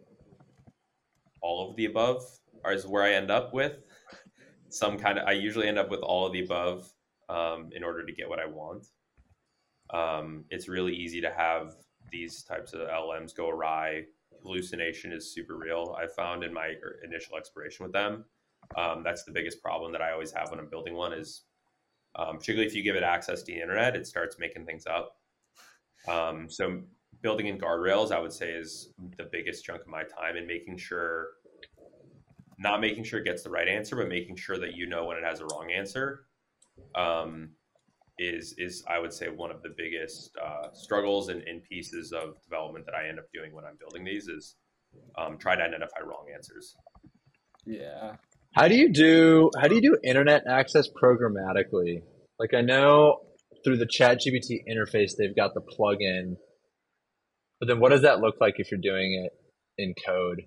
all 1.42 1.70
of 1.70 1.76
the 1.76 1.86
above 1.86 2.24
is 2.70 2.86
where 2.86 3.04
I 3.04 3.14
end 3.14 3.32
up 3.32 3.54
with 3.54 3.78
some 4.70 4.98
kind 4.98 5.18
of. 5.18 5.28
I 5.28 5.32
usually 5.32 5.68
end 5.68 5.78
up 5.78 5.90
with 5.90 6.02
all 6.02 6.26
of 6.26 6.34
the 6.34 6.44
above 6.44 6.92
um, 7.30 7.70
in 7.74 7.84
order 7.84 8.06
to 8.06 8.12
get 8.12 8.30
what 8.30 8.40
I 8.40 8.46
want. 8.46 8.88
Um, 9.94 10.46
it's 10.50 10.68
really 10.68 10.94
easy 10.94 11.22
to 11.22 11.32
have 11.32 11.76
these 12.12 12.44
types 12.44 12.74
of 12.74 12.82
LMs 12.82 13.36
go 13.36 13.50
awry 13.50 14.04
hallucination 14.48 15.12
is 15.12 15.34
super 15.34 15.58
real. 15.58 15.96
I 16.00 16.08
found 16.08 16.44
in 16.44 16.54
my 16.54 16.74
er, 16.84 17.00
initial 17.04 17.38
exploration 17.38 17.84
with 17.84 17.94
them, 17.94 18.26
um, 18.76 19.04
that's 19.04 19.24
the 19.24 19.32
biggest 19.32 19.62
problem 19.62 19.92
that 19.92 20.02
I 20.02 20.12
always 20.12 20.32
have 20.32 20.50
when 20.50 20.60
I'm 20.60 20.70
building 20.70 20.96
one 20.96 21.14
is, 21.14 21.44
um, 22.16 22.38
particularly 22.38 22.68
if 22.68 22.76
you 22.76 22.84
give 22.84 22.96
it 22.96 23.04
access 23.04 23.44
to 23.44 23.46
the 23.46 23.62
internet, 23.62 23.96
it 23.96 24.08
starts 24.08 24.38
making 24.40 24.66
things 24.66 24.86
up. 24.86 25.17
Um, 26.08 26.50
so 26.50 26.82
building 27.22 27.48
in 27.48 27.58
guardrails, 27.58 28.12
I 28.12 28.20
would 28.20 28.34
say, 28.34 28.52
is 28.52 28.94
the 29.18 29.28
biggest 29.32 29.64
chunk 29.66 29.82
of 29.82 29.88
my 29.88 30.04
time 30.04 30.36
and 30.38 30.48
making 30.48 30.78
sure, 30.78 31.28
not 32.58 32.82
making 32.82 33.04
sure 33.04 33.20
it 33.20 33.26
gets 33.26 33.44
the 33.44 33.50
right 33.50 33.68
answer, 33.68 33.96
but 33.96 34.08
making 34.08 34.36
sure 34.36 34.58
that 34.58 34.76
you 34.76 34.88
know 34.88 35.06
when 35.06 35.18
it 35.18 35.24
has 35.24 35.42
a 35.42 35.46
wrong 35.46 35.70
answer. 35.72 36.26
Um, 36.96 37.52
is 38.20 38.56
is 38.58 38.84
I 38.90 39.00
would 39.00 39.14
say 39.14 39.28
one 39.28 39.52
of 39.52 39.62
the 39.62 39.74
biggest 39.78 40.32
uh, 40.44 40.74
struggles 40.74 41.30
and, 41.30 41.44
and, 41.44 41.64
pieces 41.64 42.12
of 42.12 42.42
development 42.44 42.86
that 42.86 42.96
I 42.96 43.08
end 43.08 43.20
up 43.20 43.26
doing 43.34 43.54
when 43.54 43.64
I'm 43.64 43.78
building 43.80 44.04
these 44.04 44.28
is 44.28 44.56
um, 45.18 45.38
try 45.38 45.56
to 45.56 45.62
identify 45.62 46.00
wrong 46.00 46.26
answers. 46.34 46.76
Yeah. 47.66 48.16
How 48.54 48.68
do 48.68 48.76
you 48.76 48.92
do 48.92 49.52
how 49.60 49.68
do 49.68 49.76
you 49.76 49.82
do 49.82 49.98
internet 50.04 50.48
access 50.48 50.88
programmatically? 50.90 52.02
Like 52.40 52.54
I 52.54 52.62
know 52.62 53.22
through 53.68 53.78
the 53.78 53.86
ChatGPT 53.86 54.64
interface 54.66 55.18
they've 55.18 55.36
got 55.36 55.54
the 55.54 55.60
plugin, 55.60 56.38
but 57.60 57.68
then 57.68 57.82
what 57.82 57.90
does 57.90 58.04
that 58.04 58.22
look 58.22 58.36
like 58.40 58.56
if 58.60 58.72
you're 58.72 58.80
doing 58.80 59.26
it 59.26 59.34
in 59.78 59.94
code? 60.06 60.44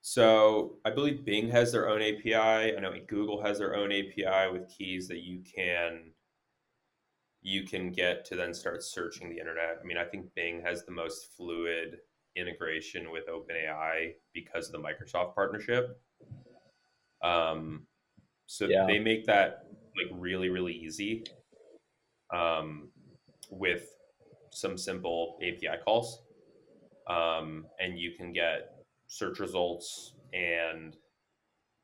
So 0.00 0.76
I 0.84 0.90
believe 0.90 1.24
Bing 1.24 1.50
has 1.50 1.72
their 1.72 1.88
own 1.88 2.00
API. 2.02 2.36
I 2.76 2.78
know 2.78 2.92
Google 3.08 3.42
has 3.42 3.58
their 3.58 3.74
own 3.74 3.90
API 3.90 4.52
with 4.52 4.68
keys 4.68 5.08
that 5.08 5.24
you 5.24 5.42
can 5.56 6.12
you 7.42 7.64
can 7.64 7.90
get 7.90 8.24
to 8.26 8.36
then 8.36 8.54
start 8.54 8.84
searching 8.84 9.28
the 9.28 9.40
internet. 9.40 9.78
I 9.82 9.84
mean, 9.84 9.98
I 9.98 10.04
think 10.04 10.26
Bing 10.36 10.62
has 10.64 10.84
the 10.84 10.92
most 10.92 11.30
fluid 11.36 11.96
integration 12.36 13.10
with 13.10 13.24
OpenAI 13.26 14.12
because 14.32 14.66
of 14.68 14.72
the 14.72 14.78
Microsoft 14.78 15.34
partnership. 15.34 16.00
Um, 17.22 17.86
so 18.46 18.66
yeah. 18.66 18.86
they 18.86 19.00
make 19.00 19.26
that 19.26 19.63
like 19.96 20.18
really 20.18 20.48
really 20.48 20.72
easy 20.72 21.24
um, 22.34 22.88
with 23.50 23.94
some 24.50 24.78
simple 24.78 25.38
API 25.42 25.80
calls, 25.84 26.22
um, 27.08 27.66
and 27.80 27.98
you 27.98 28.12
can 28.16 28.32
get 28.32 28.70
search 29.06 29.38
results 29.38 30.14
and 30.32 30.96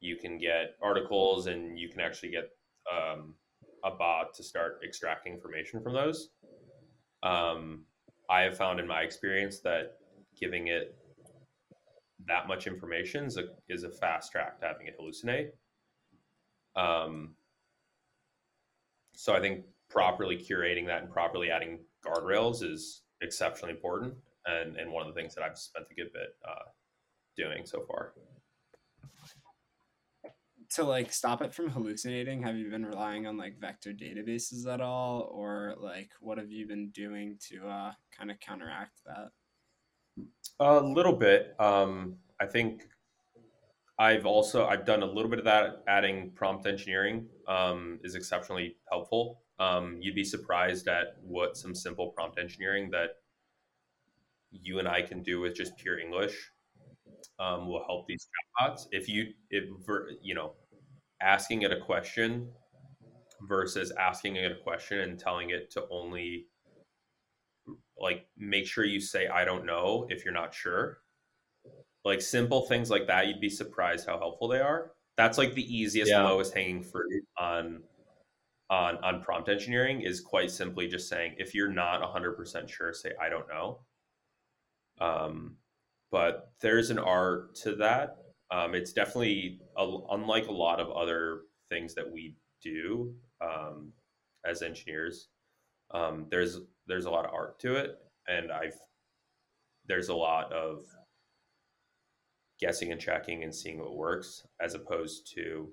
you 0.01 0.17
can 0.17 0.39
get 0.39 0.77
articles 0.83 1.47
and 1.47 1.79
you 1.79 1.89
can 1.89 2.01
actually 2.01 2.31
get 2.31 2.51
um, 2.91 3.35
a 3.85 3.91
bot 3.91 4.35
to 4.35 4.43
start 4.43 4.81
extracting 4.85 5.35
information 5.35 5.83
from 5.83 5.93
those. 5.93 6.31
Um, 7.23 7.85
I 8.29 8.43
have 8.43 8.57
found 8.57 8.81
in 8.81 8.87
my 8.87 9.03
experience 9.03 9.61
that 9.61 9.99
giving 10.39 10.69
it 10.69 10.97
that 12.27 12.49
much 12.49 12.67
information 12.67 13.25
is 13.25 13.37
a, 13.37 13.45
is 13.69 13.83
a 13.83 13.91
fast 13.91 14.33
track 14.33 14.61
to 14.61 14.67
having 14.67 14.87
it 14.87 14.97
hallucinate. 14.99 15.51
Um, 16.77 17.35
so 19.21 19.35
I 19.35 19.41
think 19.41 19.67
properly 19.91 20.39
curating 20.39 20.87
that 20.87 21.03
and 21.03 21.11
properly 21.11 21.51
adding 21.51 21.81
guardrails 22.03 22.63
is 22.63 23.03
exceptionally 23.21 23.75
important 23.75 24.15
and, 24.47 24.77
and 24.79 24.91
one 24.91 25.07
of 25.07 25.15
the 25.15 25.21
things 25.21 25.35
that 25.35 25.45
I've 25.45 25.59
spent 25.59 25.85
a 25.91 25.95
good 25.95 26.11
bit 26.15 26.37
uh, 26.49 26.65
doing 27.37 27.67
so 27.67 27.85
far. 27.87 28.15
To 30.75 30.85
like 30.85 31.13
stop 31.13 31.43
it 31.43 31.53
from 31.53 31.69
hallucinating, 31.69 32.43
have 32.45 32.57
you 32.57 32.71
been 32.71 32.87
relying 32.87 33.27
on 33.27 33.37
like 33.37 33.61
vector 33.61 33.93
databases 33.93 34.67
at 34.67 34.81
all, 34.81 35.29
or 35.35 35.75
like 35.79 36.13
what 36.21 36.39
have 36.39 36.51
you 36.51 36.67
been 36.67 36.89
doing 36.91 37.37
to 37.51 37.67
uh, 37.67 37.93
kind 38.17 38.31
of 38.31 38.41
counteract 38.41 39.01
that? 39.05 39.33
A 40.61 40.81
little 40.81 41.13
bit. 41.13 41.57
Um, 41.59 42.15
I 42.41 42.47
think 42.47 42.85
I've 43.99 44.25
also 44.25 44.67
I've 44.67 44.87
done 44.87 45.03
a 45.03 45.07
little 45.07 45.29
bit 45.29 45.41
of 45.41 45.45
that. 45.45 45.83
Adding 45.89 46.31
prompt 46.35 46.67
engineering 46.67 47.27
um, 47.51 47.99
is 48.05 48.15
exceptionally 48.15 48.77
helpful. 48.91 49.43
Um, 49.59 49.99
you'd 50.01 50.15
be 50.15 50.25
surprised 50.25 50.89
at 50.89 51.17
what 51.21 51.57
some 51.57 51.75
simple 51.75 52.09
prompt 52.09 52.39
engineering 52.39 52.91
that 52.93 53.17
you 54.53 54.79
and 54.79 54.89
I 54.89 55.03
can 55.03 55.23
do 55.23 55.41
with 55.41 55.55
just 55.55 55.77
pure 55.77 55.99
English 55.99 56.35
um, 57.39 57.67
will 57.67 57.85
help 57.85 58.07
these 58.07 58.27
chatbots. 58.63 58.87
If 58.93 59.09
you, 59.09 59.27
if 59.51 59.65
you 60.23 60.35
know, 60.35 60.55
asking 61.21 61.63
it 61.63 61.73
a 61.73 61.81
question 61.81 62.49
versus 63.49 63.93
asking 63.99 64.37
it 64.37 64.53
a 64.53 64.63
question 64.63 65.01
and 65.01 65.19
telling 65.19 65.51
it 65.51 65.71
to 65.73 65.85
only 65.91 66.47
like 67.99 68.27
make 68.37 68.67
sure 68.67 68.85
you 68.85 69.01
say 69.01 69.27
I 69.27 69.45
don't 69.45 69.67
know 69.67 70.07
if 70.09 70.25
you're 70.25 70.35
not 70.35 70.55
sure. 70.55 70.99
Like 72.05 72.23
simple 72.23 72.63
things 72.63 72.91
like 72.91 73.09
that, 73.09 73.27
you'd 73.27 73.41
be 73.41 73.51
surprised 73.51 74.07
how 74.07 74.19
helpful 74.19 74.49
they 74.49 74.61
are. 74.61 74.93
That's 75.17 75.39
like 75.39 75.55
the 75.55 75.77
easiest, 75.77 76.11
yeah. 76.11 76.23
lowest 76.23 76.55
hanging 76.55 76.83
fruit 76.83 77.25
on 77.39 77.83
on 78.71 78.97
on 79.03 79.21
prompt 79.21 79.49
engineering 79.49 80.01
is 80.01 80.21
quite 80.21 80.51
simply 80.51 80.87
just 80.87 81.09
saying 81.09 81.35
if 81.39 81.55
you're 81.55 81.73
not 81.73 82.01
100% 82.01 82.69
sure 82.69 82.93
say 82.95 83.11
i 83.21 83.29
don't 83.29 83.49
know 83.49 83.81
um, 85.01 85.57
but 86.11 86.53
there's 86.61 86.91
an 86.91 86.99
art 86.99 87.55
to 87.57 87.75
that 87.75 88.17
um, 88.53 88.75
it's 88.75 88.93
definitely 88.93 89.61
a, 89.77 89.97
unlike 90.11 90.47
a 90.47 90.53
lot 90.53 90.79
of 90.79 90.91
other 90.91 91.43
things 91.69 91.95
that 91.95 92.11
we 92.11 92.37
do 92.63 93.13
um, 93.41 93.93
as 94.47 94.63
engineers 94.63 95.29
um, 95.93 96.27
there's 96.31 96.61
there's 96.87 97.07
a 97.07 97.11
lot 97.11 97.25
of 97.25 97.35
art 97.35 97.59
to 97.59 97.75
it 97.75 97.99
and 98.29 98.53
i've 98.53 98.79
there's 99.87 100.11
a 100.11 100.15
lot 100.15 100.53
of 100.53 100.85
guessing 102.61 102.93
and 102.93 103.01
checking 103.01 103.43
and 103.43 103.55
seeing 103.55 103.79
what 103.79 103.97
works 103.97 104.47
as 104.61 104.75
opposed 104.75 105.33
to 105.35 105.69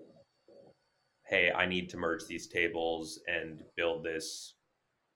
hey 1.25 1.51
i 1.51 1.65
need 1.65 1.89
to 1.89 1.97
merge 1.97 2.25
these 2.25 2.47
tables 2.47 3.19
and 3.27 3.63
build 3.75 4.03
this 4.03 4.55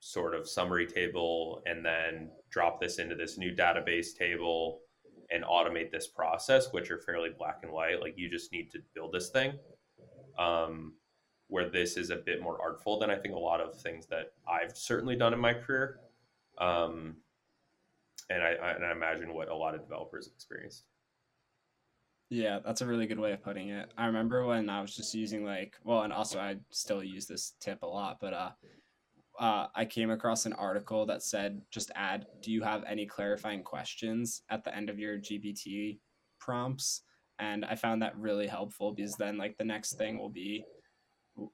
sort 0.02 0.34
of 0.34 0.50
summary 0.50 0.88
table 0.88 1.62
and 1.68 1.86
then 1.86 2.30
drop 2.50 2.82
this 2.82 2.98
into 2.98 3.16
this 3.16 3.38
new 3.38 3.56
database 3.56 4.18
table 4.18 4.80
and 5.30 5.44
automate 5.44 5.92
this 5.92 6.08
process 6.08 6.74
which 6.74 6.90
are 6.90 6.98
fairly 6.98 7.30
black 7.38 7.60
and 7.64 7.72
white. 7.72 8.02
Like 8.02 8.16
you 8.18 8.30
just 8.30 8.52
need 8.52 8.72
to 8.72 8.80
build 8.96 9.14
this 9.14 9.30
thing 9.30 9.54
um, 10.40 10.94
where 11.48 11.70
this 11.70 11.98
is 11.98 12.10
a 12.10 12.16
bit 12.16 12.42
more 12.42 12.60
artful 12.62 12.98
than 12.98 13.12
i 13.12 13.16
think 13.16 13.36
a 13.36 13.40
lot 13.40 13.62
of 13.62 13.80
things 13.82 14.08
that 14.08 14.34
i've 14.50 14.76
certainly 14.76 15.16
done 15.16 15.34
in 15.34 15.40
my 15.40 15.54
career. 15.54 16.00
Um, 16.58 17.18
and 18.30 18.42
I, 18.44 18.54
I, 18.54 18.72
and 18.72 18.86
I 18.86 18.92
imagine 18.92 19.34
what 19.34 19.50
a 19.50 19.56
lot 19.56 19.76
of 19.76 19.82
developers 19.82 20.28
experienced 20.28 20.84
yeah, 22.32 22.60
that's 22.64 22.80
a 22.80 22.88
really 22.88 23.08
good 23.08 23.20
way 23.20 23.34
of 23.34 23.44
putting 23.44 23.72
it. 23.72 23.92
I 23.98 24.06
remember 24.06 24.46
when 24.46 24.70
I 24.70 24.82
was 24.82 24.96
just 24.96 25.14
using 25.14 25.44
like, 25.44 25.76
well, 25.84 26.04
and 26.04 26.14
also 26.14 26.40
I 26.40 26.56
still 26.70 27.04
use 27.04 27.28
this 27.28 27.56
tip 27.60 27.84
a 27.84 27.86
lot, 27.86 28.20
but 28.22 28.34
uh, 28.34 28.50
uh, 29.38 29.68
I 29.76 29.84
came 29.84 30.10
across 30.10 30.46
an 30.46 30.54
article 30.54 31.06
that 31.08 31.24
said 31.24 31.62
just 31.72 31.92
add, 31.94 32.28
do 32.42 32.50
you 32.50 32.64
have 32.64 32.86
any 32.88 33.06
clarifying 33.06 33.64
questions 33.64 34.44
at 34.50 34.64
the 34.64 34.74
end 34.74 34.90
of 34.90 34.98
your 34.98 35.18
GPT 35.18 36.00
prompts? 36.40 37.02
And 37.38 37.66
I 37.66 37.76
found 37.76 38.02
that 38.02 38.18
really 38.18 38.48
helpful 38.48 38.94
because 38.94 39.16
then 39.16 39.38
like 39.38 39.58
the 39.58 39.66
next 39.66 39.98
thing 39.98 40.18
will 40.18 40.30
be 40.30 40.64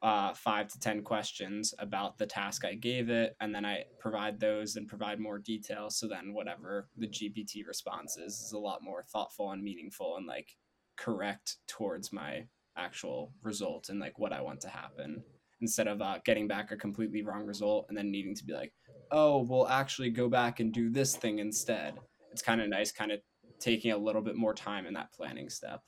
uh, 0.04 0.36
five 0.36 0.68
to 0.68 0.80
10 0.80 1.02
questions 1.02 1.74
about 1.80 2.20
the 2.20 2.28
task 2.28 2.66
I 2.66 2.76
gave 2.76 3.10
it. 3.10 3.36
And 3.42 3.56
then 3.56 3.66
I 3.66 3.86
provide 3.98 4.40
those 4.40 4.76
and 4.76 4.88
provide 4.88 5.20
more 5.20 5.40
detail. 5.40 5.90
So 5.90 6.08
then 6.08 6.36
whatever 6.36 6.88
the 6.98 7.08
GPT 7.08 7.66
response 7.68 8.16
is, 8.18 8.40
is 8.42 8.52
a 8.52 8.60
lot 8.60 8.84
more 8.84 9.02
thoughtful 9.02 9.54
and 9.54 9.64
meaningful 9.64 10.18
and 10.18 10.28
like 10.28 10.56
correct 10.98 11.58
towards 11.68 12.12
my 12.12 12.46
actual 12.78 13.32
result 13.44 13.90
and 13.90 14.00
like 14.00 14.20
what 14.20 14.34
I 14.34 14.42
want 14.42 14.62
to 14.62 14.70
happen 14.70 15.24
instead 15.62 15.88
of 15.88 16.02
uh, 16.02 16.20
getting 16.26 16.48
back 16.48 16.72
a 16.72 16.78
completely 16.78 17.24
wrong 17.24 17.46
result 17.46 17.86
and 17.90 17.98
then 17.98 18.12
needing 18.12 18.36
to 18.36 18.46
be 18.46 18.54
like, 18.54 18.74
oh, 19.12 19.40
we'll 19.44 19.68
actually 19.68 20.10
go 20.10 20.30
back 20.30 20.60
and 20.60 20.72
do 20.72 20.90
this 20.90 21.16
thing 21.16 21.40
instead. 21.40 21.96
It's 22.32 22.42
kind 22.42 22.62
of 22.62 22.70
nice, 22.70 22.92
kind 22.92 23.12
of 23.12 23.20
taking 23.60 23.92
a 23.92 23.98
little 23.98 24.22
bit 24.22 24.36
more 24.36 24.54
time 24.54 24.86
in 24.86 24.94
that 24.94 25.12
planning 25.14 25.50
step. 25.50 25.82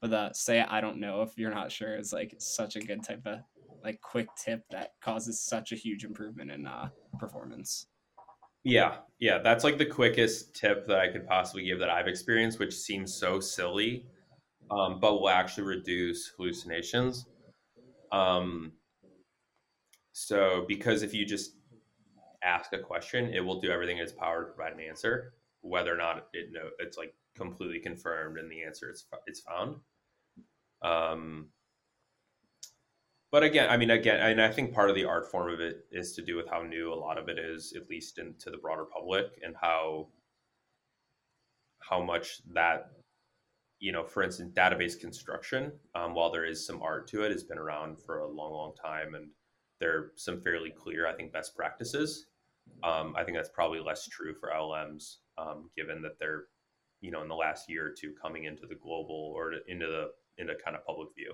But 0.00 0.10
the 0.10 0.32
say 0.32 0.60
I 0.60 0.80
don't 0.80 1.00
know 1.00 1.22
if 1.22 1.36
you're 1.36 1.54
not 1.54 1.72
sure 1.72 1.96
is 1.96 2.12
like 2.12 2.34
such 2.38 2.76
a 2.76 2.80
good 2.80 3.04
type 3.04 3.26
of 3.26 3.40
like 3.84 4.00
quick 4.00 4.28
tip 4.42 4.62
that 4.70 4.92
causes 5.02 5.42
such 5.42 5.72
a 5.72 5.76
huge 5.76 6.04
improvement 6.04 6.50
in 6.50 6.66
uh, 6.66 6.88
performance. 7.18 7.86
Yeah, 8.62 8.96
yeah, 9.18 9.38
that's 9.38 9.64
like 9.64 9.78
the 9.78 9.86
quickest 9.86 10.54
tip 10.54 10.86
that 10.86 10.98
I 10.98 11.08
could 11.08 11.26
possibly 11.26 11.64
give 11.64 11.78
that 11.78 11.90
I've 11.90 12.08
experienced, 12.08 12.58
which 12.58 12.74
seems 12.74 13.14
so 13.14 13.40
silly 13.40 14.06
um, 14.70 15.00
but 15.00 15.20
will 15.20 15.28
actually 15.28 15.64
reduce 15.64 16.28
hallucinations. 16.36 17.26
Um, 18.12 18.72
so, 20.12 20.64
because 20.68 21.02
if 21.02 21.14
you 21.14 21.24
just 21.24 21.52
ask 22.42 22.72
a 22.72 22.78
question, 22.78 23.32
it 23.32 23.40
will 23.40 23.60
do 23.60 23.70
everything 23.70 23.98
in 23.98 24.02
its 24.02 24.12
power 24.12 24.44
to 24.44 24.52
provide 24.52 24.72
an 24.72 24.80
answer, 24.80 25.34
whether 25.62 25.92
or 25.92 25.96
not 25.96 26.28
it 26.32 26.52
know 26.52 26.70
it's 26.78 26.96
like 26.96 27.14
completely 27.36 27.78
confirmed 27.78 28.38
and 28.38 28.50
the 28.50 28.62
answer 28.62 28.90
is 28.90 29.06
it's 29.26 29.40
found. 29.40 29.76
Um, 30.82 31.48
but 33.30 33.44
again, 33.44 33.70
I 33.70 33.76
mean, 33.76 33.90
again, 33.90 34.18
and 34.20 34.42
I 34.42 34.50
think 34.50 34.74
part 34.74 34.90
of 34.90 34.96
the 34.96 35.04
art 35.04 35.30
form 35.30 35.52
of 35.52 35.60
it 35.60 35.86
is 35.92 36.14
to 36.14 36.22
do 36.22 36.36
with 36.36 36.48
how 36.48 36.62
new 36.62 36.92
a 36.92 36.94
lot 36.94 37.16
of 37.16 37.28
it 37.28 37.38
is, 37.38 37.72
at 37.76 37.88
least 37.88 38.18
into 38.18 38.50
the 38.50 38.56
broader 38.56 38.84
public, 38.84 39.26
and 39.44 39.54
how 39.60 40.08
how 41.78 42.02
much 42.02 42.40
that 42.54 42.90
you 43.80 43.92
know, 43.92 44.04
for 44.04 44.22
instance, 44.22 44.52
database 44.54 44.98
construction, 44.98 45.72
um, 45.94 46.14
while 46.14 46.30
there 46.30 46.44
is 46.44 46.64
some 46.64 46.82
art 46.82 47.08
to 47.08 47.22
it, 47.22 47.32
has 47.32 47.42
been 47.42 47.58
around 47.58 47.98
for 47.98 48.18
a 48.18 48.28
long, 48.28 48.52
long 48.52 48.74
time, 48.80 49.14
and 49.14 49.28
there 49.80 49.96
are 49.96 50.12
some 50.16 50.42
fairly 50.42 50.70
clear, 50.70 51.06
I 51.06 51.14
think, 51.14 51.32
best 51.32 51.56
practices. 51.56 52.26
Um, 52.84 53.14
I 53.16 53.24
think 53.24 53.36
that's 53.36 53.48
probably 53.48 53.80
less 53.80 54.06
true 54.06 54.34
for 54.34 54.50
LMs, 54.50 55.16
um, 55.38 55.70
given 55.76 56.02
that 56.02 56.18
they're, 56.20 56.44
you 57.00 57.10
know, 57.10 57.22
in 57.22 57.28
the 57.28 57.34
last 57.34 57.70
year 57.70 57.86
or 57.86 57.94
two 57.98 58.12
coming 58.20 58.44
into 58.44 58.66
the 58.66 58.74
global 58.74 59.32
or 59.34 59.54
into 59.66 59.86
the 59.86 60.10
into 60.36 60.54
kind 60.62 60.76
of 60.76 60.84
public 60.84 61.08
view. 61.16 61.32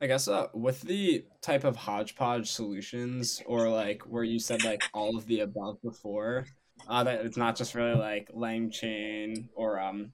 I 0.00 0.06
guess 0.06 0.28
uh, 0.28 0.48
with 0.54 0.80
the 0.82 1.24
type 1.42 1.64
of 1.64 1.76
hodgepodge 1.76 2.50
solutions, 2.50 3.42
or 3.46 3.68
like 3.68 4.02
where 4.02 4.24
you 4.24 4.38
said 4.38 4.64
like 4.64 4.82
all 4.94 5.16
of 5.16 5.26
the 5.26 5.40
above 5.40 5.80
before, 5.82 6.46
uh, 6.88 7.04
that 7.04 7.24
it's 7.24 7.36
not 7.36 7.56
just 7.56 7.74
really 7.74 7.94
like 7.94 8.30
LangChain 8.34 9.48
or 9.54 9.80
um, 9.80 10.12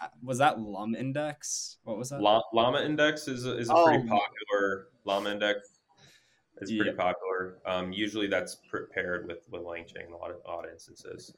uh, 0.00 0.08
was 0.22 0.38
that 0.38 0.60
Lum 0.60 0.94
Index? 0.94 1.78
What 1.84 1.96
was 1.96 2.10
that? 2.10 2.20
Llama 2.20 2.80
Index 2.80 3.28
is 3.28 3.46
a, 3.46 3.56
is 3.56 3.70
a 3.70 3.74
oh. 3.74 3.84
pretty 3.84 4.08
popular 4.08 4.88
Llama 5.04 5.30
Index. 5.30 5.60
Is 6.62 6.70
pretty 6.70 6.90
yeah. 6.90 6.96
popular. 6.96 7.58
Um, 7.66 7.92
usually 7.92 8.28
that's 8.28 8.56
paired 8.94 9.26
with 9.26 9.40
with 9.50 9.62
LangChain 9.62 10.06
in 10.06 10.12
a 10.12 10.16
lot 10.16 10.30
of, 10.30 10.36
a 10.46 10.50
lot 10.50 10.64
of 10.64 10.72
instances. 10.72 11.34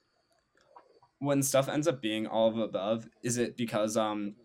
When 1.19 1.43
stuff 1.43 1.69
ends 1.69 1.89
up 1.89 2.01
being 2.01 2.29
all 2.29 2.49
of 2.49 2.59
above, 2.59 3.09
is 3.25 3.37
it 3.37 3.57
because 3.57 3.97
um 3.97 4.37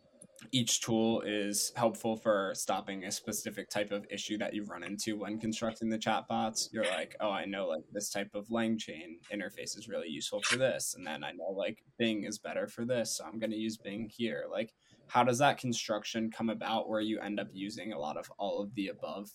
each 0.52 0.82
tool 0.82 1.22
is 1.22 1.72
helpful 1.76 2.16
for 2.16 2.54
stopping 2.56 3.06
a 3.06 3.12
specific 3.12 3.70
type 3.70 3.92
of 3.92 4.06
issue 4.10 4.38
that 4.38 4.54
you 4.54 4.64
run 4.64 4.84
into 4.84 5.18
when 5.18 5.40
constructing 5.40 5.90
the 5.90 5.98
chatbots. 5.98 6.70
You're 6.72 6.86
like, 6.86 7.16
oh, 7.20 7.32
I 7.32 7.46
know 7.46 7.68
like 7.68 7.84
this 7.92 8.10
type 8.10 8.32
of 8.34 8.48
LangChain 8.48 9.20
interface 9.34 9.78
is 9.78 9.88
really 9.88 10.10
useful 10.10 10.42
for 10.42 10.58
this, 10.58 10.96
and 10.96 11.06
then 11.06 11.24
I 11.24 11.32
know 11.32 11.52
like 11.52 11.84
Bing 11.98 12.24
is 12.26 12.40
better 12.40 12.68
for 12.68 12.86
this, 12.86 13.18
so 13.18 13.26
I'm 13.26 13.40
going 13.40 13.52
to 13.52 13.58
use 13.58 13.78
Bing 13.78 14.10
here. 14.10 14.46
Like, 14.52 14.74
how 15.08 15.24
does 15.24 15.40
that 15.40 15.58
construction 15.58 16.32
come 16.32 16.50
about 16.50 16.90
where 16.90 17.02
you 17.02 17.20
end 17.20 17.40
up 17.40 17.48
using 17.52 17.94
a 17.94 18.00
lot 18.00 18.18
of 18.18 18.32
all 18.38 18.62
of 18.62 18.74
the 18.76 18.88
above 18.88 19.30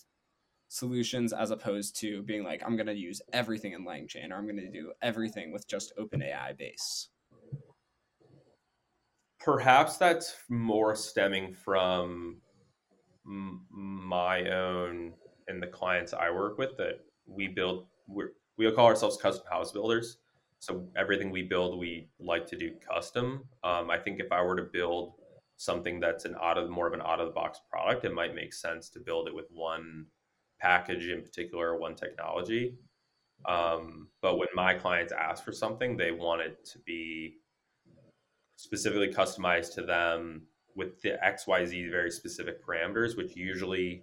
solutions 0.68 1.32
as 1.32 1.50
opposed 1.50 1.96
to 2.00 2.22
being 2.22 2.44
like, 2.44 2.62
I'm 2.64 2.76
going 2.76 2.86
to 2.86 2.94
use 2.94 3.22
everything 3.32 3.72
in 3.72 3.86
LangChain 3.86 4.30
or 4.30 4.36
I'm 4.36 4.44
going 4.44 4.56
to 4.56 4.70
do 4.70 4.92
everything 5.02 5.52
with 5.52 5.66
just 5.66 5.92
OpenAI 5.98 6.56
base? 6.56 7.08
Perhaps 9.40 9.96
that's 9.96 10.34
more 10.48 10.94
stemming 10.96 11.54
from 11.54 12.40
my 13.24 14.48
own 14.50 15.12
and 15.48 15.62
the 15.62 15.66
clients 15.66 16.12
I 16.12 16.30
work 16.30 16.58
with 16.58 16.76
that 16.78 17.00
we 17.26 17.48
build. 17.48 17.86
we 18.06 18.24
we 18.56 18.70
call 18.72 18.86
ourselves 18.86 19.16
custom 19.16 19.44
house 19.50 19.72
builders. 19.72 20.18
So 20.60 20.88
everything 20.96 21.30
we 21.30 21.42
build, 21.42 21.78
we 21.78 22.08
like 22.18 22.46
to 22.46 22.56
do 22.56 22.72
custom. 22.92 23.44
Um, 23.62 23.90
I 23.90 23.98
think 23.98 24.18
if 24.18 24.32
I 24.32 24.42
were 24.42 24.56
to 24.56 24.64
build 24.64 25.12
something 25.56 26.00
that's 26.00 26.24
an 26.24 26.34
out 26.42 26.58
of 26.58 26.68
more 26.68 26.88
of 26.88 26.94
an 26.94 27.02
out 27.02 27.20
of 27.20 27.28
the 27.28 27.32
box 27.32 27.60
product, 27.70 28.04
it 28.04 28.12
might 28.12 28.34
make 28.34 28.52
sense 28.52 28.88
to 28.90 29.00
build 29.00 29.28
it 29.28 29.34
with 29.34 29.46
one 29.50 30.06
package 30.60 31.06
in 31.06 31.22
particular, 31.22 31.76
one 31.76 31.94
technology. 31.94 32.74
Um, 33.46 34.08
but 34.20 34.38
when 34.38 34.48
my 34.54 34.74
clients 34.74 35.12
ask 35.12 35.44
for 35.44 35.52
something, 35.52 35.96
they 35.96 36.10
want 36.10 36.42
it 36.42 36.64
to 36.72 36.78
be 36.80 37.36
specifically 38.58 39.06
customized 39.06 39.72
to 39.72 39.82
them 39.82 40.42
with 40.74 41.00
the 41.00 41.12
XYZ 41.24 41.90
very 41.92 42.10
specific 42.10 42.56
parameters, 42.64 43.16
which 43.16 43.36
usually 43.36 44.02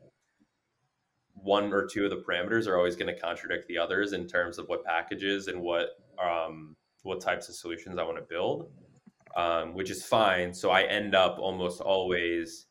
one 1.33 1.73
or 1.73 1.85
two 1.85 2.05
of 2.05 2.09
the 2.09 2.23
parameters 2.23 2.65
are 2.65 2.77
always 2.77 2.95
going 2.95 3.13
to 3.13 3.19
contradict 3.19 3.67
the 3.67 3.77
others 3.77 4.13
in 4.13 4.25
terms 4.25 4.57
of 4.57 4.67
what 4.67 4.85
packages 4.85 5.49
and 5.49 5.61
what 5.61 5.89
um, 6.23 6.73
what 7.03 7.19
types 7.19 7.49
of 7.49 7.55
solutions 7.55 7.99
I 7.99 8.03
want 8.03 8.15
to 8.17 8.23
build, 8.23 8.71
um, 9.35 9.73
which 9.73 9.91
is 9.91 10.05
fine. 10.05 10.53
So 10.53 10.71
I 10.71 10.83
end 10.83 11.15
up 11.15 11.37
almost 11.37 11.81
always 11.81 12.67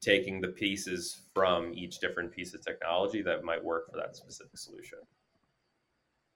taking 0.00 0.40
the 0.40 0.48
pieces 0.48 1.22
from 1.34 1.74
each 1.74 1.98
different 1.98 2.30
piece 2.30 2.54
of 2.54 2.64
technology 2.64 3.20
that 3.22 3.42
might 3.42 3.62
work 3.62 3.90
for 3.90 3.96
that 3.96 4.14
specific 4.14 4.56
solution. 4.56 4.98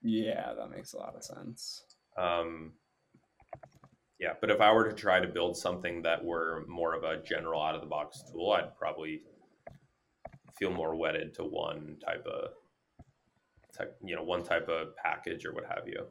Yeah, 0.03 0.53
that 0.55 0.71
makes 0.71 0.95
a 0.95 0.99
lot 0.99 1.15
of 1.15 1.23
sense. 1.23 1.85
Um, 2.19 2.73
yeah, 4.21 4.35
but 4.39 4.51
if 4.51 4.61
I 4.61 4.71
were 4.71 4.89
to 4.89 4.95
try 4.95 5.19
to 5.19 5.27
build 5.27 5.57
something 5.57 6.03
that 6.03 6.23
were 6.23 6.65
more 6.69 6.95
of 6.95 7.05
a 7.05 7.23
general 7.23 7.63
out 7.63 7.75
of 7.75 7.81
the 7.81 7.87
box 7.87 8.23
tool, 8.31 8.53
I'd 8.53 8.77
probably 8.77 9.23
feel 10.59 10.71
more 10.71 10.95
wedded 10.95 11.33
to 11.35 11.45
one 11.45 11.97
type 12.05 12.27
of 12.27 12.51
you 14.05 14.15
know 14.15 14.23
one 14.23 14.43
type 14.43 14.69
of 14.69 14.95
package 14.97 15.47
or 15.47 15.55
what 15.55 15.65
have 15.65 15.89
you. 15.89 16.05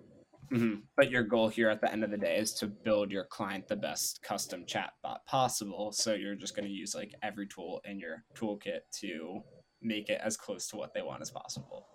Mm-hmm. 0.51 0.79
But 0.97 1.11
your 1.11 1.21
goal 1.21 1.49
here 1.49 1.69
at 1.69 1.81
the 1.81 1.91
end 1.91 2.03
of 2.03 2.09
the 2.09 2.17
day 2.17 2.37
is 2.37 2.53
to 2.55 2.65
build 2.65 3.11
your 3.11 3.25
client 3.25 3.67
the 3.67 3.75
best 3.75 4.23
custom 4.23 4.65
chatbot 4.65 5.19
possible. 5.27 5.91
So 5.91 6.13
you're 6.15 6.33
just 6.33 6.55
going 6.55 6.65
to 6.65 6.71
use 6.71 6.95
like 6.95 7.13
every 7.21 7.45
tool 7.47 7.81
in 7.85 7.99
your 7.99 8.23
toolkit 8.35 8.79
to 9.01 9.41
make 9.83 10.09
it 10.09 10.19
as 10.23 10.35
close 10.35 10.67
to 10.69 10.77
what 10.77 10.95
they 10.95 11.03
want 11.03 11.21
as 11.21 11.29
possible. 11.29 11.85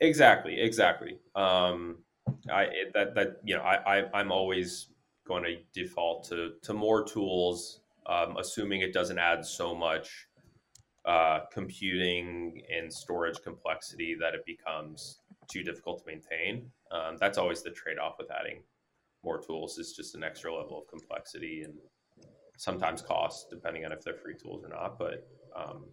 Exactly, 0.00 0.60
exactly. 0.60 1.18
Um, 1.34 1.98
I 2.50 2.68
that 2.94 3.14
that 3.14 3.36
you 3.44 3.54
know 3.56 3.62
I, 3.62 3.98
I 3.98 4.04
I'm 4.14 4.32
always 4.32 4.88
going 5.26 5.44
to 5.44 5.56
default 5.72 6.28
to 6.28 6.52
to 6.62 6.72
more 6.72 7.04
tools, 7.04 7.80
um, 8.06 8.36
assuming 8.38 8.80
it 8.80 8.92
doesn't 8.92 9.18
add 9.18 9.44
so 9.44 9.74
much 9.74 10.26
uh, 11.04 11.40
computing 11.52 12.62
and 12.74 12.92
storage 12.92 13.40
complexity 13.42 14.16
that 14.20 14.34
it 14.34 14.44
becomes 14.46 15.20
too 15.48 15.62
difficult 15.62 15.98
to 15.98 16.04
maintain. 16.06 16.70
Um, 16.90 17.16
that's 17.18 17.38
always 17.38 17.62
the 17.62 17.70
trade 17.70 17.98
off 17.98 18.14
with 18.18 18.30
adding 18.30 18.62
more 19.24 19.40
tools 19.40 19.78
is 19.78 19.92
just 19.92 20.14
an 20.14 20.24
extra 20.24 20.54
level 20.54 20.82
of 20.82 20.88
complexity 20.88 21.62
and 21.62 21.74
sometimes 22.56 23.02
cost, 23.02 23.50
depending 23.50 23.84
on 23.84 23.92
if 23.92 24.02
they're 24.02 24.14
free 24.14 24.34
tools 24.40 24.64
or 24.64 24.68
not. 24.68 24.98
But 24.98 25.28
um, 25.56 25.84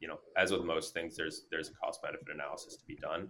you 0.00 0.08
know, 0.08 0.18
as 0.36 0.50
with 0.50 0.64
most 0.64 0.94
things, 0.94 1.16
there's 1.16 1.46
there's 1.50 1.68
a 1.68 1.72
cost 1.74 2.02
benefit 2.02 2.28
analysis 2.32 2.76
to 2.76 2.84
be 2.84 2.96
done. 2.96 3.28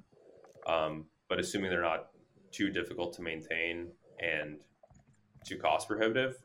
Um, 0.67 1.07
but 1.29 1.39
assuming 1.41 1.71
they're 1.71 1.83
not 1.83 2.09
too 2.53 2.71
difficult 2.71 3.15
to 3.15 3.23
maintain 3.23 3.89
and 4.21 4.61
too 5.45 5.59
cost 5.59 5.89
prohibitive, 5.89 6.37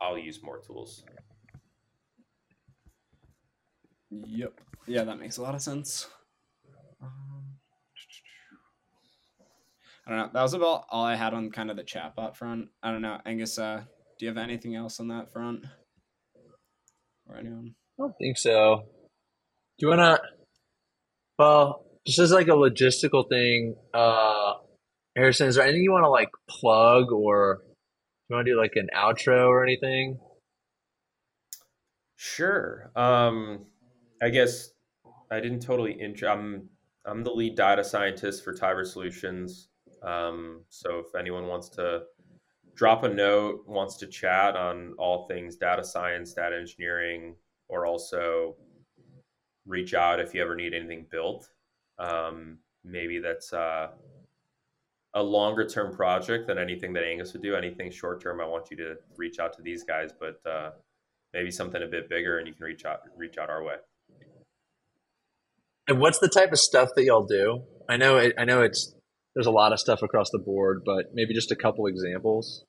I'll 0.00 0.18
use 0.18 0.42
more 0.42 0.58
tools. 0.58 1.04
Yep. 4.10 4.60
Yeah, 4.86 5.04
that 5.04 5.18
makes 5.18 5.38
a 5.38 5.42
lot 5.42 5.54
of 5.54 5.62
sense. 5.62 6.08
Um, 7.02 7.44
I 10.06 10.10
don't 10.10 10.18
know. 10.18 10.30
That 10.32 10.42
was 10.42 10.54
about 10.54 10.84
all 10.90 11.04
I 11.04 11.14
had 11.16 11.32
on 11.34 11.50
kind 11.50 11.70
of 11.70 11.76
the 11.76 11.82
chatbot 11.82 12.36
front. 12.36 12.68
I 12.82 12.90
don't 12.90 13.02
know, 13.02 13.18
Angus. 13.24 13.58
Uh, 13.58 13.82
do 14.18 14.26
you 14.26 14.28
have 14.28 14.38
anything 14.38 14.74
else 14.74 15.00
on 15.00 15.08
that 15.08 15.32
front, 15.32 15.64
or 17.26 17.36
anyone? 17.36 17.74
I 17.98 18.02
don't 18.02 18.14
think 18.18 18.36
so. 18.36 18.82
Do 19.78 19.86
you 19.86 19.88
wanna? 19.88 20.18
Well, 21.38 21.84
just 22.06 22.18
as 22.18 22.32
like 22.32 22.48
a 22.48 22.52
logistical 22.52 23.28
thing, 23.28 23.76
uh, 23.92 24.54
Harrison, 25.16 25.48
is 25.48 25.56
there 25.56 25.64
anything 25.64 25.84
you 25.84 25.92
want 25.92 26.04
to 26.04 26.10
like 26.10 26.30
plug 26.48 27.12
or 27.12 27.62
you 28.28 28.36
want 28.36 28.46
to 28.46 28.52
do 28.52 28.60
like 28.60 28.72
an 28.76 28.88
outro 28.96 29.46
or 29.48 29.62
anything? 29.62 30.18
Sure. 32.16 32.90
Um, 32.96 33.66
I 34.22 34.30
guess 34.30 34.70
I 35.30 35.40
didn't 35.40 35.60
totally 35.60 35.92
intro. 35.92 36.30
I'm 36.30 36.68
I'm 37.06 37.22
the 37.22 37.30
lead 37.30 37.54
data 37.54 37.84
scientist 37.84 38.42
for 38.42 38.54
Tiber 38.54 38.84
Solutions. 38.84 39.68
Um, 40.02 40.64
so 40.68 40.98
if 40.98 41.14
anyone 41.18 41.46
wants 41.46 41.68
to 41.70 42.04
drop 42.74 43.04
a 43.04 43.08
note, 43.08 43.64
wants 43.66 43.96
to 43.98 44.06
chat 44.06 44.56
on 44.56 44.94
all 44.98 45.26
things 45.28 45.56
data 45.56 45.84
science, 45.84 46.32
data 46.32 46.56
engineering, 46.56 47.36
or 47.68 47.86
also 47.86 48.56
reach 49.66 49.94
out 49.94 50.20
if 50.20 50.34
you 50.34 50.42
ever 50.42 50.56
need 50.56 50.74
anything 50.74 51.06
built. 51.10 51.48
Um, 51.98 52.58
maybe 52.84 53.18
that's 53.18 53.52
uh, 53.52 53.88
a 55.14 55.22
longer 55.22 55.66
term 55.66 55.94
project 55.94 56.48
than 56.48 56.58
anything 56.58 56.92
that 56.92 57.04
Angus 57.04 57.32
would 57.32 57.42
do. 57.42 57.54
Anything 57.54 57.90
short 57.90 58.20
term, 58.20 58.40
I 58.40 58.46
want 58.46 58.70
you 58.70 58.76
to 58.78 58.96
reach 59.16 59.38
out 59.38 59.52
to 59.56 59.62
these 59.62 59.84
guys, 59.84 60.10
but 60.18 60.40
uh, 60.48 60.70
maybe 61.32 61.50
something 61.50 61.82
a 61.82 61.86
bit 61.86 62.08
bigger, 62.08 62.38
and 62.38 62.46
you 62.46 62.54
can 62.54 62.64
reach 62.64 62.84
out 62.84 63.00
reach 63.16 63.38
out 63.38 63.50
our 63.50 63.62
way. 63.62 63.74
And 65.86 66.00
what's 66.00 66.18
the 66.18 66.28
type 66.28 66.50
of 66.52 66.58
stuff 66.58 66.88
that 66.96 67.04
y'all 67.04 67.26
do? 67.26 67.62
I 67.88 67.96
know 67.96 68.16
it, 68.16 68.34
I 68.38 68.44
know 68.44 68.62
it's 68.62 68.94
there's 69.34 69.46
a 69.46 69.52
lot 69.52 69.72
of 69.72 69.80
stuff 69.80 70.02
across 70.02 70.30
the 70.30 70.38
board, 70.38 70.82
but 70.84 71.06
maybe 71.12 71.34
just 71.34 71.50
a 71.50 71.56
couple 71.56 71.86
examples. 71.86 72.64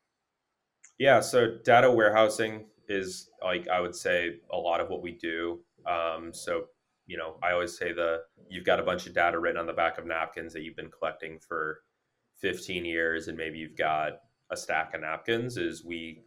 Yeah, 0.98 1.20
so 1.20 1.58
data 1.64 1.92
warehousing 1.92 2.66
is 2.88 3.30
like 3.44 3.68
I 3.68 3.82
would 3.82 3.96
say 3.96 4.36
a 4.52 4.58
lot 4.58 4.82
of 4.82 4.90
what 4.90 5.02
we 5.02 5.14
do. 5.14 5.62
Um, 5.88 6.32
so 6.34 6.66
you 7.08 7.18
know, 7.18 7.38
I 7.44 7.54
always 7.54 7.78
say 7.78 7.94
the 7.94 8.22
you've 8.50 8.66
got 8.66 8.80
a 8.80 8.84
bunch 8.84 9.08
of 9.08 9.14
data 9.14 9.40
written 9.40 9.60
on 9.60 9.66
the 9.66 9.74
back 9.74 9.98
of 9.98 10.06
napkins 10.06 10.54
that 10.54 10.64
you've 10.64 10.76
been 10.76 10.92
collecting 10.92 11.40
for 11.48 11.82
15 12.40 12.86
years, 12.86 13.28
and 13.28 13.38
maybe 13.38 13.58
you've 13.58 13.78
got 13.78 14.20
a 14.52 14.58
stack 14.58 14.94
of 14.94 15.02
napkins. 15.02 15.58
Is 15.58 15.84
we 15.84 16.24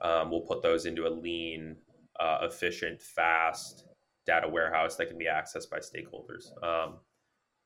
um, 0.00 0.30
we'll 0.30 0.42
put 0.42 0.62
those 0.62 0.86
into 0.86 1.06
a 1.06 1.08
lean, 1.08 1.76
uh, 2.20 2.38
efficient, 2.42 3.00
fast 3.00 3.86
data 4.26 4.48
warehouse 4.48 4.96
that 4.96 5.08
can 5.08 5.18
be 5.18 5.26
accessed 5.26 5.70
by 5.70 5.78
stakeholders. 5.78 6.50
Um, 6.62 6.98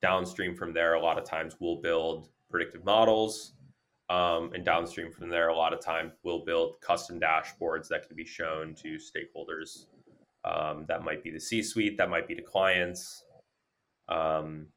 downstream 0.02 0.54
from 0.54 0.72
there, 0.72 0.94
a 0.94 1.00
lot 1.00 1.18
of 1.18 1.24
times 1.24 1.56
we'll 1.60 1.80
build 1.80 2.28
predictive 2.50 2.84
models. 2.84 3.54
Um, 4.10 4.52
and 4.54 4.64
downstream 4.64 5.12
from 5.12 5.28
there, 5.28 5.48
a 5.48 5.56
lot 5.56 5.74
of 5.74 5.80
times 5.80 6.12
we'll 6.22 6.44
build 6.44 6.80
custom 6.80 7.20
dashboards 7.20 7.88
that 7.88 8.06
can 8.06 8.16
be 8.16 8.24
shown 8.24 8.74
to 8.76 8.96
stakeholders. 8.96 9.86
Um, 10.44 10.86
that 10.88 11.02
might 11.02 11.22
be 11.22 11.30
the 11.30 11.40
C 11.40 11.62
suite, 11.62 11.98
that 11.98 12.08
might 12.08 12.26
be 12.26 12.34
the 12.34 12.42
clients. 12.42 13.24
Um, 14.08 14.68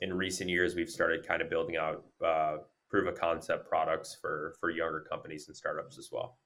in 0.00 0.14
recent 0.14 0.48
years, 0.50 0.74
we've 0.74 0.88
started 0.88 1.26
kind 1.26 1.42
of 1.42 1.50
building 1.50 1.76
out 1.76 2.04
uh, 2.24 2.56
proof 2.88 3.08
of 3.08 3.18
concept 3.18 3.68
products 3.68 4.16
for 4.20 4.54
for 4.60 4.70
younger 4.70 5.04
companies 5.08 5.46
and 5.48 5.56
startups 5.56 5.98
as 5.98 6.08
well. 6.10 6.38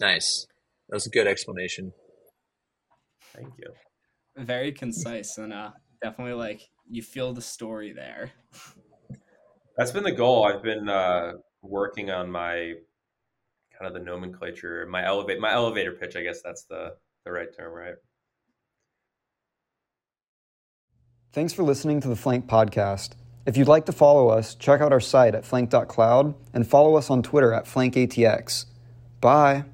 Nice. 0.00 0.46
That 0.88 0.96
was 0.96 1.06
a 1.06 1.10
good 1.10 1.26
explanation. 1.26 1.92
Thank 3.34 3.54
you. 3.58 3.72
Very 4.36 4.72
concise 4.72 5.38
and 5.38 5.52
uh, 5.52 5.70
definitely 6.02 6.34
like 6.34 6.68
you 6.88 7.02
feel 7.02 7.32
the 7.32 7.42
story 7.42 7.92
there. 7.92 8.32
That's 9.76 9.90
been 9.90 10.04
the 10.04 10.12
goal. 10.12 10.44
I've 10.44 10.62
been 10.62 10.88
uh, 10.88 11.32
working 11.62 12.10
on 12.10 12.30
my 12.30 12.74
kind 13.78 13.86
of 13.86 13.94
the 13.94 14.00
nomenclature, 14.00 14.86
my 14.86 15.04
elevate, 15.04 15.40
my 15.40 15.52
elevator 15.52 15.92
pitch. 15.92 16.16
I 16.16 16.22
guess 16.22 16.42
that's 16.42 16.64
the 16.64 16.94
the 17.24 17.32
right 17.32 17.48
term, 17.56 17.72
right? 17.72 17.94
Thanks 21.32 21.54
for 21.54 21.62
listening 21.62 22.00
to 22.02 22.08
the 22.08 22.16
Flank 22.16 22.46
podcast. 22.46 23.12
If 23.46 23.56
you'd 23.56 23.66
like 23.66 23.86
to 23.86 23.92
follow 23.92 24.28
us, 24.28 24.54
check 24.54 24.82
out 24.82 24.92
our 24.92 25.00
site 25.00 25.34
at 25.34 25.46
flank.cloud 25.46 26.34
and 26.52 26.66
follow 26.66 26.94
us 26.96 27.08
on 27.08 27.22
Twitter 27.22 27.54
at 27.54 27.64
flankatx. 27.64 28.66
Bye. 29.22 29.64